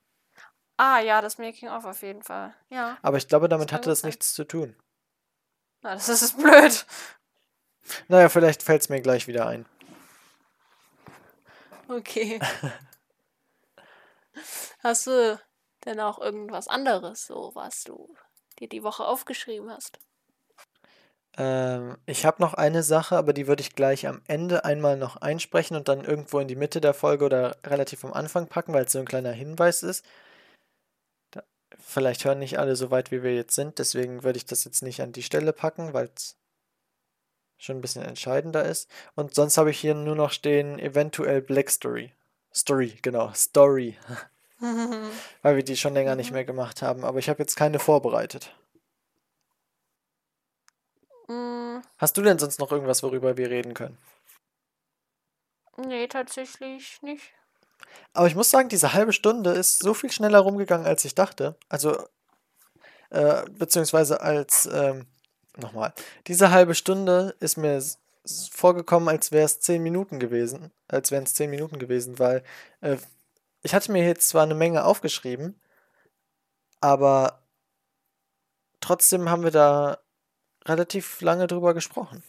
Ah, 0.76 0.98
ja, 1.00 1.22
das 1.22 1.38
Making-of 1.38 1.84
auf 1.86 2.02
jeden 2.02 2.22
Fall. 2.22 2.54
Ja. 2.68 2.98
Aber 3.00 3.16
ich 3.16 3.28
glaube, 3.28 3.48
damit 3.48 3.68
kann 3.70 3.78
hatte 3.78 3.88
das 3.88 4.00
sein. 4.00 4.08
nichts 4.08 4.34
zu 4.34 4.44
tun. 4.44 4.76
Na, 5.82 5.94
das 5.94 6.08
ist 6.08 6.36
blöd. 6.42 6.84
Naja, 8.08 8.28
vielleicht 8.28 8.62
fällt 8.62 8.82
es 8.82 8.88
mir 8.88 9.00
gleich 9.00 9.26
wieder 9.28 9.46
ein. 9.46 9.66
Okay. 11.88 12.40
Hast 14.82 15.06
du 15.06 15.40
denn 15.84 16.00
auch 16.00 16.18
irgendwas 16.18 16.68
anderes, 16.68 17.26
so 17.26 17.52
was 17.54 17.84
du 17.84 18.14
dir 18.58 18.68
die 18.68 18.82
Woche 18.82 19.04
aufgeschrieben 19.04 19.70
hast? 19.70 19.98
Ähm, 21.38 21.96
ich 22.06 22.24
habe 22.24 22.42
noch 22.42 22.54
eine 22.54 22.82
Sache, 22.82 23.16
aber 23.16 23.32
die 23.32 23.46
würde 23.46 23.60
ich 23.60 23.74
gleich 23.74 24.06
am 24.06 24.22
Ende 24.26 24.64
einmal 24.64 24.96
noch 24.96 25.16
einsprechen 25.16 25.76
und 25.76 25.88
dann 25.88 26.04
irgendwo 26.04 26.38
in 26.38 26.48
die 26.48 26.56
Mitte 26.56 26.80
der 26.80 26.94
Folge 26.94 27.24
oder 27.26 27.56
relativ 27.64 28.04
am 28.04 28.12
Anfang 28.12 28.48
packen, 28.48 28.72
weil 28.72 28.86
es 28.86 28.92
so 28.92 28.98
ein 28.98 29.04
kleiner 29.04 29.32
Hinweis 29.32 29.82
ist. 29.82 30.04
Da, 31.30 31.42
vielleicht 31.78 32.24
hören 32.24 32.38
nicht 32.38 32.58
alle 32.58 32.76
so 32.76 32.90
weit, 32.90 33.10
wie 33.10 33.22
wir 33.22 33.34
jetzt 33.34 33.54
sind, 33.54 33.78
deswegen 33.78 34.24
würde 34.24 34.38
ich 34.38 34.46
das 34.46 34.64
jetzt 34.64 34.82
nicht 34.82 35.02
an 35.02 35.12
die 35.12 35.22
Stelle 35.22 35.52
packen, 35.52 35.92
weil 35.92 36.10
es 36.14 36.36
schon 37.58 37.76
ein 37.78 37.80
bisschen 37.80 38.02
entscheidender 38.02 38.64
ist. 38.64 38.88
Und 39.14 39.34
sonst 39.34 39.58
habe 39.58 39.70
ich 39.70 39.78
hier 39.80 39.94
nur 39.94 40.16
noch 40.16 40.30
stehen, 40.32 40.78
eventuell 40.78 41.40
Black 41.42 41.70
Story. 41.70 42.12
Story, 42.54 42.98
genau, 43.02 43.32
Story, 43.34 43.96
weil 45.42 45.56
wir 45.56 45.62
die 45.64 45.76
schon 45.76 45.94
länger 45.94 46.16
nicht 46.16 46.30
Mhm. 46.30 46.34
mehr 46.34 46.44
gemacht 46.44 46.82
haben, 46.82 47.04
aber 47.04 47.18
ich 47.18 47.28
habe 47.28 47.40
jetzt 47.42 47.56
keine 47.56 47.78
vorbereitet. 47.78 48.54
Mm, 51.28 51.82
Hast 51.98 52.16
du 52.16 52.22
denn 52.22 52.38
sonst 52.38 52.58
noch 52.58 52.72
irgendwas, 52.72 53.02
worüber 53.02 53.36
wir 53.36 53.50
reden 53.50 53.74
können? 53.74 53.98
nee, 55.76 56.06
tatsächlich 56.08 57.00
nicht. 57.02 57.32
Aber 58.14 58.26
ich 58.26 58.34
muss 58.34 58.50
sagen, 58.50 58.68
diese 58.68 58.92
halbe 58.94 59.12
Stunde 59.12 59.50
ist 59.50 59.78
so 59.78 59.94
viel 59.94 60.10
schneller 60.10 60.40
rumgegangen, 60.40 60.86
als 60.86 61.04
ich 61.04 61.14
dachte. 61.14 61.56
Also, 61.68 61.96
äh, 63.10 63.44
beziehungsweise 63.50 64.20
als, 64.20 64.68
ähm, 64.72 65.06
nochmal, 65.56 65.92
diese 66.26 66.50
halbe 66.50 66.74
Stunde 66.74 67.34
ist 67.40 67.56
mir 67.56 67.82
vorgekommen, 68.50 69.08
als 69.08 69.32
wäre 69.32 69.44
es 69.44 69.60
zehn 69.60 69.82
Minuten 69.82 70.18
gewesen, 70.18 70.72
als 70.88 71.10
wären 71.10 71.24
es 71.24 71.34
zehn 71.34 71.50
Minuten 71.50 71.78
gewesen, 71.78 72.18
weil 72.18 72.42
äh, 72.80 72.96
ich 73.62 73.74
hatte 73.74 73.92
mir 73.92 74.04
jetzt 74.04 74.28
zwar 74.28 74.42
eine 74.42 74.54
Menge 74.54 74.84
aufgeschrieben, 74.84 75.60
aber 76.80 77.42
trotzdem 78.80 79.30
haben 79.30 79.44
wir 79.44 79.50
da 79.50 79.98
relativ 80.64 81.20
lange 81.20 81.46
drüber 81.46 81.74
gesprochen. 81.74 82.22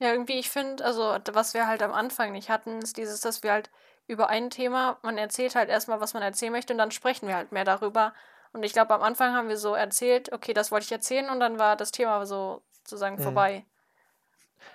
Ja, 0.00 0.10
irgendwie, 0.10 0.38
ich 0.38 0.50
finde, 0.50 0.84
also 0.84 1.16
was 1.32 1.54
wir 1.54 1.66
halt 1.66 1.82
am 1.82 1.92
Anfang 1.92 2.32
nicht 2.32 2.50
hatten, 2.50 2.80
ist 2.80 2.96
dieses, 2.96 3.20
dass 3.20 3.42
wir 3.42 3.52
halt 3.52 3.70
über 4.06 4.28
ein 4.28 4.50
Thema, 4.50 4.98
man 5.02 5.16
erzählt 5.16 5.54
halt 5.54 5.70
erstmal, 5.70 6.00
was 6.00 6.14
man 6.14 6.22
erzählen 6.22 6.52
möchte 6.52 6.72
und 6.72 6.78
dann 6.78 6.90
sprechen 6.90 7.28
wir 7.28 7.36
halt 7.36 7.52
mehr 7.52 7.64
darüber. 7.64 8.12
Und 8.54 8.62
ich 8.62 8.72
glaube, 8.72 8.94
am 8.94 9.02
Anfang 9.02 9.34
haben 9.34 9.48
wir 9.48 9.58
so 9.58 9.74
erzählt, 9.74 10.32
okay, 10.32 10.54
das 10.54 10.70
wollte 10.70 10.84
ich 10.84 10.92
erzählen 10.92 11.28
und 11.28 11.40
dann 11.40 11.58
war 11.58 11.76
das 11.76 11.90
Thema 11.90 12.24
so 12.24 12.62
sozusagen 12.72 13.16
Mhm. 13.16 13.22
vorbei. 13.22 13.66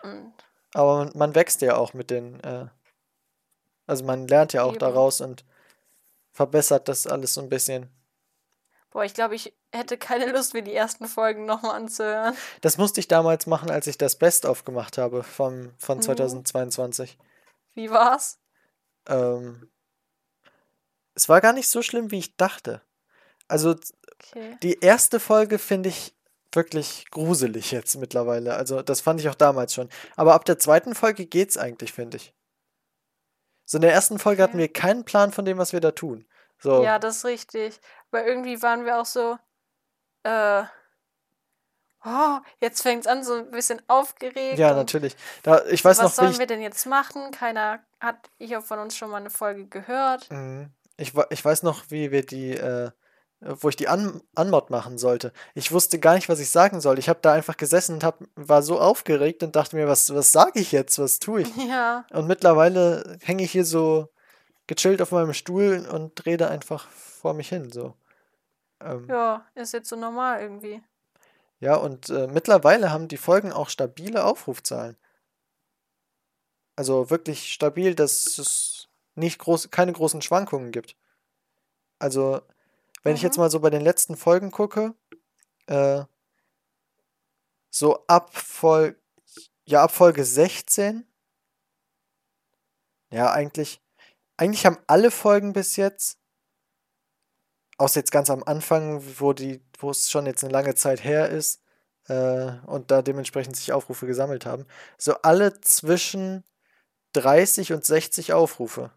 Und 0.04 0.34
Aber 0.74 1.10
man, 1.16 1.34
wächst 1.34 1.62
ja 1.62 1.76
auch 1.78 1.94
mit 1.94 2.10
den, 2.12 2.40
äh, 2.44 2.68
also 3.88 4.04
man 4.04 4.28
lernt 4.28 4.54
ja 4.54 4.64
auch 4.64 4.72
Eben. 4.72 4.80
daraus 4.80 5.22
und 5.22 5.46
verbessert 6.34 6.88
das 6.88 7.08
alles 7.08 7.34
so 7.34 7.42
ein 7.42 7.50
bisschen. 7.50 7.90
boah, 8.92 9.04
ich 9.06 9.14
glaube, 9.14 9.36
ich 9.36 9.56
hätte 9.72 9.98
keine 9.98 10.26
Lust, 10.32 10.54
mir 10.54 10.62
die 10.64 10.74
ersten 10.74 11.08
Folgen 11.08 11.46
nochmal 11.46 11.76
anzuhören. 11.76 12.36
Das 12.62 12.78
musste 12.78 13.00
ich 13.00 13.08
damals 13.08 13.46
machen, 13.48 13.70
als 13.72 13.88
ich 13.88 13.98
das 13.98 14.18
Best-of 14.18 14.66
gemacht 14.66 14.98
habe 14.98 15.24
vom, 15.24 15.74
von 15.78 15.98
Mhm. 16.00 16.02
2022. 16.02 17.18
Wie 17.76 17.90
war's? 17.92 18.40
Ähm, 19.08 19.72
es 21.16 21.30
war 21.30 21.40
gar 21.40 21.54
nicht 21.54 21.70
so 21.70 21.82
schlimm, 21.82 22.12
wie 22.12 22.20
ich 22.20 22.36
dachte. 22.36 22.82
Also 23.50 23.76
Okay. 24.32 24.58
die 24.64 24.80
erste 24.80 25.20
Folge 25.20 25.60
finde 25.60 25.90
ich 25.90 26.14
wirklich 26.52 27.06
gruselig 27.10 27.72
jetzt 27.72 27.96
mittlerweile. 27.96 28.56
Also 28.56 28.82
das 28.82 29.02
fand 29.02 29.20
ich 29.22 29.30
auch 29.30 29.36
damals 29.36 29.74
schon. 29.74 29.90
Aber 30.16 30.34
ab 30.34 30.46
der 30.46 30.60
zweiten 30.60 30.94
Folge 30.94 31.26
geht's 31.26 31.58
eigentlich, 31.58 31.94
finde 31.94 32.18
ich. 32.18 32.34
So 33.66 33.78
in 33.78 33.84
der 33.84 33.94
ersten 33.94 34.20
Folge 34.20 34.44
hatten 34.44 34.54
Okay. 34.58 34.64
wir 34.64 34.74
keinen 34.74 35.06
Plan 35.06 35.32
von 35.32 35.46
dem, 35.46 35.58
was 35.58 35.74
wir 35.74 35.80
da 35.80 35.92
tun. 35.92 36.28
So. 36.58 36.84
Ja, 36.84 37.00
das 37.00 37.18
ist 37.18 37.26
richtig. 37.26 37.80
Aber 38.12 38.26
irgendwie 38.26 38.62
waren 38.62 38.84
wir 38.84 39.00
auch 39.00 39.06
so, 39.06 39.38
äh, 40.24 40.64
oh, 42.04 42.40
jetzt 42.60 42.82
fängt's 42.82 43.08
an, 43.08 43.24
so 43.24 43.36
ein 43.36 43.52
bisschen 43.52 43.82
aufgeregt. 43.88 44.58
Ja, 44.58 44.74
natürlich. 44.74 45.16
Da, 45.44 45.64
ich 45.66 45.86
weiß 45.86 46.00
was 46.00 46.04
noch, 46.04 46.12
wie 46.12 46.16
sollen 46.16 46.32
ich, 46.34 46.40
wir 46.40 46.48
denn 46.48 46.62
jetzt 46.62 46.86
machen? 46.88 47.32
Keiner 47.32 47.86
hat 48.02 48.30
hier 48.38 48.62
von 48.62 48.80
uns 48.80 48.98
schon 48.98 49.12
mal 49.12 49.18
eine 49.18 49.30
Folge 49.30 49.68
gehört. 49.68 50.30
Mhm. 50.32 50.74
ich, 50.98 51.14
ich 51.30 51.46
weiß 51.46 51.64
noch, 51.64 51.86
wie 51.90 52.12
wir 52.12 52.26
die, 52.26 52.52
äh, 52.52 52.92
wo 53.42 53.70
ich 53.70 53.76
die 53.76 53.88
An 53.88 54.22
Anmod 54.36 54.70
machen 54.70 54.98
sollte. 54.98 55.32
Ich 55.54 55.72
wusste 55.72 56.00
gar 56.00 56.16
nicht, 56.16 56.28
was 56.28 56.40
ich 56.40 56.50
sagen 56.50 56.82
soll. 56.82 57.00
Ich 57.00 57.08
habe 57.08 57.20
da 57.22 57.34
einfach 57.34 57.56
gesessen 57.56 57.96
und 57.96 58.04
hab, 58.04 58.20
war 58.36 58.62
so 58.62 58.80
aufgeregt 58.80 59.44
und 59.44 59.56
dachte 59.56 59.76
mir, 59.76 59.88
was, 59.88 60.14
was 60.14 60.32
sage 60.32 60.60
ich 60.60 60.72
jetzt? 60.72 61.00
Was 61.00 61.20
tue 61.20 61.42
ich? 61.42 61.56
Ja, 61.70 62.06
Und 62.12 62.28
mittlerweile 62.28 63.18
hänge 63.22 63.44
ich 63.44 63.52
hier 63.52 63.66
so 63.66 64.10
gechillt 64.68 65.02
auf 65.02 65.12
meinem 65.12 65.34
Stuhl 65.34 65.88
und 65.92 66.26
rede 66.26 66.50
einfach 66.50 66.88
vor 66.90 67.34
mich 67.34 67.50
hin. 67.50 67.72
So. 67.72 67.96
Ähm, 68.82 69.08
ja, 69.10 69.46
ist 69.56 69.74
jetzt 69.74 69.90
so 69.90 69.96
normal 69.96 70.42
irgendwie. 70.42 70.82
Ja, 71.60 71.76
und 71.76 72.10
äh, 72.10 72.28
mittlerweile 72.28 72.92
haben 72.92 73.08
die 73.08 73.18
Folgen 73.18 73.52
auch 73.52 73.70
stabile 73.70 74.24
Aufrufzahlen. 74.24 74.98
Also 76.76 77.10
wirklich 77.10 77.52
stabil, 77.52 77.94
dass 77.96 78.38
es 78.38 78.88
nicht 79.16 79.40
groß, 79.40 79.70
keine 79.70 79.92
großen 79.92 80.22
Schwankungen 80.22 80.72
gibt. 80.72 80.96
Also, 82.00 82.42
wenn 83.04 83.16
ich 83.16 83.22
jetzt 83.22 83.38
Mhm. 83.38 83.42
mal 83.42 83.50
so 83.52 83.60
bei 83.60 83.70
den 83.70 83.82
letzten 83.82 84.16
Folgen 84.18 84.52
gucke, 84.52 84.96
äh, 85.68 86.04
so 87.70 88.06
ab 88.08 88.36
Fol 88.36 88.96
ja, 89.66 89.84
ab 89.84 89.92
Folge 89.92 90.26
16, 90.26 91.06
ja, 93.12 93.32
eigentlich, 93.32 93.82
eigentlich 94.38 94.66
haben 94.66 94.78
alle 94.88 95.12
Folgen 95.12 95.54
bis 95.54 95.76
jetzt, 95.76 96.20
außer 97.78 98.00
jetzt 98.00 98.12
ganz 98.12 98.30
am 98.30 98.44
Anfang, 98.44 99.02
wo 99.20 99.34
die, 99.34 99.62
wo 99.80 99.92
es 99.92 100.10
schon 100.12 100.26
jetzt 100.26 100.44
eine 100.44 100.54
lange 100.54 100.76
Zeit 100.76 101.04
her 101.04 101.30
ist, 101.30 101.62
äh, 102.08 102.52
und 102.68 102.92
da 102.92 103.02
dementsprechend 103.02 103.56
sich 103.56 103.74
Aufrufe 103.74 104.08
gesammelt 104.08 104.46
haben, 104.46 104.66
so 104.98 105.14
alle 105.22 105.62
zwischen 105.62 106.44
30 107.14 107.74
und 107.74 107.86
60 107.86 108.34
Aufrufe. 108.34 108.92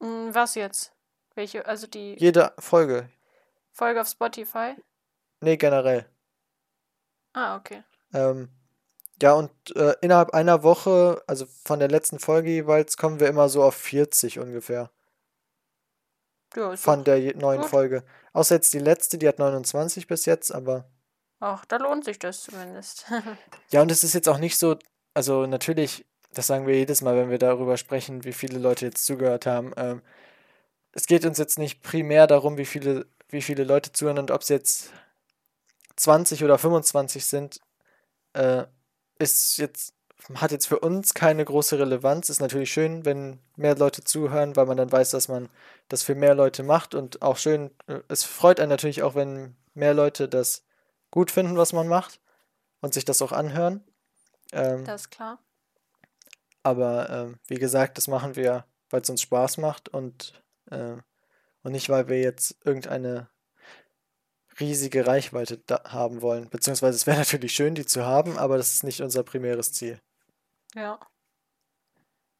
Hm, 0.00 0.34
was 0.34 0.54
jetzt? 0.54 0.95
Welche, 1.36 1.66
also 1.66 1.86
die 1.86 2.16
Jede 2.18 2.52
Folge. 2.58 3.10
Folge 3.70 4.00
auf 4.00 4.08
Spotify? 4.08 4.74
Nee, 5.42 5.58
generell. 5.58 6.06
Ah, 7.34 7.56
okay. 7.56 7.84
Ähm, 8.14 8.48
ja, 9.20 9.34
und 9.34 9.50
äh, 9.76 9.94
innerhalb 10.00 10.30
einer 10.30 10.62
Woche, 10.62 11.22
also 11.26 11.46
von 11.64 11.78
der 11.78 11.88
letzten 11.88 12.18
Folge 12.18 12.48
jeweils, 12.50 12.96
kommen 12.96 13.20
wir 13.20 13.28
immer 13.28 13.50
so 13.50 13.62
auf 13.62 13.74
40 13.74 14.38
ungefähr. 14.38 14.90
Ja, 16.54 16.72
ist 16.72 16.82
Von 16.82 17.04
der 17.04 17.36
neuen 17.36 17.60
gut. 17.60 17.70
Folge. 17.70 18.02
Außer 18.32 18.54
jetzt 18.54 18.72
die 18.72 18.78
letzte, 18.78 19.18
die 19.18 19.28
hat 19.28 19.38
29 19.38 20.06
bis 20.06 20.24
jetzt, 20.24 20.54
aber. 20.54 20.88
ach, 21.40 21.66
da 21.66 21.76
lohnt 21.76 22.04
sich 22.06 22.18
das 22.18 22.44
zumindest. 22.44 23.06
Ja, 23.70 23.82
und 23.82 23.90
es 23.90 24.04
ist 24.04 24.14
jetzt 24.14 24.28
auch 24.28 24.38
nicht 24.38 24.58
so, 24.58 24.78
also 25.12 25.44
natürlich, 25.46 26.06
das 26.32 26.46
sagen 26.46 26.66
wir 26.66 26.76
jedes 26.76 27.02
Mal, 27.02 27.16
wenn 27.16 27.28
wir 27.30 27.38
darüber 27.38 27.76
sprechen, 27.76 28.24
wie 28.24 28.32
viele 28.32 28.58
Leute 28.58 28.86
jetzt 28.86 29.04
zugehört 29.04 29.44
haben. 29.44 29.72
Ähm, 29.76 30.00
es 30.96 31.06
geht 31.06 31.26
uns 31.26 31.36
jetzt 31.36 31.58
nicht 31.58 31.82
primär 31.82 32.26
darum, 32.26 32.56
wie 32.56 32.64
viele, 32.64 33.06
wie 33.28 33.42
viele 33.42 33.64
Leute 33.64 33.92
zuhören 33.92 34.18
und 34.18 34.30
ob 34.30 34.40
es 34.40 34.48
jetzt 34.48 34.90
20 35.96 36.42
oder 36.42 36.56
25 36.56 37.26
sind, 37.26 37.60
äh, 38.32 38.64
ist 39.18 39.58
jetzt 39.58 39.94
hat 40.34 40.50
jetzt 40.50 40.66
für 40.66 40.80
uns 40.80 41.12
keine 41.12 41.44
große 41.44 41.78
Relevanz. 41.78 42.30
Ist 42.30 42.40
natürlich 42.40 42.72
schön, 42.72 43.04
wenn 43.04 43.38
mehr 43.54 43.76
Leute 43.76 44.02
zuhören, 44.02 44.56
weil 44.56 44.64
man 44.64 44.78
dann 44.78 44.90
weiß, 44.90 45.10
dass 45.10 45.28
man 45.28 45.50
das 45.88 46.02
für 46.02 46.14
mehr 46.14 46.34
Leute 46.34 46.62
macht 46.62 46.94
und 46.94 47.20
auch 47.20 47.36
schön, 47.36 47.70
äh, 47.86 48.00
es 48.08 48.24
freut 48.24 48.58
einen 48.58 48.70
natürlich 48.70 49.02
auch, 49.02 49.14
wenn 49.14 49.54
mehr 49.74 49.92
Leute 49.92 50.28
das 50.28 50.64
gut 51.10 51.30
finden, 51.30 51.58
was 51.58 51.74
man 51.74 51.86
macht 51.88 52.20
und 52.80 52.94
sich 52.94 53.04
das 53.04 53.20
auch 53.20 53.32
anhören. 53.32 53.84
Ähm, 54.52 54.84
Das 54.86 55.02
ist 55.02 55.10
klar. 55.10 55.38
aber 56.62 57.10
ähm, 57.10 57.38
wie 57.48 57.58
gesagt, 57.58 57.98
das 57.98 58.08
machen 58.08 58.34
wir, 58.34 58.64
weil 58.88 59.02
es 59.02 59.10
uns 59.10 59.20
Spaß 59.20 59.58
macht 59.58 59.90
und, 59.90 60.42
äh, 60.70 60.96
und 61.62 61.72
nicht, 61.72 61.88
weil 61.88 62.08
wir 62.08 62.20
jetzt 62.20 62.56
irgendeine 62.64 63.28
riesige 64.60 65.06
Reichweite 65.06 65.62
haben 65.84 66.22
wollen. 66.22 66.48
Beziehungsweise 66.48 66.96
es 66.96 67.06
wäre 67.06 67.18
natürlich 67.18 67.52
schön, 67.54 67.74
die 67.74 67.86
zu 67.86 68.04
haben, 68.04 68.38
aber 68.38 68.56
das 68.56 68.72
ist 68.74 68.84
nicht 68.84 69.00
unser 69.02 69.22
primäres 69.22 69.72
Ziel. 69.72 70.00
Ja. 70.74 70.98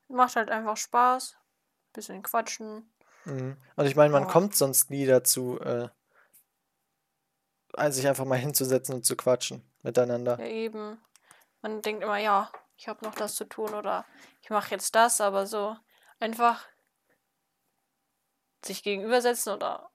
Macht 0.08 0.36
halt 0.36 0.50
einfach 0.50 0.76
Spaß. 0.76 1.36
Bisschen 1.92 2.22
quatschen. 2.22 2.92
Mhm. 3.24 3.56
Und 3.74 3.86
ich 3.86 3.96
meine, 3.96 4.12
man 4.12 4.24
Ja. 4.24 4.28
kommt 4.30 4.54
sonst 4.54 4.90
nie 4.90 5.06
dazu, 5.06 5.58
äh, 5.60 5.88
ein- 7.74 7.92
sich 7.92 8.06
einfach 8.06 8.24
mal 8.24 8.38
hinzusetzen 8.38 8.94
und 8.94 9.04
zu 9.04 9.16
quatschen 9.16 9.62
miteinander. 9.82 10.38
Ja, 10.38 10.46
eben. 10.46 10.98
Man 11.62 11.82
denkt 11.82 12.02
immer, 12.02 12.18
ja, 12.18 12.50
ich 12.76 12.88
habe 12.88 13.04
noch 13.04 13.14
das 13.14 13.34
zu 13.34 13.44
tun 13.44 13.74
oder 13.74 14.04
ich 14.42 14.50
mache 14.50 14.70
jetzt 14.70 14.94
das, 14.94 15.20
aber 15.20 15.46
so 15.46 15.76
einfach 16.20 16.66
sich 18.64 18.82
gegenübersetzen 18.82 19.52
oder 19.52 19.90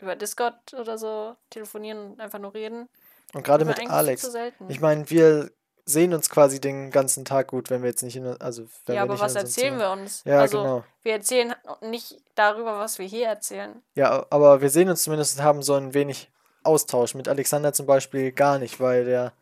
über 0.00 0.16
Discord 0.16 0.74
oder 0.74 0.98
so 0.98 1.36
telefonieren 1.50 2.12
und 2.12 2.20
einfach 2.20 2.38
nur 2.38 2.54
reden. 2.54 2.88
Und 3.32 3.44
gerade 3.44 3.64
mit 3.64 3.78
Alex. 3.90 4.28
Ich 4.68 4.80
meine, 4.80 5.08
wir 5.10 5.50
sehen 5.84 6.14
uns 6.14 6.30
quasi 6.30 6.60
den 6.60 6.90
ganzen 6.90 7.24
Tag 7.24 7.48
gut, 7.48 7.70
wenn 7.70 7.82
wir 7.82 7.90
jetzt 7.90 8.02
nicht 8.02 8.16
in, 8.16 8.26
also 8.40 8.66
wenn 8.86 8.94
ja, 8.94 9.00
wir 9.00 9.02
aber 9.02 9.12
nicht 9.14 9.22
was 9.22 9.34
erzählen 9.34 9.74
Zimmer- 9.74 9.96
wir 9.96 10.02
uns? 10.02 10.22
Ja, 10.24 10.40
also, 10.40 10.58
genau. 10.58 10.84
wir 11.02 11.12
erzählen 11.12 11.54
nicht 11.82 12.16
darüber, 12.34 12.78
was 12.78 12.98
wir 12.98 13.06
hier 13.06 13.26
erzählen. 13.26 13.82
Ja, 13.94 14.26
aber 14.30 14.60
wir 14.60 14.70
sehen 14.70 14.88
uns 14.88 15.02
zumindest 15.02 15.38
und 15.38 15.44
haben 15.44 15.62
so 15.62 15.74
ein 15.74 15.94
wenig 15.94 16.30
Austausch. 16.62 17.14
Mit 17.14 17.28
Alexander 17.28 17.72
zum 17.72 17.86
Beispiel 17.86 18.32
gar 18.32 18.58
nicht, 18.58 18.80
weil 18.80 19.04
der 19.04 19.32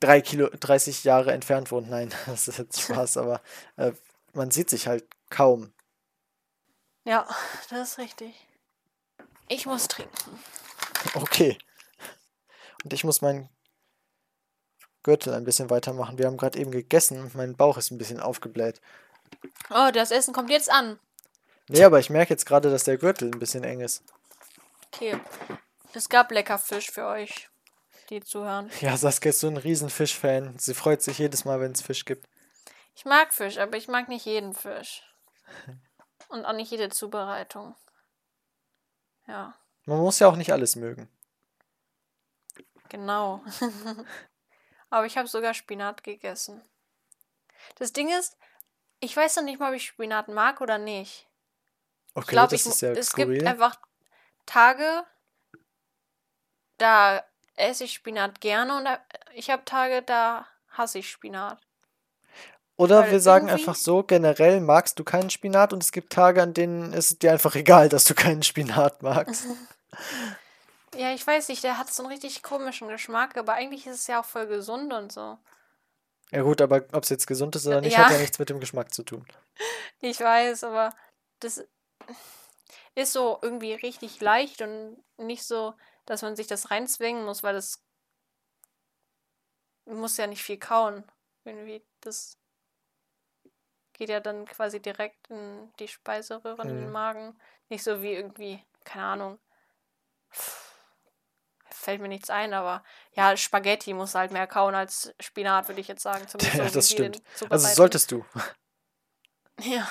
drei 0.00 0.20
Kilo, 0.20 0.48
30 0.48 1.04
Jahre 1.04 1.32
entfernt 1.32 1.70
wohnt. 1.70 1.88
Nein, 1.90 2.12
das 2.26 2.48
ist 2.48 2.58
jetzt 2.58 2.80
Spaß, 2.80 3.16
aber 3.18 3.40
äh, 3.76 3.92
man 4.32 4.50
sieht 4.50 4.70
sich 4.70 4.86
halt 4.86 5.04
kaum. 5.30 5.72
Ja, 7.04 7.26
das 7.70 7.92
ist 7.92 7.98
richtig. 7.98 8.34
Ich 9.48 9.66
muss 9.66 9.88
trinken. 9.88 10.38
Okay. 11.14 11.58
Und 12.84 12.92
ich 12.92 13.04
muss 13.04 13.20
meinen 13.20 13.48
Gürtel 15.02 15.34
ein 15.34 15.44
bisschen 15.44 15.70
weitermachen. 15.70 16.18
Wir 16.18 16.26
haben 16.26 16.36
gerade 16.36 16.58
eben 16.58 16.70
gegessen 16.70 17.20
und 17.20 17.34
mein 17.34 17.56
Bauch 17.56 17.76
ist 17.76 17.90
ein 17.90 17.98
bisschen 17.98 18.20
aufgebläht. 18.20 18.80
Oh, 19.70 19.90
das 19.92 20.10
Essen 20.10 20.32
kommt 20.32 20.50
jetzt 20.50 20.70
an. 20.70 20.98
Nee, 21.68 21.84
aber 21.84 21.98
ich 21.98 22.10
merke 22.10 22.34
jetzt 22.34 22.46
gerade, 22.46 22.70
dass 22.70 22.84
der 22.84 22.98
Gürtel 22.98 23.28
ein 23.28 23.38
bisschen 23.38 23.64
eng 23.64 23.80
ist. 23.80 24.02
Okay. 24.88 25.18
Es 25.94 26.08
gab 26.08 26.30
lecker 26.30 26.58
Fisch 26.58 26.90
für 26.90 27.06
euch, 27.06 27.48
die 28.10 28.22
zuhören. 28.22 28.70
Ja, 28.80 28.96
Saskia 28.96 29.30
ist 29.30 29.40
so 29.40 29.48
ein 29.48 29.56
riesen 29.56 29.90
Fischfan. 29.90 30.58
Sie 30.58 30.74
freut 30.74 31.02
sich 31.02 31.18
jedes 31.18 31.44
Mal, 31.44 31.60
wenn 31.60 31.72
es 31.72 31.82
Fisch 31.82 32.04
gibt. 32.04 32.28
Ich 32.94 33.04
mag 33.04 33.32
Fisch, 33.32 33.58
aber 33.58 33.76
ich 33.76 33.88
mag 33.88 34.08
nicht 34.08 34.26
jeden 34.26 34.54
Fisch. 34.54 35.02
Und 36.32 36.44
auch 36.46 36.52
nicht 36.54 36.70
jede 36.70 36.88
Zubereitung. 36.88 37.76
Ja, 39.26 39.54
Man 39.84 39.98
muss 39.98 40.18
ja 40.18 40.28
auch 40.28 40.36
nicht 40.36 40.52
alles 40.52 40.76
mögen. 40.76 41.08
genau. 42.88 43.44
aber 44.90 45.06
ich 45.06 45.16
habe 45.16 45.28
sogar 45.28 45.54
Spinat 45.54 46.02
gegessen. 46.02 46.62
Das 47.76 47.92
Ding 47.92 48.08
ist, 48.10 48.36
ich 49.00 49.16
weiß 49.16 49.36
noch 49.36 49.44
nicht 49.44 49.60
mal, 49.60 49.68
ob 49.70 49.76
ich 49.76 49.86
Spinat 49.86 50.28
mag 50.28 50.60
oder 50.60 50.78
nicht. 50.78 51.28
Okay, 52.14 52.24
Ich 52.24 52.28
glaube, 52.28 52.50
das 52.50 52.66
ist 52.66 52.80
ja 52.82 52.90
es 52.92 53.08
skurril. 53.10 53.38
gibt 53.38 53.46
einfach 53.46 53.76
Tage, 54.46 55.06
da 56.78 57.24
esse 57.54 57.84
ich 57.84 57.92
Spinat 57.94 58.40
gerne 58.40 58.76
und 58.76 58.84
da- 58.84 59.04
ich 59.34 59.50
habe 59.50 59.64
Tage, 59.64 60.02
da 60.02 60.46
hasse 60.70 60.98
ich 60.98 61.10
Spinat. 61.10 61.60
Oder 62.76 63.02
weil 63.02 63.12
wir 63.12 63.20
sagen 63.20 63.50
einfach 63.50 63.74
so, 63.74 64.02
generell 64.02 64.60
magst 64.60 64.98
du 64.98 65.04
keinen 65.04 65.30
Spinat 65.30 65.72
und 65.72 65.82
es 65.82 65.92
gibt 65.92 66.12
Tage, 66.12 66.42
an 66.42 66.54
denen 66.54 66.92
ist 66.92 67.10
es 67.12 67.18
dir 67.18 67.32
einfach 67.32 67.54
egal, 67.54 67.88
dass 67.88 68.04
du 68.04 68.14
keinen 68.14 68.42
Spinat 68.42 69.02
magst. 69.02 69.46
Ja, 70.94 71.14
ich 71.14 71.26
weiß 71.26 71.48
nicht, 71.48 71.64
der 71.64 71.78
hat 71.78 71.90
so 71.90 72.02
einen 72.02 72.12
richtig 72.12 72.42
komischen 72.42 72.86
Geschmack, 72.88 73.38
aber 73.38 73.54
eigentlich 73.54 73.86
ist 73.86 74.00
es 74.00 74.06
ja 74.08 74.20
auch 74.20 74.26
voll 74.26 74.46
gesund 74.46 74.92
und 74.92 75.10
so. 75.10 75.38
Ja 76.30 76.42
gut, 76.42 76.60
aber 76.60 76.84
ob 76.92 77.02
es 77.02 77.08
jetzt 77.08 77.26
gesund 77.26 77.56
ist 77.56 77.66
oder 77.66 77.80
nicht, 77.80 77.94
Ja. 77.94 78.04
hat 78.04 78.12
ja 78.12 78.18
nichts 78.18 78.38
mit 78.38 78.50
dem 78.50 78.60
Geschmack 78.60 78.92
zu 78.92 79.02
tun. 79.02 79.26
Ich 80.00 80.20
weiß, 80.20 80.64
aber 80.64 80.92
das 81.40 81.64
ist 82.94 83.12
so 83.12 83.38
irgendwie 83.40 83.72
richtig 83.72 84.20
leicht 84.20 84.60
und 84.60 85.02
nicht 85.16 85.44
so, 85.44 85.74
dass 86.04 86.22
man 86.22 86.36
sich 86.36 86.46
das 86.46 86.70
reinzwingen 86.70 87.24
muss, 87.24 87.42
weil 87.42 87.54
das 87.54 87.82
muss 89.86 90.16
ja 90.16 90.26
nicht 90.26 90.42
viel 90.42 90.58
kauen. 90.58 91.04
Irgendwie, 91.44 91.82
das 92.00 92.36
geht 93.92 94.08
ja 94.08 94.20
dann 94.20 94.46
quasi 94.46 94.80
direkt 94.80 95.28
in 95.28 95.72
die 95.78 95.88
Speiseröhre, 95.88 96.62
in 96.62 96.68
den 96.68 96.86
Mhm. 96.86 96.92
Magen. 96.92 97.40
Nicht 97.68 97.84
so 97.84 98.02
wie 98.02 98.12
irgendwie, 98.12 98.62
keine 98.84 99.04
Ahnung. 99.04 99.38
Fällt 101.70 102.00
mir 102.00 102.08
nichts 102.08 102.30
ein, 102.30 102.54
aber 102.54 102.84
ja, 103.14 103.36
Spaghetti 103.36 103.92
muss 103.94 104.14
halt 104.14 104.30
mehr 104.30 104.46
kauen 104.46 104.74
als 104.74 105.12
Spinat, 105.20 105.68
würde 105.68 105.80
ich 105.80 105.88
jetzt 105.88 106.02
sagen. 106.02 106.26
Zumindest 106.28 106.58
Ja, 106.58 106.68
so, 106.68 106.74
das 106.74 106.88
den 106.88 107.14
stimmt. 107.14 107.50
Also 107.50 107.68
solltest 107.74 108.12
du. 108.12 108.24
Ja, 109.60 109.88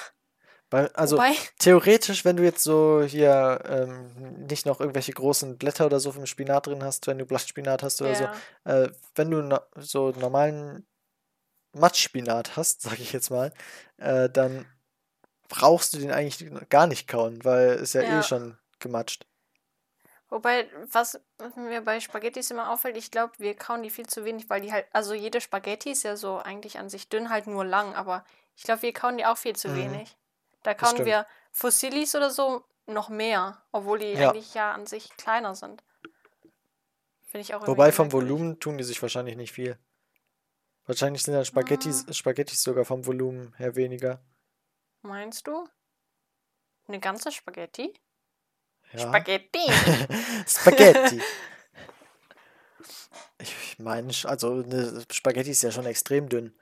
Weil, 0.70 0.88
also 0.94 1.18
wobei, 1.18 1.34
theoretisch, 1.60 2.24
wenn 2.24 2.38
du 2.38 2.44
jetzt 2.44 2.64
so 2.64 3.04
hier 3.04 3.62
ähm, 3.66 4.46
nicht 4.48 4.66
noch 4.66 4.80
irgendwelche 4.80 5.12
großen 5.12 5.58
Blätter 5.58 5.86
oder 5.86 6.00
so 6.00 6.14
vom 6.14 6.26
Spinat 6.26 6.68
drin 6.68 6.84
hast, 6.84 7.08
wenn 7.08 7.18
du 7.18 7.26
Blattspinat 7.26 7.84
hast 7.84 8.02
oder 8.02 8.16
so, 8.16 8.24
ja. 8.24 8.84
äh, 8.86 8.90
wenn 9.16 9.32
du 9.32 9.42
no 9.42 9.60
so 9.76 10.12
normalen 10.12 10.88
Matschspinat 11.74 12.56
hast, 12.58 12.82
sag 12.84 13.00
ich 13.00 13.14
jetzt 13.14 13.30
mal, 13.30 13.54
äh, 13.98 14.30
dann 14.30 14.66
brauchst 15.50 15.94
du 15.94 16.00
den 16.00 16.12
eigentlich 16.12 16.50
gar 16.70 16.88
nicht 16.88 17.08
kauen, 17.08 17.44
weil 17.44 17.76
ist 17.76 17.94
ja, 17.94 18.02
eh 18.04 18.06
Ja. 18.06 18.24
schon 18.24 18.58
gematscht. 18.80 19.26
Wobei, 20.30 20.70
was 20.92 21.20
mir 21.58 21.82
bei 21.82 22.00
Spaghettis 22.00 22.52
immer 22.52 22.72
auffällt, 22.72 22.96
ich 22.96 23.12
glaube, 23.12 23.34
wir 23.38 23.54
kauen 23.54 23.84
die 23.84 23.90
viel 23.90 24.08
zu 24.08 24.24
wenig, 24.24 24.50
weil 24.50 24.62
die 24.62 24.72
halt, 24.72 24.86
also 24.94 25.14
jede 25.14 25.42
Spaghetti 25.42 25.92
ist 25.92 26.04
ja 26.04 26.16
so 26.16 26.38
eigentlich 26.38 26.80
an 26.80 26.90
sich 26.90 27.10
dünn, 27.10 27.30
halt 27.30 27.48
nur 27.48 27.66
lang, 27.66 27.94
aber 27.96 28.24
ich 28.56 28.64
glaube, 28.64 28.82
wir 28.84 28.94
kauen 28.94 29.18
die 29.18 29.26
auch 29.26 29.38
viel 29.38 29.56
zu 29.58 29.68
Mhm. 29.68 29.76
wenig. 29.76 30.16
Da 30.64 30.74
kauen 30.74 31.04
wir 31.06 31.26
Fusillis 31.52 32.16
oder 32.16 32.30
so 32.30 32.64
noch 32.86 33.10
mehr, 33.10 33.62
obwohl 33.74 34.00
die 34.00 34.16
Ja. 34.16 34.30
eigentlich 34.30 34.54
ja 34.54 34.72
an 34.72 34.86
sich 34.86 35.10
kleiner 35.18 35.54
sind. 35.54 35.84
Finde 37.26 37.42
ich 37.42 37.54
auch 37.56 37.66
Wobei 37.66 37.92
vom. 37.92 38.12
Volumen 38.12 38.60
tun 38.60 38.78
die 38.78 38.84
sich 38.84 39.02
wahrscheinlich 39.02 39.36
nicht 39.36 39.52
viel. 39.52 39.78
Wahrscheinlich 40.86 41.24
sind 41.24 41.34
dann 41.36 41.46
Spaghettis, 41.46 42.06
Ah. 42.08 42.14
Spaghettis 42.14 42.62
sogar 42.64 42.86
vom 42.86 43.06
Volumen 43.06 43.54
her 43.56 43.76
weniger. 43.76 44.24
Meinst 45.02 45.48
du? 45.48 45.68
Eine 46.88 47.00
ganze 47.00 47.32
Spaghetti? 47.32 47.94
Ja. 48.94 49.00
Spaghetti! 49.00 49.60
Spaghetti. 50.48 51.22
Ich 53.40 53.80
meine, 53.80 54.14
also 54.26 54.62
eine 54.62 55.04
Spaghetti 55.12 55.50
ist 55.50 55.64
ja 55.64 55.72
schon 55.72 55.88
extrem 55.88 56.30
dünn. 56.30 56.56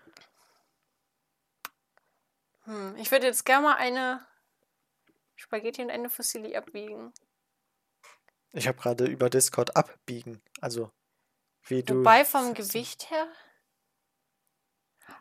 hm, 2.64 2.96
ich 2.96 3.12
würde 3.12 3.26
jetzt 3.28 3.46
gerne 3.46 3.68
mal 3.68 3.76
eine 3.76 4.26
Spaghetti 5.36 5.82
und 5.82 5.90
eine 5.90 6.10
Fusilli 6.10 6.56
abwiegen. 6.56 7.14
Ich 8.54 8.68
habe 8.68 8.78
gerade 8.80 9.06
über 9.08 9.30
Discord 9.30 9.76
abbiegen. 9.76 10.42
Also, 10.62 10.92
wie 11.64 11.84
du. 11.84 12.00
Wobei 12.00 12.24
vom 12.24 12.54
Gewicht 12.54 13.10
her. 13.12 13.28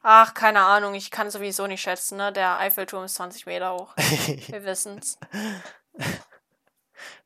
Ach, 0.03 0.35
keine 0.35 0.61
Ahnung, 0.61 0.95
ich 0.95 1.11
kann 1.11 1.31
sowieso 1.31 1.67
nicht 1.67 1.81
schätzen, 1.83 2.17
ne? 2.19 2.33
Der 2.33 2.59
Eiffelturm 2.59 3.05
ist 3.05 3.15
20 3.17 3.47
Meter 3.47 3.75
hoch. 3.75 3.95
Wir 3.97 4.65
wissen's. 4.65 5.19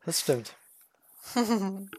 das 0.04 0.20
stimmt. 0.20 0.54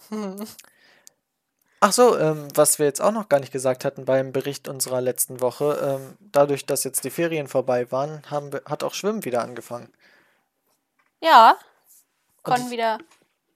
Ach 1.85 1.91
so, 1.91 2.17
ähm, 2.17 2.47
was 2.55 2.79
wir 2.79 2.85
jetzt 2.85 3.01
auch 3.01 3.11
noch 3.11 3.27
gar 3.27 3.41
nicht 3.41 3.51
gesagt 3.51 3.83
hatten 3.83 4.05
beim 4.05 4.31
Bericht 4.31 4.69
unserer 4.69 5.01
letzten 5.01 5.41
Woche, 5.41 5.99
ähm, 5.99 6.17
dadurch, 6.21 6.65
dass 6.65 6.85
jetzt 6.85 7.03
die 7.03 7.09
Ferien 7.09 7.49
vorbei 7.49 7.91
waren, 7.91 8.21
haben 8.31 8.53
wir, 8.53 8.61
hat 8.69 8.83
auch 8.85 8.93
Schwimmen 8.93 9.25
wieder 9.25 9.41
angefangen. 9.41 9.91
Ja, 11.19 11.57
konnten 12.43 12.71
wieder 12.71 12.99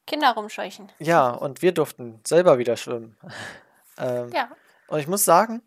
Kinder 0.05 0.31
rumscheuchen. 0.33 0.91
Ja, 0.99 1.29
und 1.29 1.61
wir 1.61 1.71
durften 1.71 2.19
selber 2.27 2.57
wieder 2.57 2.75
schwimmen. 2.75 3.15
ähm, 3.97 4.29
Ja. 4.33 4.49
Und 4.89 4.99
ich 4.99 5.07
muss 5.07 5.23
sagen, 5.23 5.61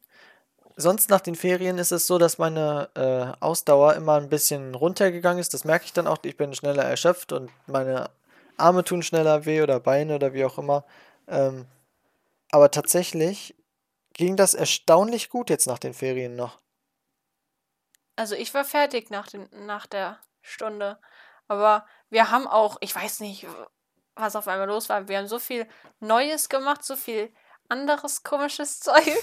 sonst 0.81 1.11
nach 1.11 1.21
den 1.21 1.35
Ferien 1.35 1.79
ist 1.79 1.93
es 1.93 2.07
so, 2.07 2.19
dass 2.19 2.39
meine 2.39 2.89
äh, 2.95 3.43
Ausdauer 3.43 3.95
immer 3.95 4.15
ein 4.15 4.29
bisschen 4.29 4.75
runtergegangen 4.75 5.39
ist. 5.39 5.55
Das 5.55 5.65
merke 5.65 5.85
ich 5.85 5.93
dann 5.93 6.07
auch. 6.07 6.19
Ich 6.23 6.37
bin 6.37 6.55
schneller 6.55 6.85
erschöpft 6.85 7.33
und 7.33 7.51
meine 7.67 8.11
Arme 8.57 8.85
tun 8.85 9.03
schneller 9.03 9.45
weh 9.47 9.63
oder 9.63 9.81
Beine 9.81 10.15
oder 10.15 10.33
wie 10.33 10.45
auch 10.45 10.59
immer. 10.59 10.85
Ähm, 11.29 11.67
aber 12.51 12.71
tatsächlich 12.71 13.55
ging 14.13 14.37
das 14.37 14.55
erstaunlich 14.55 15.31
gut 15.31 15.51
jetzt 15.51 15.67
nach 15.67 15.79
den 15.79 15.95
Ferien 15.95 16.37
noch. 16.37 16.59
Also 18.17 18.35
ich 18.35 18.53
war 18.53 18.65
fertig 18.65 19.11
nach, 19.11 19.29
den, 19.29 19.49
nach 19.67 19.87
der 19.87 20.19
Stunde. 20.43 20.99
Aber 21.49 21.87
wir 22.11 22.31
haben 22.31 22.47
auch, 22.47 22.77
ich 22.81 22.95
weiß 22.95 23.21
nicht, 23.21 23.47
was 24.15 24.37
auf 24.37 24.47
einmal 24.47 24.69
los 24.69 24.89
war. 24.89 25.09
Wir 25.09 25.19
haben 25.19 25.27
so 25.27 25.39
viel 25.39 25.67
Neues 26.01 26.49
gemacht, 26.49 26.85
so 26.85 26.97
viel 26.97 27.33
anderes 27.69 28.23
komisches 28.23 28.81
Zeug. 28.81 29.19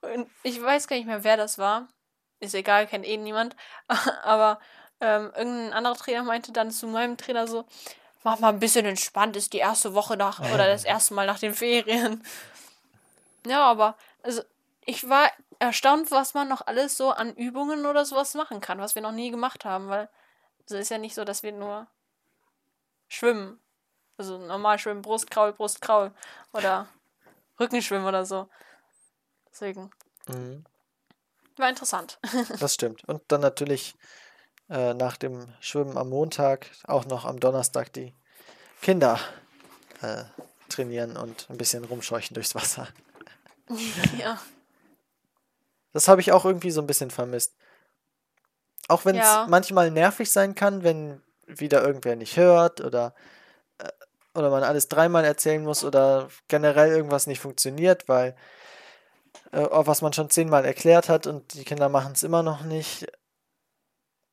Und 0.00 0.28
ich 0.42 0.60
weiß 0.62 0.88
gar 0.88 0.96
nicht 0.96 1.06
mehr, 1.06 1.24
wer 1.24 1.36
das 1.36 1.58
war. 1.58 1.88
Ist 2.40 2.54
egal, 2.54 2.86
kennt 2.86 3.06
eh 3.06 3.16
niemand. 3.16 3.56
Aber 4.22 4.60
ähm, 5.00 5.32
irgendein 5.36 5.72
anderer 5.72 5.96
Trainer 5.96 6.22
meinte 6.22 6.52
dann 6.52 6.70
zu 6.70 6.86
meinem 6.86 7.16
Trainer 7.16 7.46
so, 7.46 7.66
mach 8.24 8.38
mal 8.38 8.48
ein 8.48 8.60
bisschen 8.60 8.86
entspannt, 8.86 9.36
ist 9.36 9.52
die 9.52 9.58
erste 9.58 9.94
Woche 9.94 10.16
nach 10.16 10.40
oder 10.40 10.66
das 10.66 10.84
erste 10.84 11.14
Mal 11.14 11.26
nach 11.26 11.38
den 11.38 11.54
Ferien. 11.54 12.24
Ja, 13.46 13.70
aber 13.70 13.96
also 14.22 14.42
ich 14.84 15.08
war 15.08 15.30
erstaunt, 15.58 16.10
was 16.10 16.34
man 16.34 16.48
noch 16.48 16.66
alles 16.66 16.96
so 16.96 17.10
an 17.10 17.34
Übungen 17.34 17.86
oder 17.86 18.04
sowas 18.04 18.34
machen 18.34 18.60
kann, 18.60 18.78
was 18.78 18.94
wir 18.94 19.02
noch 19.02 19.12
nie 19.12 19.30
gemacht 19.30 19.64
haben, 19.64 19.88
weil 19.88 20.08
es 20.66 20.72
ist 20.72 20.90
ja 20.90 20.98
nicht 20.98 21.14
so, 21.14 21.24
dass 21.24 21.42
wir 21.42 21.52
nur 21.52 21.86
schwimmen. 23.08 23.60
Also 24.18 24.38
normal 24.38 24.78
schwimmen, 24.78 25.02
Brustkraul, 25.02 25.52
Brustkraul 25.52 26.10
oder 26.52 26.88
Rückenschwimmen 27.60 28.06
oder 28.06 28.24
so. 28.24 28.48
Deswegen. 29.56 29.90
Mhm. 30.28 30.64
War 31.56 31.70
interessant. 31.70 32.18
Das 32.60 32.74
stimmt. 32.74 33.04
Und 33.08 33.22
dann 33.28 33.40
natürlich 33.40 33.94
äh, 34.68 34.92
nach 34.92 35.16
dem 35.16 35.48
Schwimmen 35.60 35.96
am 35.96 36.10
Montag 36.10 36.66
auch 36.84 37.06
noch 37.06 37.24
am 37.24 37.40
Donnerstag 37.40 37.90
die 37.94 38.14
Kinder 38.82 39.18
äh, 40.02 40.24
trainieren 40.68 41.16
und 41.16 41.48
ein 41.48 41.56
bisschen 41.56 41.84
rumscheuchen 41.84 42.34
durchs 42.34 42.54
Wasser. 42.54 42.88
ja. 44.18 44.38
Das 45.94 46.08
habe 46.08 46.20
ich 46.20 46.32
auch 46.32 46.44
irgendwie 46.44 46.70
so 46.70 46.82
ein 46.82 46.86
bisschen 46.86 47.10
vermisst. 47.10 47.56
Auch 48.88 49.06
wenn 49.06 49.16
es 49.16 49.24
Ja. 49.24 49.46
manchmal 49.48 49.90
nervig 49.90 50.30
sein 50.30 50.54
kann, 50.54 50.82
wenn 50.82 51.22
wieder 51.46 51.82
irgendwer 51.82 52.16
nicht 52.16 52.36
hört 52.36 52.82
oder, 52.82 53.14
äh, 53.78 53.88
oder 54.34 54.50
man 54.50 54.64
alles 54.64 54.88
dreimal 54.88 55.24
erzählen 55.24 55.64
muss 55.64 55.82
oder 55.82 56.28
generell 56.48 56.90
irgendwas 56.90 57.26
nicht 57.26 57.40
funktioniert, 57.40 58.06
weil 58.06 58.36
äh, 59.52 59.66
was 59.70 60.02
man 60.02 60.12
schon 60.12 60.30
zehnmal 60.30 60.64
erklärt 60.64 61.08
hat 61.08 61.26
und 61.26 61.54
die 61.54 61.64
Kinder 61.64 61.88
machen 61.88 62.12
es 62.12 62.22
immer 62.22 62.42
noch 62.42 62.62
nicht. 62.62 63.06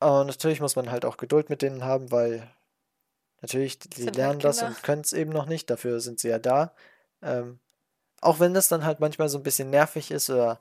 Aber 0.00 0.24
natürlich 0.24 0.60
muss 0.60 0.76
man 0.76 0.90
halt 0.90 1.04
auch 1.04 1.16
Geduld 1.16 1.50
mit 1.50 1.62
denen 1.62 1.84
haben, 1.84 2.10
weil 2.10 2.50
natürlich, 3.40 3.78
die 3.78 3.96
Sind 3.96 4.06
halt 4.08 4.16
lernen 4.16 4.40
das 4.40 4.62
und 4.62 4.82
können 4.82 5.02
es 5.02 5.12
eben 5.12 5.30
noch 5.30 5.46
nicht, 5.46 5.70
dafür 5.70 6.00
sind 6.00 6.20
sie 6.20 6.28
ja 6.28 6.38
da. 6.38 6.74
Ähm, 7.22 7.58
auch 8.20 8.40
wenn 8.40 8.54
das 8.54 8.68
dann 8.68 8.84
halt 8.84 9.00
manchmal 9.00 9.28
so 9.28 9.38
ein 9.38 9.42
bisschen 9.42 9.70
nervig 9.70 10.10
ist 10.10 10.30
oder 10.30 10.60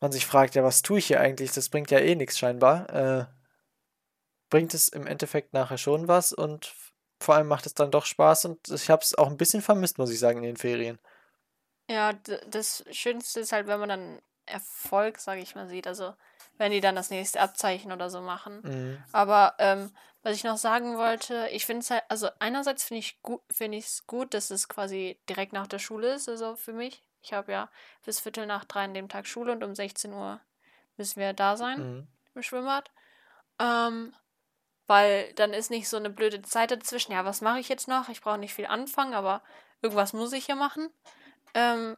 man 0.00 0.12
sich 0.12 0.26
fragt, 0.26 0.54
ja, 0.54 0.62
was 0.62 0.82
tue 0.82 0.98
ich 0.98 1.06
hier 1.06 1.20
eigentlich? 1.20 1.52
Das 1.52 1.68
bringt 1.68 1.90
ja 1.90 1.98
eh 1.98 2.14
nichts 2.14 2.38
scheinbar. 2.38 2.90
Äh, 2.90 3.26
bringt 4.50 4.74
es 4.74 4.88
im 4.88 5.06
Endeffekt 5.06 5.52
nachher 5.52 5.78
schon 5.78 6.08
was 6.08 6.32
und 6.32 6.74
vor 7.20 7.34
allem 7.34 7.48
macht 7.48 7.66
es 7.66 7.74
dann 7.74 7.90
doch 7.90 8.04
Spaß 8.04 8.44
und 8.44 8.68
ich 8.68 8.90
habe 8.90 9.02
es 9.02 9.14
auch 9.16 9.28
ein 9.28 9.36
bisschen 9.36 9.62
vermisst, 9.62 9.98
muss 9.98 10.10
ich 10.10 10.18
sagen, 10.18 10.38
in 10.38 10.44
den 10.44 10.56
Ferien. 10.56 10.98
Ja, 11.88 12.12
das 12.48 12.84
Schönste 12.90 13.40
ist 13.40 13.52
halt, 13.52 13.66
wenn 13.66 13.80
man 13.80 13.88
dann 13.88 14.22
Erfolg, 14.46 15.18
sage 15.18 15.40
ich 15.40 15.54
mal, 15.54 15.68
sieht. 15.68 15.86
Also, 15.86 16.14
wenn 16.58 16.72
die 16.72 16.80
dann 16.80 16.96
das 16.96 17.10
nächste 17.10 17.40
Abzeichen 17.40 17.92
oder 17.92 18.10
so 18.10 18.20
machen. 18.20 18.60
Mhm. 18.62 19.04
Aber 19.12 19.54
ähm, 19.58 19.94
was 20.22 20.34
ich 20.36 20.44
noch 20.44 20.56
sagen 20.56 20.96
wollte, 20.96 21.48
ich 21.52 21.66
finde 21.66 21.80
es 21.80 21.90
halt, 21.90 22.02
also 22.08 22.28
einerseits 22.38 22.84
finde 22.84 23.00
ich 23.00 23.22
gut, 23.22 23.42
finde 23.50 23.78
ich 23.78 23.86
es 23.86 24.06
gut, 24.06 24.34
dass 24.34 24.50
es 24.50 24.68
quasi 24.68 25.18
direkt 25.28 25.52
nach 25.52 25.66
der 25.66 25.78
Schule 25.78 26.14
ist, 26.14 26.28
also 26.28 26.56
für 26.56 26.72
mich. 26.72 27.02
Ich 27.22 27.32
habe 27.32 27.52
ja 27.52 27.68
bis 28.04 28.20
Viertel 28.20 28.46
nach 28.46 28.64
drei 28.64 28.84
an 28.84 28.94
dem 28.94 29.08
Tag 29.08 29.26
Schule 29.26 29.52
und 29.52 29.62
um 29.64 29.74
16 29.74 30.12
Uhr 30.12 30.40
müssen 30.96 31.20
wir 31.20 31.32
da 31.32 31.56
sein 31.56 31.78
Mhm. 31.78 32.08
im 32.34 32.42
Schwimmbad. 32.42 32.90
Ähm, 33.58 34.14
weil 34.86 35.32
dann 35.34 35.52
ist 35.52 35.70
nicht 35.70 35.88
so 35.88 35.96
eine 35.96 36.10
blöde 36.10 36.42
Zeit 36.42 36.70
dazwischen. 36.70 37.12
Ja, 37.12 37.24
was 37.24 37.40
mache 37.40 37.58
ich 37.58 37.68
jetzt 37.68 37.88
noch? 37.88 38.08
Ich 38.08 38.20
brauche 38.20 38.38
nicht 38.38 38.54
viel 38.54 38.66
anfangen, 38.66 39.14
aber 39.14 39.42
irgendwas 39.82 40.12
muss 40.12 40.32
ich 40.32 40.46
hier 40.46 40.54
machen. 40.54 40.90
Ähm, 41.56 41.96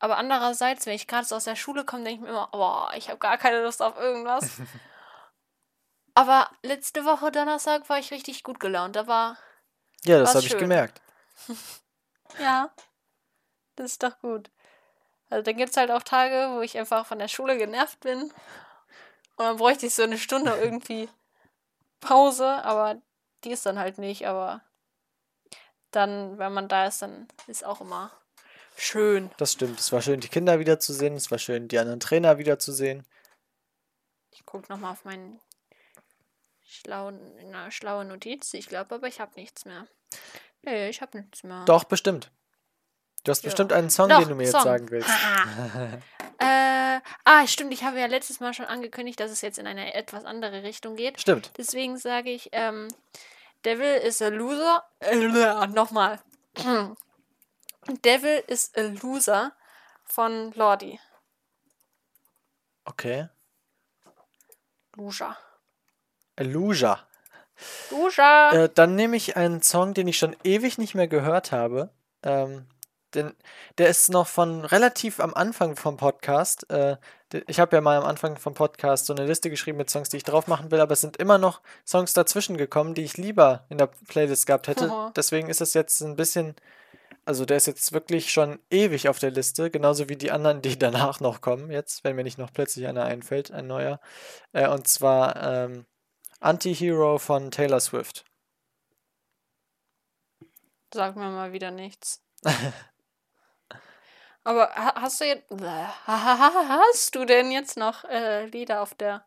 aber 0.00 0.18
andererseits, 0.18 0.84
wenn 0.84 0.94
ich 0.94 1.06
gerade 1.06 1.24
so 1.24 1.36
aus 1.36 1.44
der 1.44 1.54
Schule 1.54 1.84
komme, 1.84 2.02
denke 2.02 2.16
ich 2.16 2.20
mir 2.22 2.30
immer, 2.30 2.48
boah, 2.48 2.90
ich 2.96 3.08
habe 3.08 3.18
gar 3.18 3.38
keine 3.38 3.62
Lust 3.62 3.80
auf 3.80 3.96
irgendwas. 3.96 4.50
aber 6.14 6.50
letzte 6.62 7.04
Woche 7.04 7.30
Donnerstag 7.30 7.88
war 7.88 8.00
ich 8.00 8.10
richtig 8.10 8.42
gut 8.42 8.58
gelaunt. 8.58 8.96
Da 8.96 9.06
war, 9.06 9.38
Ja, 10.04 10.18
das 10.18 10.34
habe 10.34 10.44
ich 10.44 10.58
gemerkt. 10.58 11.00
ja, 12.40 12.72
das 13.76 13.92
ist 13.92 14.02
doch 14.02 14.18
gut. 14.18 14.50
Also 15.30 15.44
dann 15.44 15.56
gibt 15.56 15.70
es 15.70 15.76
halt 15.76 15.92
auch 15.92 16.02
Tage, 16.02 16.56
wo 16.56 16.60
ich 16.62 16.76
einfach 16.76 17.06
von 17.06 17.20
der 17.20 17.28
Schule 17.28 17.56
genervt 17.56 18.00
bin. 18.00 18.22
Und 18.22 19.44
dann 19.44 19.56
bräuchte 19.56 19.86
ich 19.86 19.94
so 19.94 20.02
eine 20.02 20.18
Stunde 20.18 20.50
irgendwie 20.60 21.08
Pause, 22.00 22.64
aber 22.64 23.00
die 23.44 23.52
ist 23.52 23.66
dann 23.66 23.78
halt 23.78 23.98
nicht. 23.98 24.26
Aber 24.26 24.62
dann, 25.92 26.38
wenn 26.38 26.52
man 26.52 26.66
da 26.66 26.86
ist, 26.86 27.02
dann 27.02 27.28
ist 27.46 27.64
auch 27.64 27.80
immer 27.80 28.10
schön. 28.76 29.30
Das 29.38 29.52
stimmt. 29.52 29.80
Es 29.80 29.90
war 29.92 30.02
schön, 30.02 30.20
die 30.20 30.28
Kinder 30.28 30.58
wiederzusehen. 30.58 31.14
Es 31.14 31.30
war 31.30 31.38
schön, 31.38 31.68
die 31.68 31.78
anderen 31.78 32.00
Trainer 32.00 32.38
wiederzusehen. 32.38 33.04
Ich 34.30 34.44
gucke 34.44 34.70
nochmal 34.70 34.92
auf 34.92 35.04
meinen 35.04 35.40
schlauen, 36.64 37.20
na, 37.50 37.70
schlaue 37.70 38.04
Notiz. 38.04 38.52
Ich 38.54 38.68
glaube 38.68 38.94
aber, 38.94 39.06
ich 39.08 39.20
habe 39.20 39.32
nichts 39.36 39.64
mehr. 39.64 39.86
Nee, 40.62 40.88
ich 40.88 41.00
habe 41.00 41.18
nichts 41.18 41.42
mehr. 41.42 41.64
Doch, 41.64 41.84
bestimmt. 41.84 42.30
Du 43.24 43.30
hast 43.30 43.42
Ja. 43.42 43.48
bestimmt 43.48 43.72
einen 43.72 43.90
Song, 43.90 44.08
Doch, 44.08 44.20
den 44.20 44.28
du 44.28 44.34
mir 44.34 44.46
Song. 44.46 44.58
jetzt 44.60 44.64
sagen 44.64 44.90
willst. 44.90 45.10
Äh, 46.38 47.00
ah, 47.24 47.46
stimmt, 47.46 47.72
ich 47.72 47.82
habe 47.82 47.98
ja 47.98 48.04
letztes 48.04 48.40
Mal 48.40 48.52
schon 48.52 48.66
angekündigt, 48.66 49.18
dass 49.20 49.30
es 49.30 49.40
jetzt 49.40 49.58
in 49.58 49.66
eine 49.66 49.94
etwas 49.94 50.26
andere 50.26 50.64
Richtung 50.64 50.94
geht. 50.94 51.18
Stimmt. 51.18 51.50
Deswegen 51.56 51.96
sage 51.96 52.30
ich, 52.30 52.50
ähm, 52.52 52.88
Devil 53.64 53.96
is 54.02 54.20
a 54.20 54.28
loser. 54.28 54.84
Äh, 55.00 55.16
nochmal. 55.68 56.20
Devil 58.04 58.42
is 58.46 58.70
a 58.76 58.82
loser 59.02 59.52
von 60.04 60.52
Lordi. 60.52 60.98
Okay. 62.84 63.28
Luja. 64.96 65.36
Illusia. 66.36 67.00
Luja. 67.90 68.52
Äh, 68.52 68.68
dann 68.74 68.94
nehme 68.94 69.16
ich 69.16 69.36
einen 69.36 69.62
Song, 69.62 69.94
den 69.94 70.08
ich 70.08 70.18
schon 70.18 70.36
ewig 70.44 70.78
nicht 70.78 70.94
mehr 70.94 71.08
gehört 71.08 71.52
habe. 71.52 71.90
Ähm, 72.22 72.66
denn 73.14 73.34
der 73.78 73.88
ist 73.88 74.08
noch 74.10 74.26
von 74.26 74.64
relativ 74.64 75.20
am 75.20 75.34
Anfang 75.34 75.76
vom 75.76 75.96
Podcast. 75.96 76.68
Äh, 76.70 76.96
ich 77.46 77.60
habe 77.60 77.76
ja 77.76 77.80
mal 77.80 77.96
am 77.96 78.04
Anfang 78.04 78.36
vom 78.36 78.54
Podcast 78.54 79.06
so 79.06 79.14
eine 79.14 79.26
Liste 79.26 79.50
geschrieben 79.50 79.78
mit 79.78 79.90
Songs, 79.90 80.10
die 80.10 80.18
ich 80.18 80.22
drauf 80.22 80.46
machen 80.46 80.70
will, 80.70 80.80
aber 80.80 80.92
es 80.92 81.00
sind 81.00 81.16
immer 81.16 81.38
noch 81.38 81.60
Songs 81.86 82.12
dazwischen 82.12 82.56
gekommen, 82.56 82.94
die 82.94 83.04
ich 83.04 83.16
lieber 83.16 83.64
in 83.68 83.78
der 83.78 83.86
Playlist 83.86 84.46
gehabt 84.46 84.68
hätte. 84.68 84.88
Mhm. 84.88 85.12
Deswegen 85.16 85.48
ist 85.48 85.60
es 85.60 85.74
jetzt 85.74 86.00
ein 86.02 86.16
bisschen. 86.16 86.54
Also 87.26 87.44
der 87.44 87.56
ist 87.58 87.66
jetzt 87.66 87.92
wirklich 87.92 88.30
schon 88.32 88.60
ewig 88.70 89.08
auf 89.08 89.18
der 89.18 89.32
Liste, 89.32 89.70
genauso 89.70 90.08
wie 90.08 90.16
die 90.16 90.30
anderen, 90.30 90.62
die 90.62 90.78
danach 90.78 91.20
noch 91.20 91.40
kommen, 91.42 91.70
jetzt, 91.70 92.02
wenn 92.04 92.16
mir 92.16 92.24
nicht 92.24 92.38
noch 92.38 92.52
plötzlich 92.52 92.86
einer 92.86 93.04
einfällt, 93.04 93.50
ein 93.50 93.66
neuer. 93.66 94.00
Äh, 94.52 94.68
und 94.68 94.88
zwar 94.88 95.36
ähm, 95.42 95.86
Anti-Hero 96.40 97.18
von 97.18 97.50
Taylor 97.50 97.80
Swift. 97.80 98.24
Sag 100.94 101.16
mir 101.16 101.30
mal 101.30 101.52
wieder 101.52 101.70
nichts. 101.70 102.22
Aber 104.44 104.68
ha- 104.76 104.94
hast 105.02 105.20
du 105.20 105.24
jetzt. 105.24 105.50
Hast 106.06 107.14
du 107.16 107.24
denn 107.24 107.50
jetzt 107.50 107.76
noch 107.76 108.04
äh, 108.04 108.46
Lieder 108.46 108.80
auf 108.80 108.94
der 108.94 109.26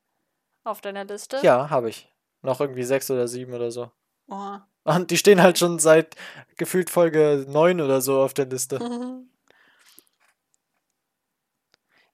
auf 0.63 0.79
deiner 0.79 1.03
Liste? 1.03 1.39
Ja, 1.43 1.69
habe 1.69 1.89
ich. 1.89 2.09
Noch 2.41 2.61
irgendwie 2.61 2.83
sechs 2.83 3.11
oder 3.11 3.27
sieben 3.27 3.53
oder 3.53 3.69
so. 3.71 3.91
Oh. 4.29 4.57
Und 4.95 5.11
die 5.11 5.17
stehen 5.17 5.41
halt 5.41 5.59
schon 5.59 5.77
seit 5.77 6.15
gefühlt 6.57 6.89
Folge 6.89 7.45
9 7.47 7.79
oder 7.79 8.01
so 8.01 8.21
auf 8.21 8.33
der 8.33 8.45
Liste. 8.45 8.79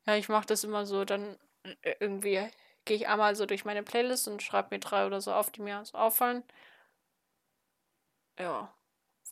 Ja, 0.08 0.16
ich 0.16 0.30
mache 0.30 0.46
das 0.46 0.64
immer 0.64 0.86
so, 0.86 1.04
dann 1.04 1.36
äh, 1.82 1.96
irgendwie 2.00 2.40
gehe 2.86 2.96
ich 2.96 3.08
einmal 3.08 3.36
so 3.36 3.48
durch 3.48 3.66
meine 3.66 3.82
Playlist 3.82 4.28
und 4.28 4.44
schreibe 4.44 4.76
mir 4.76 4.80
drei 4.80 5.08
oder 5.08 5.20
so 5.20 5.34
auf, 5.34 5.50
die 5.50 5.62
mir 5.62 5.84
so 5.84 5.98
auffallen. 5.98 6.44
Ja, 8.38 8.72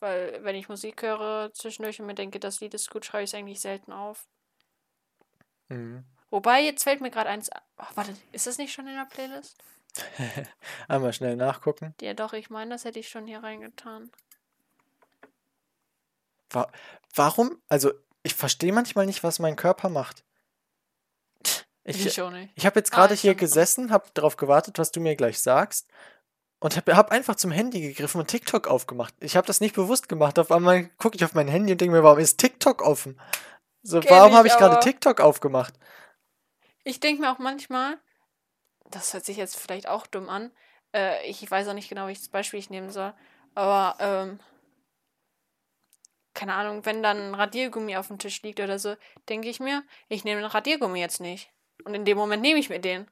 weil 0.00 0.42
wenn 0.42 0.56
ich 0.56 0.68
Musik 0.68 1.02
höre 1.02 1.52
zwischendurch 1.52 2.00
und 2.00 2.06
mir 2.06 2.16
denke, 2.16 2.40
das 2.40 2.60
Lied 2.60 2.74
ist 2.74 2.90
gut, 2.90 3.04
schreibe 3.04 3.22
ich 3.22 3.30
es 3.30 3.34
eigentlich 3.34 3.60
selten 3.60 3.92
auf. 3.92 4.26
Mhm. 5.68 6.02
Wobei, 6.30 6.62
jetzt 6.62 6.82
fällt 6.82 7.00
mir 7.00 7.12
gerade 7.12 7.30
eins. 7.30 7.50
Ach, 7.76 7.96
warte, 7.96 8.16
ist 8.32 8.48
das 8.48 8.58
nicht 8.58 8.72
schon 8.72 8.88
in 8.88 8.96
der 8.96 9.04
Playlist? 9.04 9.62
Einmal 10.88 11.12
schnell 11.12 11.36
nachgucken. 11.36 11.94
Ja, 12.00 12.14
doch, 12.14 12.32
ich 12.32 12.50
meine, 12.50 12.70
das 12.70 12.84
hätte 12.84 12.98
ich 12.98 13.08
schon 13.08 13.26
hier 13.26 13.42
reingetan. 13.42 14.10
Wa 16.50 16.70
warum? 17.14 17.60
Also, 17.68 17.92
ich 18.22 18.34
verstehe 18.34 18.72
manchmal 18.72 19.06
nicht, 19.06 19.22
was 19.22 19.38
mein 19.38 19.56
Körper 19.56 19.88
macht. 19.88 20.24
Ich, 21.86 22.06
Ich 22.06 22.20
auch 22.22 22.30
nicht. 22.30 22.50
ich 22.56 22.64
habe 22.64 22.78
jetzt 22.80 22.92
Ah, 22.92 22.96
gerade 22.96 23.14
ich 23.14 23.20
hier 23.20 23.32
hab- 23.32 23.38
gesessen, 23.38 23.90
habe 23.90 24.08
darauf 24.14 24.36
gewartet, 24.36 24.78
was 24.78 24.90
du 24.90 25.00
mir 25.00 25.16
gleich 25.16 25.40
sagst. 25.40 25.88
Und 26.60 26.76
habe 26.76 26.96
hab 26.96 27.10
einfach 27.10 27.34
zum 27.34 27.50
Handy 27.50 27.82
gegriffen 27.82 28.20
und 28.22 28.28
TikTok 28.28 28.68
aufgemacht. 28.68 29.12
Ich 29.20 29.36
habe 29.36 29.46
das 29.46 29.60
nicht 29.60 29.74
bewusst 29.74 30.08
gemacht. 30.08 30.38
Auf 30.38 30.50
einmal 30.50 30.86
gucke 30.96 31.16
ich 31.16 31.24
auf 31.24 31.34
mein 31.34 31.46
Handy 31.48 31.72
und 31.72 31.80
denke 31.80 31.94
mir, 31.94 32.02
warum 32.02 32.18
ist 32.20 32.38
TikTok 32.38 32.80
offen? 32.80 33.20
So, 33.82 34.00
Kenn 34.00 34.10
warum 34.10 34.30
ich 34.30 34.36
habe 34.38 34.48
ich 34.48 34.56
gerade. 34.56 34.80
TikTok 34.80 35.20
aufgemacht? 35.20 35.74
Ich 36.84 37.00
denke 37.00 37.20
mir 37.20 37.30
auch 37.32 37.38
manchmal, 37.38 37.98
das 38.90 39.12
hört 39.14 39.24
sich 39.24 39.36
jetzt 39.36 39.56
vielleicht 39.56 39.88
auch 39.88 40.06
dumm 40.06 40.28
an. 40.28 40.50
Äh, 40.94 41.26
ich 41.28 41.48
weiß 41.50 41.68
auch 41.68 41.74
nicht 41.74 41.88
genau, 41.88 42.06
welches 42.06 42.28
Beispiel 42.28 42.60
ich 42.60 42.70
nehmen 42.70 42.90
soll. 42.90 43.12
Aber, 43.54 43.96
ähm, 44.00 44.40
keine 46.34 46.54
Ahnung, 46.54 46.84
wenn 46.84 47.02
dann 47.02 47.30
ein 47.30 47.34
Radiergummi 47.34 47.96
auf 47.96 48.08
dem 48.08 48.18
Tisch 48.18 48.42
liegt 48.42 48.60
oder 48.60 48.78
so, 48.78 48.96
denke 49.28 49.48
ich 49.48 49.60
mir, 49.60 49.84
ich 50.08 50.24
nehme 50.24 50.40
den 50.40 50.50
Radiergummi 50.50 50.98
jetzt 50.98 51.20
nicht. 51.20 51.50
Und 51.84 51.94
in 51.94 52.04
dem 52.04 52.18
Moment 52.18 52.42
nehme 52.42 52.58
ich 52.58 52.68
mir 52.68 52.80
den. 52.80 53.08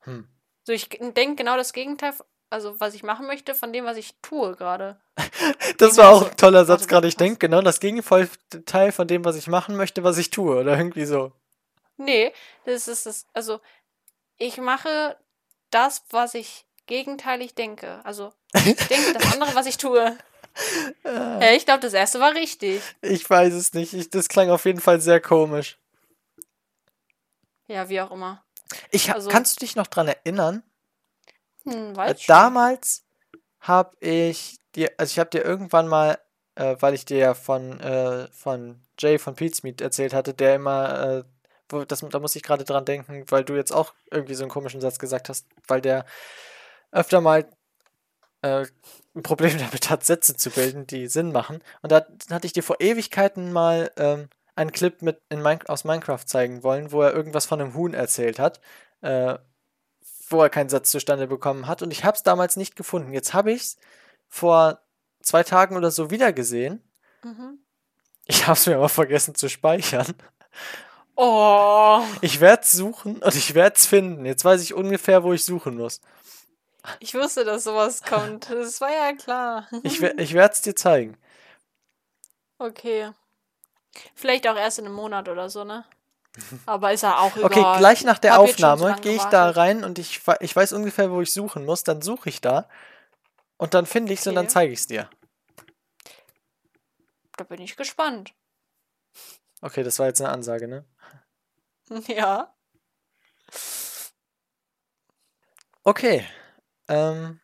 Hm. 0.00 0.26
So, 0.64 0.72
ich 0.72 0.88
denke 0.88 1.36
genau 1.36 1.56
das 1.56 1.72
Gegenteil, 1.72 2.14
also 2.50 2.78
was 2.80 2.94
ich 2.94 3.02
machen 3.02 3.26
möchte, 3.26 3.54
von 3.54 3.72
dem, 3.72 3.84
was 3.84 3.96
ich 3.96 4.14
tue 4.20 4.56
gerade. 4.56 5.00
Das 5.78 5.96
war 5.96 6.10
auch 6.10 6.30
ein 6.30 6.36
toller 6.36 6.64
Satz 6.64 6.82
warte, 6.82 6.90
gerade. 6.90 7.08
Ich 7.08 7.16
denke 7.16 7.38
genau 7.38 7.62
das 7.62 7.80
Gegenteil 7.80 8.92
von 8.92 9.08
dem, 9.08 9.24
was 9.24 9.36
ich 9.36 9.48
machen 9.48 9.76
möchte, 9.76 10.04
was 10.04 10.18
ich 10.18 10.30
tue. 10.30 10.56
Oder 10.56 10.76
irgendwie 10.76 11.04
so. 11.04 11.32
Nee, 11.96 12.32
das 12.64 12.86
ist 12.86 13.06
das. 13.06 13.26
Also, 13.32 13.60
ich 14.42 14.58
mache 14.58 15.16
das, 15.70 16.04
was 16.10 16.34
ich 16.34 16.66
gegenteilig 16.86 17.54
denke. 17.54 18.00
Also, 18.04 18.32
ich 18.54 18.76
denke 18.88 19.14
das 19.14 19.32
andere, 19.32 19.54
was 19.54 19.66
ich 19.66 19.76
tue. 19.76 20.16
Ja, 21.04 21.50
ich 21.56 21.64
glaube, 21.64 21.80
das 21.80 21.94
erste 21.94 22.20
war 22.20 22.34
richtig. 22.34 22.82
Ich 23.00 23.28
weiß 23.28 23.52
es 23.54 23.72
nicht. 23.72 23.94
Ich, 23.94 24.10
das 24.10 24.28
klang 24.28 24.50
auf 24.50 24.64
jeden 24.64 24.80
Fall 24.80 25.00
sehr 25.00 25.20
komisch. 25.20 25.78
Ja, 27.68 27.88
wie 27.88 28.00
auch 28.00 28.10
immer. 28.10 28.44
Ich, 28.90 29.12
Also- 29.12 29.30
kannst 29.30 29.56
du 29.56 29.60
dich 29.64 29.76
noch 29.76 29.86
dran 29.86 30.08
erinnern? 30.08 30.62
Hm, 31.64 31.92
Äh, 31.92 31.96
weiß 31.96 32.18
ich 32.20 32.26
damals 32.26 33.04
habe 33.60 33.96
ich 34.00 34.58
dir, 34.74 34.90
also 34.98 35.12
ich 35.12 35.18
habe 35.18 35.30
dir 35.30 35.44
irgendwann 35.44 35.86
mal, 35.86 36.18
äh, 36.56 36.74
weil 36.80 36.94
ich 36.94 37.04
dir 37.04 37.18
ja 37.18 37.34
von, 37.34 37.78
äh, 37.80 38.26
von 38.28 38.80
Jay 38.98 39.18
von 39.18 39.36
Pete's 39.36 39.62
Meat 39.62 39.80
erzählt 39.80 40.12
hatte, 40.12 40.34
der 40.34 40.56
immer, 40.56 41.00
äh, 41.18 41.24
das, 41.86 42.00
da 42.00 42.18
muss 42.18 42.36
ich 42.36 42.42
gerade 42.42 42.64
dran 42.64 42.84
denken, 42.84 43.24
weil 43.28 43.44
du 43.44 43.54
jetzt 43.54 43.72
auch 43.72 43.94
irgendwie 44.10 44.34
so 44.34 44.44
einen 44.44 44.50
komischen 44.50 44.80
Satz 44.80 44.98
gesagt 44.98 45.28
hast, 45.28 45.46
weil 45.66 45.80
der 45.80 46.04
öfter 46.90 47.20
mal 47.20 47.46
äh, 48.42 48.66
ein 49.14 49.22
Problem 49.22 49.58
damit 49.58 49.90
hat, 49.90 50.04
Sätze 50.04 50.36
zu 50.36 50.50
bilden, 50.50 50.86
die 50.86 51.08
Sinn 51.08 51.32
machen. 51.32 51.62
Und 51.82 51.92
da 51.92 52.06
hatte 52.30 52.46
ich 52.46 52.52
dir 52.52 52.62
vor 52.62 52.80
Ewigkeiten 52.80 53.52
mal 53.52 53.90
ähm, 53.96 54.28
einen 54.54 54.72
Clip 54.72 55.00
mit 55.02 55.20
in 55.28 55.42
Min 55.42 55.60
aus 55.66 55.84
Minecraft 55.84 56.24
zeigen 56.26 56.62
wollen, 56.62 56.92
wo 56.92 57.02
er 57.02 57.14
irgendwas 57.14 57.46
von 57.46 57.60
einem 57.60 57.74
Huhn 57.74 57.94
erzählt 57.94 58.38
hat. 58.38 58.60
Äh, 59.00 59.38
wo 60.32 60.42
er 60.42 60.50
keinen 60.50 60.70
Satz 60.70 60.90
zustande 60.90 61.26
bekommen 61.26 61.66
hat. 61.66 61.82
Und 61.82 61.92
ich 61.92 62.04
habe 62.04 62.16
es 62.16 62.22
damals 62.22 62.56
nicht 62.56 62.74
gefunden. 62.74 63.12
Jetzt 63.12 63.34
habe 63.34 63.52
ich 63.52 63.62
es 63.62 63.76
vor 64.28 64.80
zwei 65.20 65.42
Tagen 65.42 65.76
oder 65.76 65.90
so 65.90 66.10
wieder 66.10 66.32
gesehen. 66.32 66.82
Mhm. 67.22 67.58
Ich 68.26 68.46
habe 68.46 68.58
es 68.58 68.66
mir 68.66 68.76
aber 68.76 68.88
vergessen 68.88 69.34
zu 69.34 69.48
speichern. 69.48 70.14
Oh, 71.14 72.02
Ich 72.20 72.40
werde 72.40 72.62
es 72.62 72.72
suchen 72.72 73.22
und 73.22 73.34
ich 73.34 73.54
werde 73.54 73.76
es 73.76 73.86
finden. 73.86 74.24
Jetzt 74.24 74.44
weiß 74.44 74.62
ich 74.62 74.74
ungefähr, 74.74 75.22
wo 75.22 75.32
ich 75.32 75.44
suchen 75.44 75.76
muss. 75.76 76.00
ich 77.00 77.14
wusste, 77.14 77.44
dass 77.44 77.64
sowas 77.64 78.02
kommt. 78.02 78.48
Das 78.50 78.80
war 78.80 78.90
ja 78.90 79.12
klar. 79.14 79.68
Ich, 79.82 80.00
ich 80.02 80.32
werde 80.34 80.54
es 80.54 80.62
dir 80.62 80.74
zeigen. 80.74 81.16
Okay. 82.58 83.10
Vielleicht 84.14 84.48
auch 84.48 84.56
erst 84.56 84.78
in 84.78 84.86
einem 84.86 84.94
Monat 84.94 85.28
oder 85.28 85.50
so, 85.50 85.64
ne? 85.64 85.84
Aber 86.64 86.92
ist 86.94 87.02
ja 87.02 87.18
auch 87.18 87.36
egal. 87.36 87.44
Okay, 87.44 87.78
gleich 87.78 88.04
nach 88.04 88.18
der 88.18 88.32
Hab 88.34 88.40
Aufnahme 88.40 88.96
gehe 89.02 89.16
ich 89.16 89.24
da 89.24 89.50
rein 89.50 89.84
und 89.84 89.98
ich, 89.98 90.22
ich 90.40 90.56
weiß 90.56 90.72
ungefähr, 90.72 91.10
wo 91.10 91.20
ich 91.20 91.32
suchen 91.32 91.66
muss. 91.66 91.84
Dann 91.84 92.00
suche 92.00 92.30
ich 92.30 92.40
da. 92.40 92.68
Und 93.58 93.74
dann 93.74 93.84
finde 93.84 94.14
ich 94.14 94.20
es 94.20 94.26
und 94.26 94.34
dann 94.36 94.46
Okay. 94.46 94.52
zeige 94.54 94.72
ich 94.72 94.80
es 94.80 94.86
dir. 94.86 95.10
Da 97.36 97.44
bin 97.44 97.60
ich 97.60 97.76
gespannt. 97.76 98.32
Okay, 99.62 99.82
das 99.82 99.98
war 99.98 100.06
jetzt 100.06 100.20
eine 100.20 100.30
Ansage, 100.30 100.68
ne? 100.68 100.84
Ja. 102.06 102.54
Okay. 105.84 106.26
Ähm, 106.88 107.40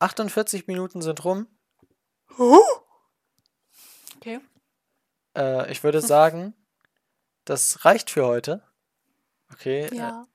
48 0.00 0.66
Minuten 0.66 1.02
sind 1.02 1.24
rum. 1.24 1.46
Okay. 4.16 4.40
Äh, 5.36 5.72
ich 5.72 5.82
würde 5.82 6.00
sagen, 6.00 6.54
das 7.44 7.84
reicht 7.84 8.10
für 8.10 8.26
heute. 8.26 8.62
Okay. 9.52 9.86
Äh, 9.86 9.94
Ja. 9.96 10.26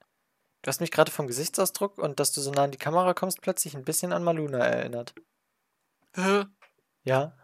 du 0.63 0.67
hast 0.67 0.81
mich 0.81 0.91
gerade 0.91 1.11
vom 1.11 1.27
Gesichtsausdruck 1.27 1.97
und 1.97 2.19
dass 2.19 2.31
du 2.31 2.41
so 2.41 2.51
nah 2.51 2.63
an 2.63 2.71
die 2.71 2.77
Kamera 2.77 3.13
kommst, 3.13 3.41
plötzlich 3.41 3.75
ein 3.75 3.85
bisschen 3.85 4.11
an 4.11 4.23
Maluna 4.23 4.57
erinnert. 4.59 5.13
Hä? 6.15 6.45
Ja. 7.03 7.37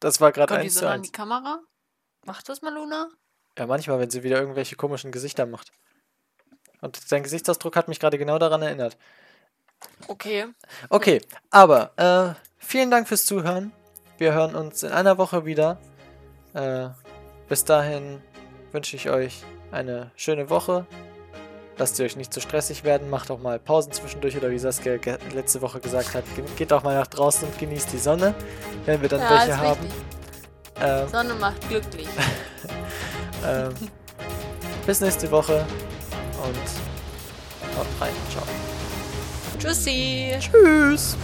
Das 0.00 0.20
war 0.20 0.32
gerade 0.32 0.54
eins 0.56 0.74
so 0.74 0.80
zu 0.80 0.86
nah 0.86 0.92
an 0.92 1.02
die 1.02 1.08
eins. 1.08 1.12
Kamera? 1.12 1.60
Macht 2.26 2.48
das 2.48 2.62
mal 2.62 2.74
Luna? 2.74 3.08
Ja, 3.58 3.66
manchmal, 3.66 3.98
wenn 3.98 4.10
sie 4.10 4.22
wieder 4.22 4.38
irgendwelche 4.40 4.76
komischen 4.76 5.12
Gesichter 5.12 5.46
macht. 5.46 5.72
Und 6.80 7.10
dein 7.10 7.22
Gesichtsausdruck 7.22 7.74
hat 7.76 7.88
mich 7.88 8.00
gerade 8.00 8.18
genau 8.18 8.38
daran 8.38 8.62
erinnert. 8.62 8.98
Okay. 10.08 10.46
Okay, 10.88 11.20
aber 11.50 11.92
äh, 11.96 12.34
vielen 12.58 12.90
Dank 12.90 13.08
fürs 13.08 13.24
Zuhören. 13.26 13.72
Wir 14.18 14.32
hören 14.34 14.54
uns 14.54 14.82
in 14.82 14.92
einer 14.92 15.18
Woche 15.18 15.44
wieder. 15.46 15.78
Äh, 16.54 16.88
bis 17.48 17.64
dahin 17.64 18.22
wünsche 18.72 18.96
ich 18.96 19.08
euch 19.10 19.42
eine 19.72 20.10
schöne 20.16 20.50
Woche. 20.50 20.86
Lasst 21.78 21.98
ihr 21.98 22.06
euch 22.06 22.16
nicht 22.16 22.32
zu 22.32 22.40
stressig 22.40 22.84
werden. 22.84 23.10
Macht 23.10 23.30
auch 23.30 23.38
mal 23.38 23.58
Pausen 23.58 23.92
zwischendurch 23.92 24.36
oder 24.36 24.50
wie 24.50 24.58
Saskia 24.58 24.98
letzte 25.34 25.60
Woche 25.60 25.78
gesagt 25.80 26.14
hat, 26.14 26.24
ge- 26.34 26.44
geht 26.56 26.72
auch 26.72 26.82
mal 26.82 26.94
nach 26.94 27.06
draußen 27.06 27.46
und 27.46 27.58
genießt 27.58 27.92
die 27.92 27.98
Sonne, 27.98 28.34
wenn 28.86 29.02
wir 29.02 29.08
dann 29.10 29.20
Ja, 29.20 29.30
welche 29.30 29.56
haben. 29.58 29.80
richtig. 29.82 30.00
Ähm, 30.80 31.08
Sonne 31.08 31.34
macht 31.34 31.68
glücklich. 31.68 32.08
ähm, 33.46 33.72
bis 34.84 35.00
nächste 35.00 35.30
Woche 35.30 35.64
und 36.42 37.78
haut 37.78 37.86
rein. 38.00 38.12
Ciao. 38.30 38.44
Tschüssi. 39.58 40.36
Tschüss. 40.38 41.16